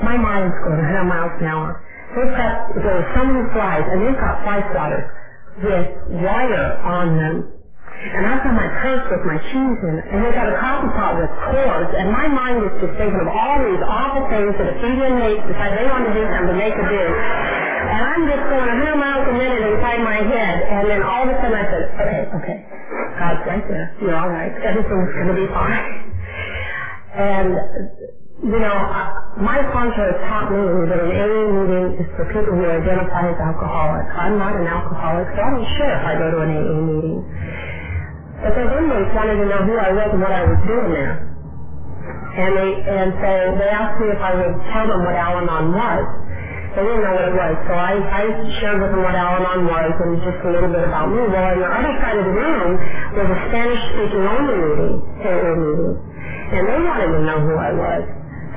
my 0.05 0.17
mind's 0.21 0.55
going 0.69 0.81
100 0.81 1.05
miles 1.09 1.33
an 1.41 1.47
hour. 1.49 1.71
They've 2.17 2.35
got 2.37 2.55
there 2.85 2.97
are 3.01 3.09
so 3.17 3.23
many 3.25 3.45
flies, 3.57 3.85
and 3.89 3.99
they've 4.05 4.21
got 4.21 4.45
fly 4.45 4.61
swatters 4.73 5.07
with 5.65 5.87
wire 6.23 6.69
on 6.85 7.17
them 7.17 7.53
and 7.97 8.27
I've 8.27 8.45
got 8.45 8.55
my 8.55 8.69
purse 8.83 9.05
with 9.11 9.25
my 9.27 9.39
keys 9.41 9.79
in 9.83 9.97
and 10.13 10.19
they've 10.25 10.35
got 10.37 10.49
a 10.53 10.57
coffee 10.61 10.93
pot 10.95 11.17
with 11.19 11.31
cords, 11.51 11.91
and 11.97 12.13
my 12.13 12.29
mind 12.29 12.63
is 12.69 12.75
just 12.85 12.95
thinking 13.01 13.21
of 13.21 13.29
all 13.29 13.57
these 13.65 13.83
awful 13.89 14.25
things 14.31 14.53
that 14.61 14.69
a 14.71 14.77
few 14.81 14.95
inmates 15.03 15.43
decide 15.49 15.75
they 15.79 15.89
want 15.89 16.07
to 16.07 16.15
do 16.15 16.25
something 16.31 16.57
they 16.59 16.73
could 16.73 16.91
do. 16.91 17.05
And 17.97 18.05
I'm 18.05 18.29
just 18.29 18.45
going 18.53 18.69
100 18.77 19.01
miles 19.01 19.25
a 19.25 19.33
minute 19.41 19.63
inside 19.73 20.05
my 20.05 20.21
head, 20.21 20.57
and 20.69 20.85
then 20.85 21.01
all 21.01 21.25
of 21.25 21.33
a 21.33 21.37
sudden 21.41 21.57
I 21.57 21.65
said, 21.65 21.85
okay, 21.97 22.21
okay, 22.29 22.59
God's 23.17 23.41
right 23.49 23.65
there. 23.73 23.89
You're 24.05 24.13
all 24.13 24.29
right. 24.29 24.53
Everything's 24.53 25.17
going 25.17 25.33
to 25.33 25.39
be 25.41 25.49
fine. 25.49 26.13
And, 27.17 27.57
you 28.53 28.61
know, 28.61 28.77
my 29.41 29.65
sponsor 29.73 30.13
has 30.13 30.19
taught 30.29 30.53
me 30.53 30.61
that 30.93 31.01
an 31.01 31.09
AA 31.09 31.41
meeting 31.57 31.87
is 31.97 32.09
for 32.21 32.29
people 32.37 32.53
who 32.53 32.69
identify 32.69 33.33
as 33.33 33.41
alcoholics. 33.41 34.13
I'm 34.13 34.37
not 34.37 34.61
an 34.61 34.69
alcoholic, 34.69 35.33
so 35.33 35.41
I 35.41 35.49
don't 35.57 35.69
care 35.81 35.95
if 35.97 36.05
I 36.05 36.15
go 36.21 36.27
to 36.37 36.39
an 36.45 36.51
AA 36.53 36.77
meeting. 36.77 37.19
But 38.45 38.61
those 38.61 38.77
inmates 38.77 39.13
wanted 39.17 39.41
to 39.41 39.47
know 39.49 39.65
who 39.65 39.75
I 39.81 39.91
was 39.97 40.09
and 40.13 40.21
what 40.21 40.37
I 40.37 40.45
was 40.45 40.61
doing 40.69 40.93
there. 40.93 41.17
And 42.37 42.51
they 42.61 42.71
and 42.93 43.09
so 43.25 43.31
they 43.57 43.71
asked 43.73 43.97
me 44.05 44.13
if 44.13 44.21
I 44.21 44.37
would 44.37 44.53
tell 44.69 44.85
them 44.85 45.01
what 45.09 45.17
Al-Anon 45.17 45.73
was. 45.73 46.05
They 46.77 46.85
didn't 46.85 47.03
know 47.09 47.17
what 47.17 47.25
it 47.25 47.33
was. 47.33 47.55
So 47.67 47.73
I, 47.73 47.93
I 47.97 48.23
shared 48.61 48.79
with 48.85 48.93
them 48.93 49.01
what 49.01 49.17
Al-Anon 49.17 49.65
was 49.65 49.93
and 49.97 50.13
just 50.21 50.41
a 50.45 50.51
little 50.53 50.69
bit 50.69 50.85
about 50.85 51.09
me. 51.09 51.25
Well, 51.25 51.41
on 51.49 51.57
the 51.57 51.71
other 51.73 51.95
side 52.05 52.17
of 52.21 52.25
the 52.29 52.37
room 52.37 52.69
was 53.17 53.29
a 53.33 53.39
Spanish-speaking 53.49 54.23
only 54.23 54.57
meeting, 54.61 54.93
AA 55.25 55.53
meeting. 55.57 55.93
And 56.53 56.63
they 56.69 56.81
wanted 56.85 57.11
to 57.17 57.21
know 57.25 57.39
who 57.41 57.55
I 57.57 57.73
was. 57.73 58.03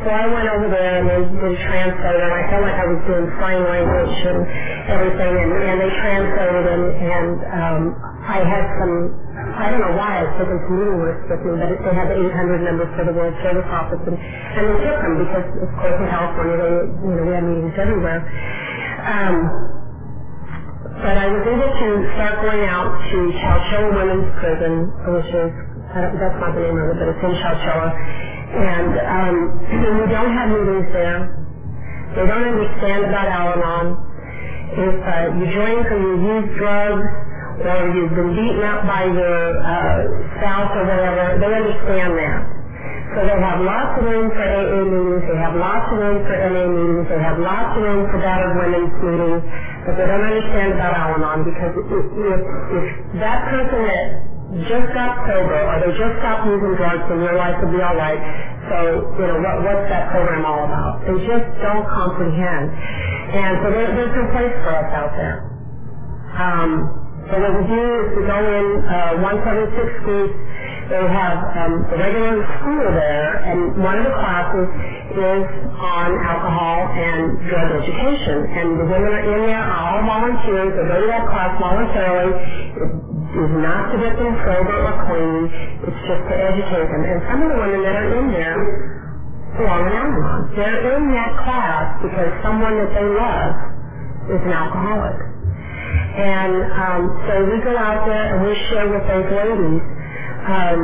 So 0.04 0.08
I 0.12 0.28
went 0.32 0.48
over 0.48 0.68
there 0.72 1.00
and 1.00 1.08
they 1.12 1.22
did 1.28 1.52
a 1.56 1.60
translator 1.68 2.24
and 2.24 2.36
I 2.36 2.44
felt 2.52 2.64
like 2.64 2.80
I 2.80 2.88
was 2.88 3.00
doing 3.08 3.28
sign 3.40 3.60
language 3.68 4.16
and 4.32 4.40
everything 4.92 5.34
and, 5.40 5.52
and 5.60 5.76
they 5.80 5.92
translated 6.00 6.66
and, 6.72 6.86
and 7.00 7.36
um, 7.52 7.82
I 8.24 8.40
had 8.44 8.64
some 8.80 8.96
I 9.60 9.68
don't 9.70 9.84
know 9.84 9.96
why 10.00 10.24
I 10.24 10.26
took 10.40 10.48
to 10.48 10.58
meeting 10.72 11.00
lists 11.04 11.28
with 11.28 11.42
me, 11.44 11.54
but 11.60 11.70
they 11.84 11.94
had 11.96 12.08
the 12.08 12.18
800 12.18 12.64
numbers 12.64 12.90
for 12.96 13.04
the 13.06 13.14
World 13.14 13.36
Service 13.44 13.68
Office, 13.68 14.00
and, 14.08 14.16
and 14.16 14.64
we 14.72 14.76
took 14.88 14.98
them 15.04 15.16
because, 15.20 15.48
of 15.62 15.72
course, 15.84 15.98
in 16.00 16.08
California, 16.08 16.56
they, 16.58 16.74
you 17.04 17.14
know, 17.20 17.24
we 17.28 17.34
had 17.36 17.44
meetings 17.44 17.76
everywhere. 17.76 18.20
Um, 19.04 19.36
but 21.04 21.16
I 21.20 21.28
was 21.28 21.44
able 21.48 21.72
to 21.72 21.88
start 22.16 22.42
going 22.42 22.64
out 22.68 22.90
to 22.90 23.18
Chowchilla 23.40 23.90
Women's 23.96 24.30
Prison, 24.40 24.74
which 25.16 25.30
is, 25.32 25.52
that's 25.96 26.40
not 26.40 26.56
the 26.56 26.64
name 26.64 26.78
of 26.80 26.88
it, 26.92 26.98
but 27.00 27.08
it's 27.12 27.24
in 27.24 27.34
Chowchilla. 27.38 27.90
And 28.56 28.92
um, 28.98 29.36
we 30.04 30.06
don't 30.12 30.32
have 30.34 30.50
meetings 30.50 30.88
there. 30.96 31.20
They 32.16 32.26
don't 32.26 32.48
understand 32.58 33.06
about 33.06 33.28
Al-Anon. 33.28 33.88
If 34.74 34.96
uh, 35.04 35.28
you 35.38 35.46
drink 35.52 35.84
or 35.92 36.00
you 36.00 36.14
use 36.40 36.48
drugs, 36.58 37.06
or 37.64 37.80
you've 37.96 38.16
been 38.16 38.32
beaten 38.36 38.64
up 38.64 38.88
by 38.88 39.06
your 39.08 39.40
uh, 39.64 39.98
spouse 40.40 40.72
or 40.78 40.84
whatever, 40.88 41.38
they 41.40 41.52
understand 41.54 42.14
that. 42.18 42.42
So 43.16 43.26
they 43.28 43.40
have 43.40 43.60
lots 43.64 43.98
of 44.00 44.04
room 44.08 44.28
for 44.32 44.46
AA 44.46 44.84
meetings, 44.88 45.24
they 45.28 45.40
have 45.40 45.56
lots 45.56 45.88
of 45.92 45.98
room 46.00 46.20
for 46.28 46.36
NA 46.36 46.64
meetings, 46.68 47.06
they 47.12 47.20
have 47.24 47.38
lots 47.40 47.72
of 47.76 47.82
room 47.84 48.04
for 48.12 48.20
battered 48.24 48.54
women's 48.56 48.94
meetings, 49.04 49.42
but 49.88 49.94
they 50.00 50.06
don't 50.08 50.24
understand 50.28 50.76
about 50.76 50.94
Al-Anon 50.96 51.44
because 51.48 51.74
if, 51.76 52.06
if, 52.08 52.42
if 52.78 52.86
that 53.24 53.40
person 53.52 53.82
that 53.88 54.04
just 54.68 54.90
got 54.96 55.12
sober 55.28 55.60
or 55.60 55.76
they 55.84 55.92
just 55.96 56.16
stopped 56.24 56.48
using 56.48 56.74
drugs 56.80 57.04
then 57.12 57.20
your 57.24 57.36
life 57.36 57.56
will 57.64 57.72
be 57.72 57.82
all 57.84 57.96
right. 58.00 58.20
So, 58.72 58.78
you 59.20 59.28
know, 59.28 59.40
what, 59.44 59.56
what's 59.64 59.88
that 59.92 60.12
program 60.12 60.44
all 60.48 60.64
about? 60.68 61.04
They 61.08 61.18
just 61.28 61.48
don't 61.64 61.86
comprehend. 61.88 62.68
And 63.36 63.54
so 63.64 63.68
there, 63.72 63.92
there's 63.96 64.16
no 64.16 64.26
place 64.36 64.54
for 64.64 64.72
us 64.76 64.90
out 64.96 65.12
there. 65.16 65.38
Um, 66.36 66.99
so 67.30 67.38
what 67.38 67.54
we 67.62 67.64
do 67.70 67.84
is 68.02 68.06
we 68.18 68.24
go 68.26 68.40
in 68.42 68.68
uh, 68.90 69.22
once 69.22 69.42
every. 69.46 69.70
They 70.90 70.98
have 70.98 71.38
um, 71.54 71.86
the 71.86 72.02
regular 72.02 72.42
school 72.58 72.82
there, 72.98 73.30
and 73.46 73.78
one 73.78 74.02
of 74.02 74.10
the 74.10 74.16
classes 74.18 74.66
is 75.14 75.46
on 75.78 76.10
alcohol 76.18 76.90
and 76.98 77.38
drug 77.46 77.70
education. 77.78 78.38
And 78.58 78.68
the 78.82 78.90
women 78.90 79.14
are 79.14 79.22
in 79.22 79.42
there, 79.54 79.62
are 79.62 79.86
all 79.86 80.02
volunteers. 80.02 80.74
They 80.74 80.86
go 80.90 80.98
to 80.98 81.10
that 81.14 81.30
class 81.30 81.54
voluntarily. 81.62 82.34
It 82.34 83.38
is 83.38 83.54
not 83.62 83.94
to 83.94 83.96
get 84.02 84.18
them 84.18 84.34
sober 84.42 84.78
or 84.82 84.96
clean. 85.06 85.38
It's 85.86 86.02
just 86.10 86.24
to 86.26 86.36
educate 86.42 86.88
them. 86.90 87.04
And 87.06 87.22
some 87.30 87.40
of 87.46 87.50
the 87.54 87.60
women 87.62 87.80
that 87.86 87.94
are 87.94 88.10
in 88.10 88.26
there 88.34 88.60
belong 89.62 89.86
in 89.86 89.94
Al-Anon. 89.94 90.42
They're 90.58 90.82
in 90.98 91.04
that 91.14 91.32
class 91.46 92.02
because 92.02 92.34
someone 92.42 92.82
that 92.82 92.92
they 92.98 93.06
love 93.14 93.54
is 94.34 94.42
an 94.42 94.54
alcoholic. 94.58 95.39
And 95.98 96.54
um, 96.74 97.02
so 97.28 97.34
we 97.48 97.58
go 97.64 97.76
out 97.78 98.06
there 98.06 98.26
and 98.36 98.44
we 98.46 98.54
share 98.70 98.88
with 98.90 99.04
those 99.08 99.28
ladies 99.32 99.82
um, 100.48 100.80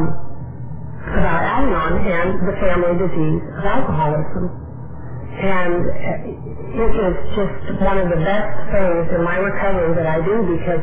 about 1.18 1.41
Al-Anon 1.43 1.93
and 2.06 2.30
the 2.47 2.56
family 2.62 2.95
disease 2.97 3.43
of 3.60 3.66
alcoholism. 3.66 4.45
And 5.36 5.74
it 6.76 6.91
was 6.95 7.16
just 7.36 7.82
one 7.82 7.97
of 7.99 8.08
the 8.10 8.22
best 8.24 8.51
things 8.72 9.06
in 9.16 9.22
my 9.24 9.38
recovery 9.38 9.95
that 9.95 10.08
I 10.08 10.20
do 10.24 10.36
because 10.47 10.82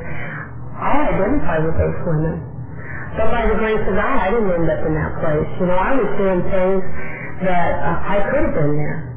I 0.77 0.95
identify 1.14 1.59
with 1.64 1.77
those 1.79 1.99
women. 2.07 2.43
But 3.16 3.31
by 3.31 3.47
the 3.47 3.57
grace 3.57 3.81
of 3.89 3.95
God, 3.95 4.16
I 4.18 4.31
didn't 4.31 4.51
end 4.53 4.70
up 4.70 4.83
in 4.87 4.95
that 4.97 5.12
place. 5.20 5.49
You 5.61 5.66
know, 5.68 5.77
I 5.77 5.93
was 5.97 6.09
doing 6.16 6.41
things 6.49 6.83
that 7.45 7.73
uh, 7.81 7.99
I 8.09 8.16
could 8.33 8.43
have 8.49 8.55
been 8.57 8.75
there. 8.77 9.11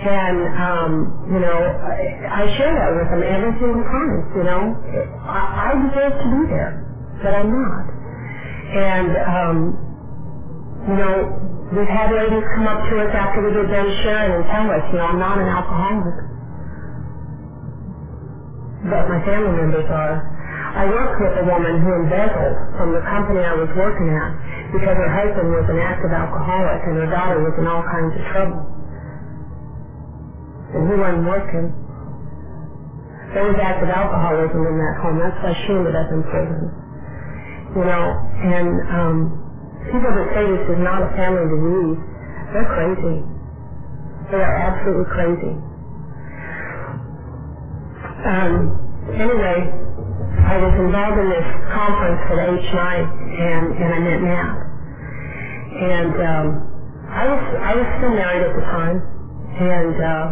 And, 0.00 0.38
um, 0.58 0.92
you 1.32 1.40
know, 1.40 1.58
I, 1.60 2.44
share 2.58 2.74
that 2.74 2.90
with 2.96 3.08
them 3.12 3.22
every 3.22 3.52
single 3.60 3.84
time, 3.84 4.18
you 4.36 4.44
know. 4.44 4.62
I, 5.24 5.70
I 5.70 5.70
deserve 5.88 6.14
to 6.20 6.28
be 6.28 6.42
there, 6.50 6.72
but 7.22 7.34
I'm 7.34 7.50
not. 7.52 7.84
And, 8.72 9.10
um, 9.16 9.56
you 10.88 10.96
know, 10.96 11.14
we've 11.76 11.88
had 11.90 12.10
ladies 12.12 12.44
come 12.54 12.66
up 12.66 12.80
to 12.90 12.94
us 13.02 13.12
after 13.14 13.42
we 13.44 13.52
did 13.52 13.68
them 13.70 13.88
sharing 14.02 14.32
and 14.40 14.44
tell 14.50 14.68
us, 14.70 14.82
you 14.92 14.98
know, 14.98 15.06
I'm 15.10 15.20
not 15.20 15.38
an 15.38 15.48
alcoholic. 15.48 16.16
But 18.88 19.08
my 19.12 19.20
family 19.28 19.52
members 19.60 19.86
are. 19.92 20.16
I 20.72 20.86
worked 20.86 21.18
with 21.20 21.34
a 21.42 21.44
woman 21.44 21.82
who 21.82 21.90
embezzled 22.06 22.56
from 22.78 22.94
the 22.94 23.02
company 23.10 23.44
I 23.44 23.52
was 23.52 23.68
working 23.76 24.08
at 24.08 24.30
because 24.72 24.96
her 24.96 25.12
husband 25.12 25.50
was 25.52 25.66
an 25.68 25.78
active 25.82 26.12
alcoholic 26.14 26.80
and 26.88 26.96
her 27.04 27.10
daughter 27.10 27.40
was 27.42 27.54
in 27.58 27.66
all 27.68 27.82
kinds 27.84 28.14
of 28.16 28.22
trouble. 28.32 28.62
And 30.74 30.82
he 30.90 30.94
wasn't 30.98 31.26
working. 31.26 31.66
There 33.34 33.44
was 33.46 33.56
active 33.60 33.90
alcoholism 33.90 34.62
in 34.66 34.76
that 34.78 34.94
home. 35.02 35.18
That's 35.20 35.38
why 35.42 35.52
she 35.54 35.70
ended 35.74 35.94
up 35.96 36.08
in 36.10 36.22
prison. 36.30 36.62
You 37.76 37.84
know, 37.86 38.04
and 38.42 38.70
um, 38.90 39.16
people 39.90 40.10
that 40.14 40.26
say 40.34 40.42
this 40.46 40.64
is 40.74 40.80
not 40.82 41.02
a 41.02 41.10
family 41.14 41.46
disease, 41.46 41.98
they're 42.54 42.70
crazy. 42.74 43.16
They 44.30 44.40
are 44.42 44.56
absolutely 44.56 45.08
crazy. 45.14 45.52
Um, 48.26 48.52
anyway, 49.14 49.58
I 50.44 50.56
was 50.58 50.74
involved 50.80 51.18
in 51.18 51.28
this 51.30 51.46
conference 51.72 52.20
for 52.28 52.36
the 52.36 52.46
H&I, 52.50 52.96
and, 52.98 53.64
and 53.78 53.90
I 53.94 53.98
met 54.00 54.20
Matt. 54.22 54.56
And 55.70 56.14
um, 56.20 56.46
I 57.08 57.24
was 57.26 57.40
I 57.62 57.72
was 57.74 57.86
still 57.98 58.14
married 58.14 58.42
at 58.42 58.52
the 58.54 58.64
time, 58.70 58.96
and 59.58 59.96
uh, 60.02 60.24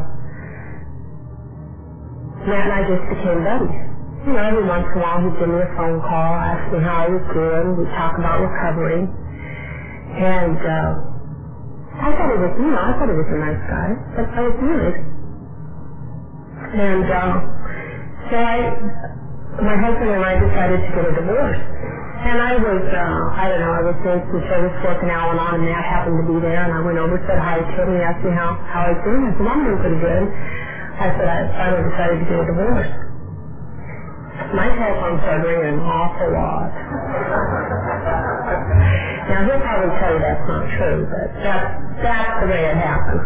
Matt 2.47 2.71
and 2.71 2.75
I 2.75 2.83
just 2.87 3.05
became 3.11 3.43
buddies. 3.43 3.75
You 4.27 4.33
know, 4.37 4.45
every 4.45 4.65
once 4.67 4.87
in 4.93 4.99
a 4.99 5.03
while 5.03 5.19
he'd 5.25 5.35
give 5.41 5.49
me 5.51 5.59
a 5.59 5.71
phone 5.75 5.99
call, 6.05 6.31
ask 6.39 6.63
me 6.71 6.79
how 6.81 7.05
I 7.05 7.09
was 7.11 7.25
doing, 7.35 7.65
we'd 7.81 7.93
talk 7.99 8.15
about 8.19 8.39
recovery. 8.45 9.03
And 9.99 10.59
uh, 10.59 10.91
I 11.99 12.09
thought 12.15 12.31
he 12.33 12.39
was, 12.41 12.53
you 12.59 12.71
know, 12.71 12.83
I 12.83 12.93
thought 12.99 13.11
he 13.11 13.17
was 13.19 13.31
a 13.31 13.39
nice 13.41 13.63
guy, 13.71 13.89
but 14.17 14.27
I 14.35 14.41
was 14.47 14.57
married. 14.61 14.99
And 16.59 17.07
uh, 17.07 17.31
so 18.31 18.37
I, 18.37 18.57
my 19.63 19.77
husband 19.81 20.11
and 20.13 20.25
I 20.25 20.35
decided 20.37 20.79
to 20.85 20.91
get 20.95 21.05
a 21.07 21.15
divorce. 21.17 21.61
And 22.25 22.39
I 22.43 22.55
was, 22.59 22.83
uh, 22.93 23.23
I 23.39 23.45
don't 23.49 23.61
know, 23.63 23.73
I 23.73 23.83
was 23.89 23.97
doing 24.05 24.21
some 24.31 24.43
service 24.51 24.75
work 24.85 25.01
in 25.03 25.11
Al-Anon 25.11 25.55
and 25.61 25.65
Matt 25.65 25.85
happened 25.87 26.19
to 26.21 26.27
be 26.29 26.39
there 26.43 26.65
and 26.67 26.73
I 26.75 26.81
went 26.85 26.99
over, 26.99 27.17
said 27.29 27.39
hi 27.39 27.61
to 27.63 27.73
him, 27.79 27.89
he 27.95 28.01
asked 28.03 28.25
me 28.25 28.33
how, 28.35 28.55
how 28.69 28.89
I 28.89 28.95
was 28.95 29.01
doing. 29.07 29.23
I 29.27 29.31
said, 29.39 29.47
I'm 29.49 29.63
doing 29.65 29.81
pretty 29.81 30.01
good. 30.03 30.25
I 30.99 31.15
said, 31.15 31.29
I 31.31 31.47
finally 31.55 31.83
decided 31.91 32.19
to 32.19 32.27
get 32.27 32.39
a 32.43 32.47
divorce. 32.51 32.91
My 34.55 34.67
telephone 34.67 35.19
started 35.23 35.47
ringing 35.47 35.79
an 35.79 35.81
awful 35.87 36.31
lot. 36.35 36.71
now 39.31 39.41
he'll 39.47 39.63
probably 39.63 39.93
tell 40.03 40.11
you 40.15 40.21
that's 40.21 40.47
not 40.49 40.65
true, 40.75 41.07
but 41.07 41.27
that's, 41.43 41.71
that's 42.03 42.35
the 42.43 42.47
way 42.51 42.63
it 42.67 42.77
happened. 42.83 43.23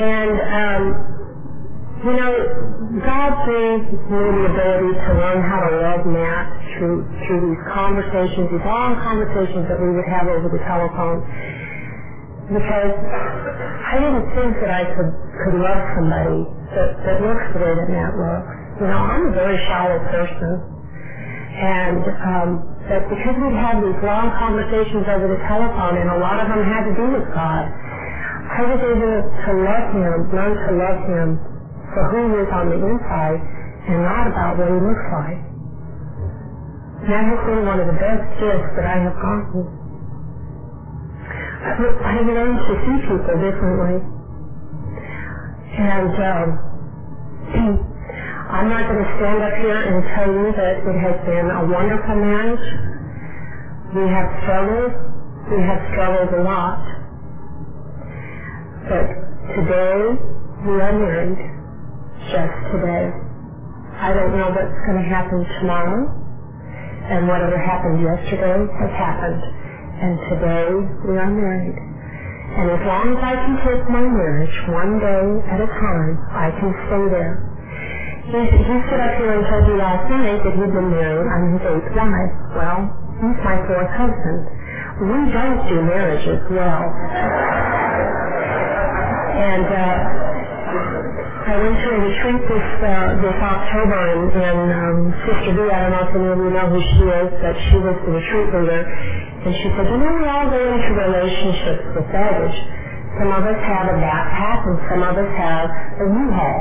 And, 0.00 0.32
um, 0.48 0.82
you 2.08 2.14
know, 2.16 2.32
God 3.04 3.30
gave 3.44 3.80
me 3.84 4.24
the 4.32 4.44
ability 4.48 4.92
to 4.96 5.10
learn 5.12 5.44
how 5.44 5.60
to 5.60 5.70
love 5.76 6.02
Matt 6.08 6.48
through 6.72 7.04
through 7.28 7.40
these 7.52 7.62
conversations, 7.68 8.48
these 8.48 8.64
long 8.64 8.96
conversations 9.04 9.68
that 9.68 9.76
we 9.76 9.92
would 9.92 10.08
have 10.08 10.24
over 10.24 10.48
the 10.48 10.62
telephone. 10.64 11.20
Because 12.50 12.94
I 12.98 13.94
didn't 14.02 14.26
think 14.34 14.58
that 14.58 14.74
I 14.74 14.82
could 14.82 15.10
could 15.46 15.56
love 15.56 15.80
somebody 15.94 16.42
that, 16.74 16.88
that 17.06 17.16
looks 17.22 17.46
the 17.54 17.60
way 17.62 17.72
that 17.78 17.88
Matt 17.88 18.12
looks. 18.18 18.50
You 18.82 18.86
know, 18.90 19.00
I'm 19.06 19.30
a 19.30 19.34
very 19.34 19.54
shallow 19.70 20.02
person. 20.10 20.52
And 21.54 22.02
um 22.02 22.48
but 22.90 23.06
because 23.06 23.38
we'd 23.38 23.54
had 23.54 23.78
these 23.78 23.98
long 24.02 24.34
conversations 24.34 25.06
over 25.06 25.30
the 25.30 25.38
telephone 25.46 25.94
and 25.94 26.10
a 26.10 26.18
lot 26.18 26.42
of 26.42 26.50
them 26.50 26.58
had 26.66 26.82
to 26.90 26.94
do 26.98 27.06
with 27.14 27.26
God, 27.30 27.70
I 28.50 28.66
was 28.66 28.80
able 28.82 29.16
to 29.22 29.50
love 29.62 29.86
him, 29.94 30.16
learn 30.34 30.54
to 30.58 30.70
love 30.74 30.98
him 31.06 31.28
for 31.94 32.02
who 32.10 32.18
he 32.34 32.42
is 32.42 32.50
on 32.50 32.66
the 32.66 32.78
inside 32.82 33.38
and 33.94 34.02
not 34.02 34.26
about 34.26 34.58
what 34.58 34.66
he 34.66 34.74
looks 34.74 35.06
like. 35.14 35.38
That 37.14 37.24
has 37.30 37.40
been 37.46 37.62
one 37.62 37.78
of 37.78 37.86
the 37.86 37.96
best 37.96 38.26
gifts 38.42 38.70
that 38.74 38.86
I 38.90 38.98
have 39.06 39.14
gotten. 39.22 39.79
I've 41.60 42.26
learned 42.26 42.58
to 42.58 42.74
see 42.86 42.96
people 43.08 43.36
differently. 43.40 43.96
And 45.78 46.10
um, 46.10 46.46
I'm 48.50 48.68
not 48.68 48.84
going 48.88 49.02
to 49.04 49.10
stand 49.18 49.42
up 49.42 49.54
here 49.60 49.80
and 49.80 50.02
tell 50.14 50.28
you 50.30 50.52
that 50.56 50.74
it 50.84 50.96
has 51.00 51.16
been 51.26 51.48
a 51.50 51.62
wonderful 51.66 52.16
marriage. 52.16 52.66
We 53.94 54.02
have 54.08 54.26
struggled. 54.42 54.92
We 55.50 55.60
have 55.62 55.80
struggled 55.92 56.30
a 56.34 56.42
lot. 56.42 56.80
But 58.88 59.06
today, 59.56 59.98
we 60.66 60.74
are 60.80 60.92
married 60.92 61.38
just 62.30 62.54
today. 62.72 63.10
I 63.98 64.12
don't 64.14 64.36
know 64.36 64.50
what's 64.50 64.78
going 64.86 64.98
to 65.02 65.08
happen 65.08 65.44
tomorrow, 65.60 66.30
and 66.90 67.28
whatever 67.28 67.58
happened 67.58 68.00
yesterday 68.02 68.66
has 68.80 68.90
happened, 68.98 69.42
and 70.00 70.16
today 70.32 70.68
we 71.04 71.14
are 71.20 71.28
married. 71.28 71.76
And 71.76 72.66
as 72.72 72.82
long 72.88 73.06
as 73.14 73.20
I 73.20 73.34
can 73.36 73.54
take 73.62 73.84
my 73.92 74.02
marriage 74.02 74.56
one 74.72 74.96
day 74.98 75.24
at 75.52 75.60
a 75.60 75.68
time, 75.68 76.12
I 76.32 76.48
can 76.56 76.70
stay 76.88 77.04
there. 77.12 77.34
He, 78.32 78.40
he 78.40 78.74
stood 78.88 79.00
up 79.00 79.14
here 79.20 79.32
and 79.36 79.44
told 79.46 79.64
you 79.68 79.76
last 79.76 80.04
night 80.08 80.40
that 80.40 80.54
he'd 80.56 80.72
been 80.72 80.90
married 80.90 81.28
on 81.28 81.40
his 81.52 81.62
eighth 81.68 81.90
wife. 81.94 82.32
Well, 82.56 82.78
he's 83.20 83.38
my 83.44 83.56
fourth 83.68 83.92
husband. 83.92 84.40
We 85.04 85.18
don't 85.36 85.60
do 85.68 85.76
marriages 85.84 86.40
well. 86.48 86.84
And 89.36 89.66
uh, 89.68 89.94
I 91.50 91.58
went 91.58 91.82
to 91.82 91.88
a 91.90 91.98
retreat 91.98 92.42
this 92.46 92.68
uh, 92.78 93.18
this 93.26 93.38
October, 93.42 93.98
and, 94.06 94.30
and 94.38 94.70
um, 94.70 94.98
Sister 95.26 95.50
B, 95.50 95.66
I 95.66 95.82
don't 95.82 95.98
know 95.98 96.06
if 96.06 96.14
any 96.14 96.30
of 96.30 96.38
you 96.46 96.50
know 96.54 96.66
who 96.70 96.78
she 96.78 97.02
is, 97.10 97.30
but 97.42 97.54
she 97.66 97.76
was 97.82 97.96
the 98.06 98.12
retreat 98.14 98.54
leader, 98.54 98.82
and 98.86 99.50
she 99.58 99.66
said, 99.74 99.82
you 99.90 99.98
know, 99.98 100.14
we 100.14 100.30
all 100.30 100.46
go 100.46 100.62
into 100.62 100.90
relationships 100.94 101.90
with 101.90 102.06
baggage. 102.14 102.54
Some 103.18 103.34
of 103.34 103.42
us 103.42 103.58
have 103.66 103.86
a 103.90 103.98
backpack, 103.98 104.60
and 104.62 104.78
some 104.94 105.02
of 105.02 105.14
us 105.18 105.30
have 105.42 105.66
a 105.98 106.06
U-Haul. 106.06 106.60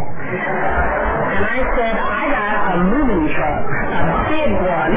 And 1.38 1.44
I 1.46 1.60
said, 1.78 1.94
I 1.94 2.22
got 2.34 2.54
a 2.74 2.78
moving 2.90 3.30
truck, 3.30 3.62
a 3.94 4.02
big 4.26 4.52
one. 4.58 4.94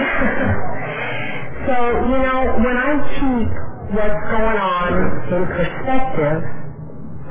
so, 1.68 1.76
you 2.08 2.18
know, 2.24 2.40
when 2.64 2.76
I 2.80 2.90
keep 3.12 3.48
what's 3.92 4.22
going 4.32 4.56
on 4.56 4.90
in 5.36 5.42
perspective, 5.52 6.40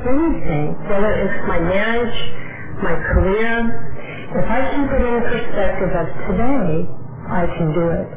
anything, 0.06 0.78
whether 0.86 1.10
it's 1.26 1.42
my 1.50 1.58
marriage, 1.58 2.41
my 2.84 2.96
career, 3.14 3.54
if 4.38 4.46
I 4.50 4.62
keep 4.76 4.90
it 4.92 5.04
in 5.04 5.18
perspective 5.24 5.92
of 5.96 6.08
today, 6.30 6.86
I 7.30 7.44
can 7.58 7.68
do 7.74 7.86
it. 7.94 8.08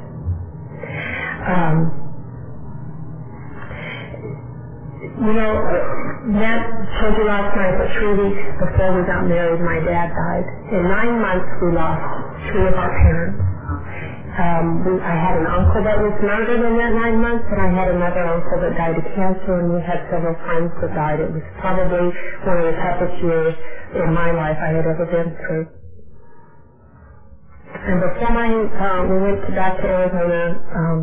Um, 1.47 1.77
you 5.05 5.35
know, 5.35 5.53
Matt 6.27 6.63
told 7.01 7.17
you 7.17 7.25
last 7.25 7.55
night 7.57 7.75
that 7.79 7.91
three 7.99 8.15
weeks 8.19 8.43
before 8.61 8.97
we 8.97 9.07
got 9.07 9.27
married, 9.27 9.61
my 9.61 9.79
dad 9.85 10.11
died. 10.11 10.47
In 10.75 10.89
nine 10.89 11.21
months, 11.23 11.49
we 11.63 11.73
lost 11.75 12.03
three 12.53 12.67
of 12.69 12.75
our 12.75 12.91
parents. 13.03 13.54
Um, 14.37 15.01
I 15.03 15.17
had 15.17 15.35
an 15.41 15.47
uncle 15.49 15.83
that 15.83 15.99
was 15.99 16.15
murdered 16.23 16.61
in 16.61 16.75
that 16.79 16.93
nine 16.93 17.19
months, 17.23 17.47
and 17.51 17.61
I 17.63 17.71
had 17.73 17.89
another 17.89 18.23
uncle 18.29 18.61
that 18.61 18.77
died 18.77 18.99
of 18.99 19.05
cancer, 19.17 19.55
and 19.59 19.73
we 19.75 19.81
had 19.81 20.05
several 20.13 20.37
friends 20.45 20.71
that 20.83 20.93
died. 20.95 21.21
It 21.25 21.33
was 21.33 21.43
probably 21.65 22.13
one 22.45 22.59
of 22.61 22.67
the 22.69 22.77
toughest 22.77 23.17
years 23.25 23.55
in 23.97 24.13
my 24.13 24.31
life 24.33 24.59
I 24.61 24.71
had 24.77 24.85
ever 24.87 25.07
been 25.09 25.33
through. 25.47 25.67
And 27.69 28.01
before 28.01 28.31
my, 28.33 28.49
uh, 28.51 29.01
we 29.09 29.17
went 29.23 29.39
to 29.47 29.53
back 29.55 29.77
to 29.81 29.87
Arizona 29.87 30.59
um, 30.75 31.01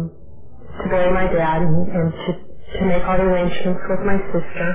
to 0.83 0.89
bury 0.89 1.11
my 1.13 1.27
dad 1.31 1.61
and, 1.61 1.75
and 1.87 2.07
to, 2.11 2.31
to 2.79 2.85
make 2.85 3.03
all 3.07 3.17
the 3.17 3.23
arrangements 3.25 3.81
with 3.89 4.01
my 4.05 4.17
sister, 4.33 4.67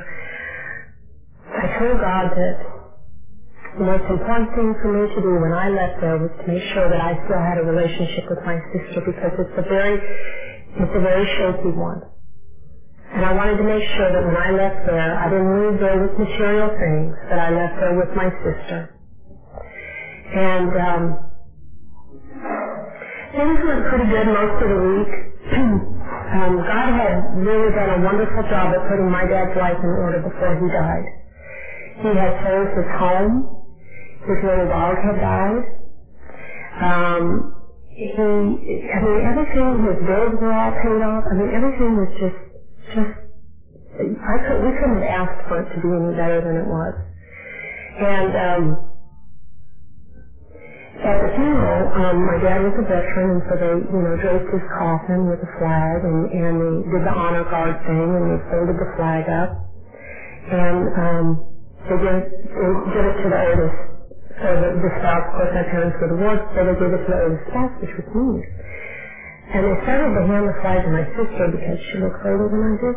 I 1.46 1.66
told 1.78 2.00
God 2.00 2.26
that 2.36 2.54
the 3.78 3.84
most 3.84 4.04
important 4.08 4.48
thing 4.56 4.72
for 4.80 4.88
me 4.88 5.04
to 5.04 5.20
do 5.20 5.32
when 5.40 5.52
I 5.52 5.68
left 5.68 6.00
there 6.00 6.16
was 6.16 6.32
to 6.40 6.44
make 6.48 6.64
sure 6.72 6.88
that 6.88 7.00
I 7.00 7.12
still 7.28 7.40
had 7.40 7.60
a 7.60 7.64
relationship 7.64 8.24
with 8.28 8.40
my 8.44 8.56
sister 8.72 9.04
because 9.04 9.32
it's 9.36 9.56
a 9.56 9.66
very, 9.68 9.96
it's 10.80 10.94
a 10.96 11.02
very 11.04 11.26
shaky 11.36 11.76
one. 11.76 12.00
And 13.12 13.24
I 13.24 13.32
wanted 13.32 13.56
to 13.56 13.64
make 13.64 13.84
sure 13.96 14.08
that 14.12 14.24
when 14.24 14.36
I 14.36 14.50
left 14.50 14.84
there, 14.86 15.12
I 15.16 15.28
didn't 15.28 15.52
leave 15.60 15.80
there 15.80 16.00
with 16.00 16.12
material 16.18 16.68
things, 16.72 17.12
that 17.30 17.38
I 17.38 17.50
left 17.52 17.76
there 17.80 17.96
with 17.96 18.12
my 18.16 18.28
sister. 18.44 18.78
And 20.34 20.72
um, 20.76 21.02
things 23.36 23.58
went 23.62 23.82
pretty 23.88 24.08
good 24.08 24.26
most 24.26 24.56
of 24.60 24.68
the 24.68 24.80
week. 24.84 25.12
um, 26.36 26.52
God 26.64 26.88
had 26.92 27.14
really 27.40 27.70
done 27.76 27.90
a 27.96 28.00
wonderful 28.04 28.42
job 28.50 28.72
at 28.72 28.82
putting 28.88 29.08
my 29.08 29.24
dad's 29.28 29.56
life 29.56 29.78
in 29.78 29.92
order 30.00 30.20
before 30.20 30.52
he 30.60 30.66
died. 30.72 31.06
He 32.02 32.10
had 32.12 32.32
sold 32.44 32.68
his 32.76 32.88
home. 33.00 33.55
His 34.26 34.38
little 34.44 34.68
dog 34.68 34.96
had 35.04 35.16
died. 35.20 35.64
Um, 36.80 37.24
he, 37.88 38.08
I 38.14 38.98
mean, 39.02 39.20
everything, 39.26 39.68
his 39.84 39.98
bills 40.06 40.32
were 40.40 40.52
all 40.52 40.72
paid 40.72 41.02
off. 41.02 41.24
I 41.30 41.34
mean, 41.36 41.50
everything 41.52 41.92
was 41.98 42.10
just, 42.20 42.40
just, 42.94 43.12
I 44.00 44.36
could, 44.46 44.58
we 44.64 44.72
couldn't 44.78 45.02
have 45.02 45.26
asked 45.26 45.42
for 45.48 45.60
it 45.60 45.68
to 45.74 45.78
be 45.82 45.90
any 45.90 46.12
better 46.16 46.40
than 46.42 46.56
it 46.56 46.66
was. 46.68 46.94
And, 47.98 48.30
um, 48.36 48.62
at 50.96 51.18
the 51.20 51.30
funeral, 51.36 51.82
um, 51.94 52.16
my 52.26 52.38
dad 52.40 52.60
was 52.62 52.74
a 52.78 52.84
veteran, 52.86 53.28
and 53.38 53.42
so 53.48 53.54
they, 53.58 53.74
you 53.90 54.00
know, 54.02 54.14
draped 54.22 54.48
his 54.52 54.64
coffin 54.78 55.28
with 55.28 55.40
a 55.40 55.50
flag, 55.58 55.98
and, 56.04 56.18
and 56.30 56.54
they 56.60 56.74
did 56.92 57.02
the 57.04 57.14
honor 57.14 57.44
guard 57.44 57.76
thing, 57.86 58.08
and 58.16 58.24
they 58.30 58.40
folded 58.50 58.76
the 58.78 58.90
flag 58.96 59.24
up, 59.28 59.50
and 60.32 60.82
um, 60.96 61.26
they 61.88 61.98
did, 61.98 62.22
they 62.28 62.70
did 62.94 63.04
it 63.08 63.16
to 63.22 63.28
the 63.30 63.40
oldest. 63.50 63.95
So 64.42 64.48
the, 64.56 64.68
the 64.80 64.90
of 65.26 65.32
course, 65.36 65.52
my 65.54 65.64
parents 65.70 65.96
were 66.00 66.08
divorced, 66.08 66.46
so 66.56 66.64
they 66.64 66.74
gave 66.78 66.92
it 66.94 67.02
to 67.04 67.10
the 67.10 67.18
oldest 67.24 67.44
spouse, 67.50 67.72
which 67.82 67.94
was 67.98 68.06
me. 68.14 68.42
And 69.54 69.62
they 69.64 69.74
started 69.84 70.10
to 70.14 70.22
hand 70.26 70.46
flag 70.62 70.82
to 70.84 70.90
my 70.90 71.04
sister 71.16 71.44
because 71.52 71.78
she 71.92 71.98
looks 72.00 72.20
older 72.24 72.48
than 72.50 72.62
I 72.64 72.74
do. 72.80 72.90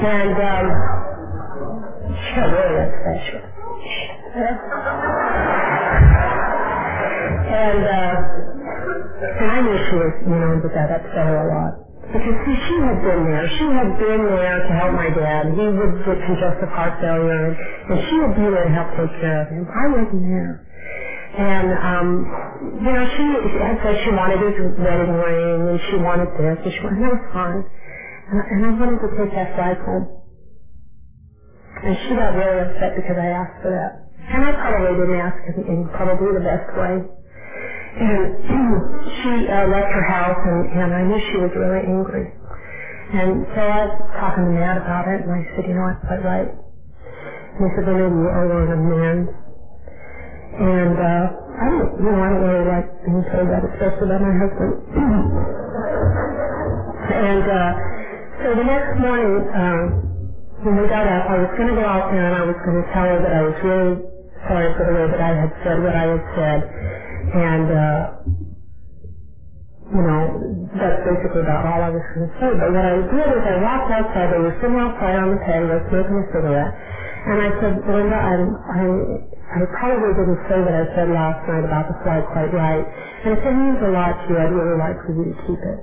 And 0.00 0.36
um, 0.38 0.66
she 2.14 2.30
got 2.36 2.48
really 2.52 2.78
upset. 2.82 3.18
She 3.26 3.32
and, 7.32 7.84
uh, 7.86 8.14
and 9.24 9.50
I 9.50 9.60
knew 9.60 9.76
she 9.90 9.96
was, 9.96 10.12
you 10.26 10.38
know, 10.38 10.60
that 10.62 10.72
that 10.74 10.90
upset 10.92 11.26
her 11.26 11.38
a 11.38 11.48
lot. 11.50 11.72
Because 12.12 12.36
see, 12.46 12.56
she 12.68 12.76
had 12.86 12.98
been 13.02 13.22
there. 13.26 13.46
She 13.58 13.66
had 13.66 13.90
been 13.98 14.22
there 14.38 14.58
to 14.62 14.72
help 14.78 14.92
my 14.94 15.10
dad. 15.10 15.46
He 15.50 15.66
would 15.66 15.94
get 16.06 16.18
congestive 16.26 16.70
heart 16.70 17.00
failure, 17.00 17.50
and, 17.50 17.56
she 18.08 18.14
would 18.20 18.34
be 18.36 18.46
there 18.46 18.64
to 18.64 18.72
help 18.72 18.88
take 18.96 19.12
care 19.20 19.42
of 19.42 19.48
him. 19.50 19.66
I 19.68 19.84
wasn't 19.90 20.22
there. 20.24 20.54
And, 21.36 21.68
um, 21.74 22.08
you 22.82 22.92
know, 22.92 23.04
she 23.16 23.26
had 23.60 23.76
said 23.82 23.94
she 24.04 24.10
wanted 24.12 24.40
his 24.42 24.54
wedding 24.78 25.12
ring, 25.18 25.58
and 25.74 25.80
she 25.90 25.96
wanted 25.98 26.30
this, 26.38 26.58
and 26.62 26.72
she 26.72 26.80
wanted, 26.82 27.00
that 27.02 27.12
was 27.14 27.26
fine. 27.34 27.62
And, 28.30 28.36
I- 28.40 28.48
wanted 28.80 28.98
to 29.02 29.08
take 29.18 29.32
that 29.34 29.54
flag 29.56 29.76
home. 29.84 30.06
And 31.82 31.96
she 32.08 32.14
got 32.16 32.34
really 32.34 32.60
upset 32.60 32.96
because 32.96 33.18
I 33.18 33.28
asked 33.38 33.62
for 33.62 33.70
that. 33.70 33.92
And 34.30 34.44
I 34.44 34.52
probably 34.52 34.94
didn't 34.98 35.20
ask 35.20 35.36
in 35.68 35.86
probably 35.94 36.32
the 36.34 36.42
best 36.44 36.68
way. 36.76 37.04
And 37.96 38.38
she 39.22 39.48
uh, 39.50 39.66
left 39.68 39.90
her 39.90 40.04
house, 40.06 40.38
and, 40.46 40.80
and 40.80 40.94
I 40.94 41.02
knew 41.04 41.20
she 41.32 41.38
was 41.38 41.52
really 41.56 41.82
angry. 41.86 42.32
And 43.12 43.46
so 43.54 43.62
I 43.62 43.86
was 43.86 43.94
talking 44.18 44.46
to 44.46 44.52
Matt 44.52 44.78
about 44.78 45.08
it, 45.08 45.22
and 45.22 45.32
I 45.32 45.42
said, 45.56 45.66
you 45.66 45.74
know, 45.74 45.86
that's 45.90 46.06
quite 46.06 46.24
right. 46.24 46.50
And 47.42 47.62
he 47.62 47.70
said, 47.76 47.86
well, 47.86 47.96
maybe 47.98 48.16
you 48.16 48.30
owe 48.30 48.50
her 48.50 48.64
an 48.66 48.72
amends. 48.72 49.30
And 50.52 50.98
uh, 50.98 51.24
I 51.62 51.66
don't, 51.70 51.90
you 51.98 52.12
know, 52.12 52.22
I 52.22 52.28
don't 52.28 52.44
really 52.44 52.66
like 52.68 52.86
being 53.06 53.24
told 53.32 53.48
that, 53.50 53.64
especially 53.72 54.08
by 54.10 54.18
my 54.20 54.34
husband. 54.36 54.74
and 57.28 57.44
uh, 57.46 57.72
so 58.42 58.56
the 58.56 58.64
next 58.66 58.98
morning, 58.98 59.34
um, 59.54 59.80
when 60.64 60.76
we 60.80 60.88
got 60.88 61.06
up, 61.06 61.24
I 61.30 61.38
was 61.40 61.50
going 61.56 61.70
to 61.70 61.76
go 61.78 61.86
out 61.86 62.10
there 62.10 62.26
and 62.26 62.36
I 62.36 62.44
was 62.44 62.56
going 62.66 62.82
to 62.82 62.86
tell 62.92 63.06
her 63.08 63.22
that 63.22 63.34
I 63.34 63.42
was 63.42 63.54
really 63.64 64.02
sorry 64.48 64.70
for 64.76 64.84
the 64.86 64.94
way 64.94 65.06
that 65.10 65.22
I 65.22 65.32
had 65.38 65.52
said 65.64 65.82
what 65.82 65.96
I 65.96 66.06
had 66.10 66.24
said. 66.36 66.60
And, 67.28 67.68
uh, 67.70 68.02
you 69.90 70.02
know, 70.02 70.20
that's 70.76 71.00
basically 71.06 71.42
about 71.46 71.64
all 71.66 71.80
I 71.82 71.90
was 71.92 72.02
going 72.14 72.26
to 72.26 72.32
say. 72.42 72.50
But 72.58 72.70
what 72.74 72.84
I 72.86 72.96
did 73.06 73.28
is 73.30 73.42
I 73.46 73.56
walked 73.62 73.90
outside. 73.92 74.28
They 74.34 74.42
was 74.42 74.54
sitting 74.58 74.78
outside 74.80 75.14
on 75.16 75.30
the 75.30 75.40
patio 75.46 75.78
smoking 75.90 76.18
a 76.18 76.26
cigarette. 76.34 76.72
And 77.28 77.38
I 77.40 77.50
said, 77.62 77.74
Linda, 77.86 78.18
I'm, 78.18 78.44
I, 78.70 78.84
I 79.56 79.60
probably 79.78 80.12
didn't 80.18 80.40
say 80.50 80.58
what 80.62 80.74
I 80.74 80.84
said 80.96 81.08
last 81.12 81.40
night 81.48 81.64
about 81.66 81.86
the 81.90 81.96
flag 82.02 82.22
quite 82.34 82.52
right. 82.54 82.84
And 83.26 83.30
if 83.36 83.40
it 83.44 83.54
means 83.54 83.78
a 83.84 83.92
lot 83.94 84.12
to 84.14 84.24
you, 84.30 84.36
I'd 84.40 84.52
really 84.54 84.78
like 84.78 84.98
for 85.06 85.12
you 85.14 85.24
to 85.32 85.36
keep 85.46 85.60
it. 85.62 85.80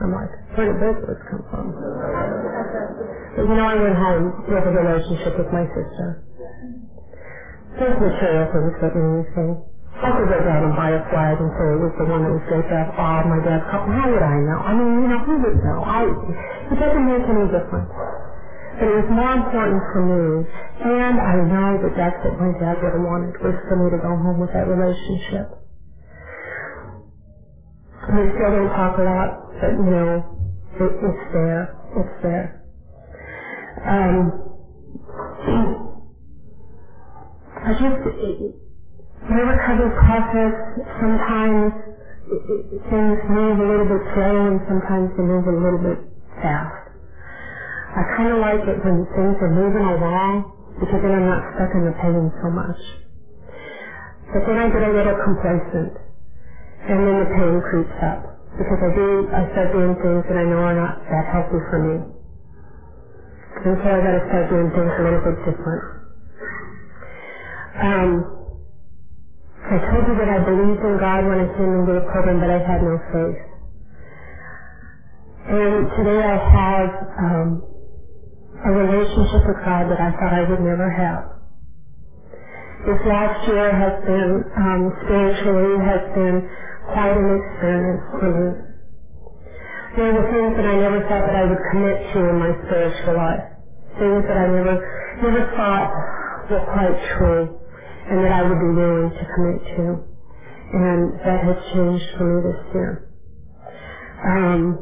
I'm 0.00 0.12
like, 0.12 0.32
where 0.56 0.66
did 0.72 0.78
those 0.82 0.98
words 1.06 1.22
come 1.30 1.42
from? 1.50 1.66
But 1.74 3.44
you 3.46 3.54
know, 3.56 3.66
I 3.68 3.76
went 3.76 3.96
home 3.96 4.24
with 4.48 4.64
a 4.66 4.72
relationship 4.72 5.38
with 5.38 5.48
my 5.52 5.64
sister. 5.74 6.08
There's 7.78 7.98
material 8.00 8.46
things 8.52 8.74
that 8.82 8.92
mean 8.96 9.24
anything. 9.24 9.65
I 10.02 10.10
could 10.16 10.28
go 10.28 10.40
down 10.44 10.62
and 10.64 10.74
buy 10.76 10.90
a 10.96 11.02
flag 11.10 11.36
and 11.40 11.50
say 11.56 11.66
it 11.74 11.80
was 11.80 11.94
the 12.00 12.06
one 12.08 12.22
that 12.24 12.32
was 12.32 12.44
draped 12.50 12.72
up 12.72 12.88
all 12.98 13.22
my 13.28 13.40
dad's 13.44 13.64
cup. 13.70 13.84
How 13.86 14.06
would 14.10 14.24
I 14.24 14.36
know? 14.44 14.58
I 14.60 14.72
mean, 14.74 14.92
you 15.04 15.08
know, 15.08 15.20
who 15.22 15.34
would 15.40 15.58
know? 15.62 15.78
I, 15.84 16.02
it 16.72 16.78
doesn't 16.80 17.06
make 17.06 17.24
any 17.28 17.46
difference. 17.52 17.90
But 18.80 18.88
it 18.88 18.96
was 19.04 19.10
more 19.12 19.32
important 19.36 19.82
for 19.92 20.02
me, 20.02 20.24
and 20.84 21.16
I 21.20 21.34
know 21.48 21.68
that 21.84 21.94
that's 21.96 22.18
what 22.24 22.36
my 22.40 22.52
dad 22.58 22.80
would 22.82 22.94
have 22.94 23.04
wanted, 23.06 23.34
was 23.44 23.56
for 23.68 23.76
me 23.78 23.90
to 23.92 23.98
go 24.02 24.12
home 24.18 24.40
with 24.40 24.50
that 24.52 24.66
relationship. 24.68 25.46
We 28.10 28.22
still 28.34 28.50
don't 28.52 28.68
talk 28.74 28.98
a 28.98 29.02
lot, 29.04 29.30
but 29.60 29.72
you 29.78 29.90
know, 29.90 30.10
it, 30.80 30.92
it's 30.92 31.24
there. 31.32 31.62
It's 31.96 32.16
there. 32.22 32.46
Um, 33.86 34.16
I 37.56 37.72
just, 37.72 38.00
it, 38.18 38.65
my 39.30 39.40
recovery 39.42 39.90
process, 40.04 40.54
sometimes 41.00 41.72
things 42.90 43.18
move 43.30 43.56
a 43.60 43.68
little 43.68 43.86
bit 43.88 44.02
slow 44.14 44.34
and 44.48 44.60
sometimes 44.68 45.10
they 45.16 45.24
move 45.24 45.46
a 45.46 45.56
little 45.56 45.78
bit 45.82 45.98
fast. 46.42 46.92
I 47.76 48.02
kind 48.16 48.30
of 48.30 48.38
like 48.40 48.60
it 48.66 48.78
when 48.84 49.04
things 49.16 49.36
are 49.40 49.52
moving 49.52 49.84
along 49.86 50.52
because 50.80 51.00
then 51.02 51.14
I'm 51.14 51.26
not 51.26 51.42
stuck 51.56 51.70
in 51.74 51.84
the 51.86 51.96
pain 52.02 52.30
so 52.42 52.48
much. 52.50 52.80
But 54.34 54.42
then 54.46 54.58
I 54.58 54.68
get 54.70 54.82
a 54.82 54.92
little 54.92 55.16
complacent 55.24 55.92
and 56.88 57.00
then 57.06 57.16
the 57.20 57.30
pain 57.34 57.54
creeps 57.70 57.98
up 58.02 58.20
because 58.58 58.80
I 58.82 58.90
do, 58.94 59.08
I 59.32 59.42
start 59.52 59.72
doing 59.72 59.94
things 60.02 60.22
that 60.28 60.36
I 60.38 60.44
know 60.46 60.62
are 60.64 60.76
not 60.76 60.98
that 61.10 61.26
healthy 61.32 61.60
for 61.70 61.78
me. 61.80 61.96
And 63.64 63.76
so 63.82 63.88
I 63.90 64.00
gotta 64.00 64.22
start 64.28 64.48
doing 64.50 64.70
things 64.74 64.92
a 64.98 65.02
little 65.02 65.22
bit 65.24 65.36
different. 65.46 65.84
Um, 67.80 68.35
I 69.66 69.78
told 69.90 70.06
you 70.06 70.14
that 70.14 70.30
I 70.30 70.38
believed 70.46 70.78
in 70.78 70.94
God 71.02 71.26
when 71.26 71.42
I 71.42 71.48
came 71.58 71.72
into 71.74 71.98
the 71.98 72.06
program, 72.06 72.38
but 72.38 72.50
I 72.54 72.62
had 72.62 72.86
no 72.86 72.94
faith. 73.10 73.40
And 75.42 75.90
today 75.98 76.22
I 76.22 76.38
have 76.38 76.90
um, 77.18 77.48
a 78.62 78.70
relationship 78.70 79.42
with 79.42 79.58
God 79.66 79.90
that 79.90 79.98
I 79.98 80.14
thought 80.22 80.32
I 80.38 80.46
would 80.46 80.62
never 80.62 80.86
have. 80.86 81.22
This 82.86 83.02
last 83.10 83.42
year 83.50 83.74
has 83.74 83.94
been, 84.06 84.30
um, 84.54 84.82
spiritually, 85.02 85.82
has 85.82 86.02
been 86.14 86.36
quite 86.94 87.16
an 87.18 87.28
experience 87.34 88.02
for 88.22 88.30
me. 88.30 88.48
There 89.98 90.12
were 90.14 90.26
things 90.30 90.54
that 90.62 90.66
I 90.66 90.76
never 90.78 91.00
thought 91.10 91.26
that 91.26 91.34
I 91.34 91.42
would 91.42 91.62
commit 91.74 91.98
to 92.14 92.18
in 92.30 92.36
my 92.38 92.54
spiritual 92.70 93.16
life. 93.18 93.44
Things 93.98 94.22
that 94.30 94.38
I 94.38 94.46
never, 94.46 94.78
never 95.26 95.42
thought 95.58 95.90
were 96.54 96.64
quite 96.70 96.96
true 97.18 97.65
and 98.10 98.24
that 98.24 98.32
I 98.32 98.42
would 98.42 98.60
be 98.60 98.74
willing 98.76 99.10
to 99.10 99.24
commit 99.34 99.60
to. 99.76 99.84
And 100.74 101.12
that 101.24 101.40
has 101.44 101.56
changed 101.74 102.06
for 102.18 102.24
me 102.24 102.50
this 102.52 102.74
year. 102.74 103.02
Um, 104.24 104.78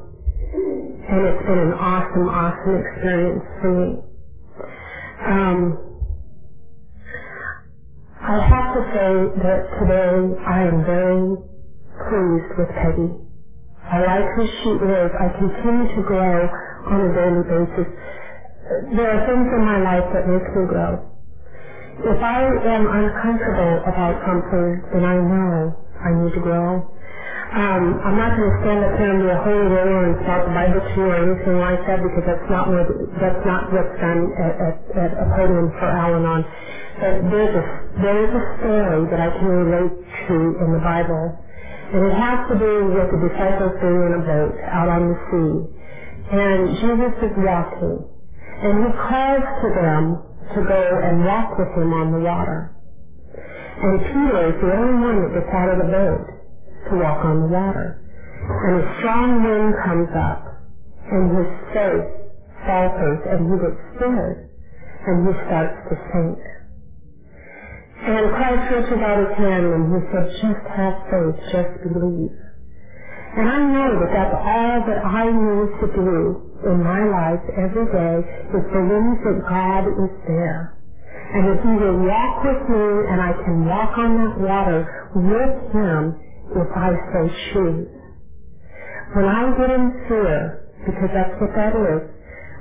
and 0.89 1.27
it's 1.27 1.47
been 1.47 1.59
an 1.59 1.73
awesome, 1.75 2.29
awesome 2.29 2.77
experience 2.77 3.43
for 3.61 3.71
me. 3.73 3.97
Um, 5.27 5.79
I 8.21 8.39
have 8.39 8.75
to 8.75 8.83
say 8.93 9.43
that 9.43 9.61
today 9.81 10.35
I 10.47 10.61
am 10.69 10.85
very 10.85 11.37
pleased 12.09 12.53
with 12.59 12.69
Peggy. 12.83 13.13
I 13.85 14.01
like 14.01 14.25
who 14.37 14.47
she 14.47 14.71
is. 14.71 15.11
I 15.21 15.29
continue 15.39 15.87
to 15.97 16.03
grow 16.07 16.49
on 16.91 17.01
a 17.01 17.11
daily 17.15 17.45
basis. 17.45 17.89
There 18.97 19.11
are 19.11 19.27
things 19.27 19.49
in 19.55 19.65
my 19.65 19.79
life 19.83 20.05
that 20.15 20.27
make 20.27 20.43
me 20.43 20.65
grow. 20.69 21.14
If 22.03 22.19
I 22.21 22.43
am 22.75 22.85
uncomfortable 22.91 23.75
about 23.87 24.19
something, 24.27 24.69
then 24.93 25.05
I 25.07 25.15
know 25.15 25.79
I 26.03 26.11
need 26.19 26.35
to 26.35 26.43
grow. 26.43 26.83
Um, 27.55 27.85
I'm 28.03 28.19
not 28.19 28.35
going 28.35 28.51
to 28.51 28.57
stand 28.67 28.81
up 28.83 28.99
here 28.99 29.11
and 29.15 29.21
be 29.23 29.31
a 29.31 29.39
holy 29.39 29.69
roller 29.71 30.03
and 30.11 30.17
start 30.27 30.43
the 30.45 30.53
Bible 30.53 30.83
to 30.83 31.01
or 31.07 31.17
anything 31.23 31.57
like 31.63 31.79
that 31.87 32.03
because 32.03 32.25
that's 32.27 32.49
not 32.51 32.67
what 32.69 32.87
that's 33.23 33.43
not 33.47 33.71
what's 33.71 33.95
done 34.03 34.21
at, 34.43 34.55
at, 34.59 34.77
at 34.99 35.11
a 35.15 35.27
podium 35.39 35.71
for 35.79 35.87
Al-Anon. 35.89 36.43
But 36.99 37.15
there's 37.31 37.55
a 37.55 37.65
there 38.03 38.19
is 38.27 38.33
a 38.35 38.45
story 38.61 39.01
that 39.15 39.21
I 39.23 39.31
can 39.39 39.47
relate 39.47 39.95
to 40.27 40.37
in 40.67 40.69
the 40.75 40.83
Bible, 40.83 41.25
and 41.95 42.01
it 42.11 42.15
has 42.19 42.39
to 42.51 42.55
do 42.59 42.73
with 42.91 43.09
the 43.15 43.21
disciples 43.31 43.73
being 43.79 44.03
in 44.11 44.13
a 44.19 44.23
boat 44.27 44.55
out 44.67 44.89
on 44.91 45.03
the 45.07 45.17
sea, 45.31 45.53
and 46.35 46.61
Jesus 46.83 47.15
is 47.31 47.35
walking, 47.39 47.97
and 48.67 48.73
he 48.83 48.91
calls 48.99 49.47
to 49.63 49.69
them 49.79 50.03
to 50.53 50.61
go 50.61 50.83
and 51.01 51.25
walk 51.25 51.57
with 51.57 51.73
him 51.73 51.93
on 51.93 52.13
the 52.13 52.21
water. 52.21 52.77
And 53.81 54.01
Peter 54.05 54.41
is 54.53 54.57
the 54.61 54.71
only 54.77 54.97
one 55.01 55.17
that 55.25 55.33
gets 55.41 55.53
out 55.55 55.73
of 55.73 55.79
the 55.81 55.91
boat 55.91 56.27
to 56.91 56.93
walk 57.01 57.25
on 57.25 57.49
the 57.49 57.51
water. 57.51 58.01
And 58.45 58.75
a 58.77 58.85
strong 59.01 59.41
wind 59.41 59.73
comes 59.81 60.13
up, 60.13 60.43
and 61.09 61.23
his 61.33 61.51
faith 61.73 62.07
falters, 62.69 63.21
and 63.25 63.41
he 63.49 63.57
gets 63.57 63.81
scared. 63.97 64.51
and 65.07 65.29
he 65.29 65.33
starts 65.45 65.77
to 65.89 65.95
sink. 66.13 66.39
And 68.05 68.25
Christ 68.37 68.65
reaches 68.73 69.01
out 69.01 69.19
his 69.21 69.37
hand 69.37 69.65
and 69.65 69.85
he 69.93 70.01
said, 70.13 70.27
just 70.41 70.65
have 70.77 70.97
faith, 71.09 71.39
just 71.53 71.73
believe. 71.89 72.37
And 73.37 73.49
I 73.49 73.59
know 73.65 73.91
that 74.01 74.13
that's 74.13 74.37
all 74.37 74.77
that 74.87 75.01
I 75.05 75.25
need 75.33 75.71
to 75.81 75.87
do 75.93 76.54
in 76.67 76.83
my 76.83 77.03
life 77.05 77.43
every 77.57 77.87
day 77.93 78.17
is 78.57 78.65
believe 78.73 79.17
that 79.25 79.39
God 79.49 79.85
is 79.87 80.13
there. 80.29 80.75
And 81.35 81.49
that 81.49 81.61
he 81.63 81.73
will 81.77 81.99
walk 82.07 82.45
with 82.45 82.63
me 82.71 82.87
and 83.11 83.21
I 83.21 83.33
can 83.45 83.67
walk 83.67 83.93
on 83.99 84.11
that 84.17 84.35
water 84.41 84.81
with 85.17 85.55
him 85.73 86.01
if 86.57 86.69
I 86.77 86.91
so 87.13 87.21
choose. 87.53 87.89
When 89.15 89.27
I 89.27 89.51
get 89.57 89.71
in 89.71 89.87
fear, 90.09 90.67
because 90.87 91.11
that's 91.15 91.37
what 91.41 91.51
that 91.57 91.75
is, 91.77 92.03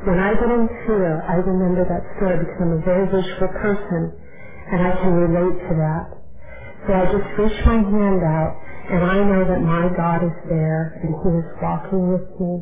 when 0.05 0.19
I 0.19 0.33
get 0.35 0.51
in 0.51 0.67
fear, 0.85 1.21
I 1.27 1.35
remember 1.41 1.83
that 1.87 2.03
fear 2.19 2.37
because 2.37 2.59
I'm 2.61 2.73
a 2.77 2.83
very 2.85 3.05
visual 3.09 3.49
person 3.59 4.11
and 4.71 4.79
I 4.83 4.91
can 5.01 5.13
relate 5.13 5.57
to 5.69 5.73
that. 5.75 6.05
So 6.87 6.93
I 6.93 7.05
just 7.11 7.27
reach 7.39 7.59
my 7.65 7.79
hand 7.81 8.21
out 8.23 8.53
and 8.91 9.03
I 9.03 9.17
know 9.23 9.41
that 9.47 9.61
my 9.63 9.89
God 9.97 10.23
is 10.23 10.37
there 10.49 10.99
and 11.01 11.11
He 11.15 11.29
is 11.41 11.47
walking 11.61 12.11
with 12.11 12.27
me. 12.39 12.61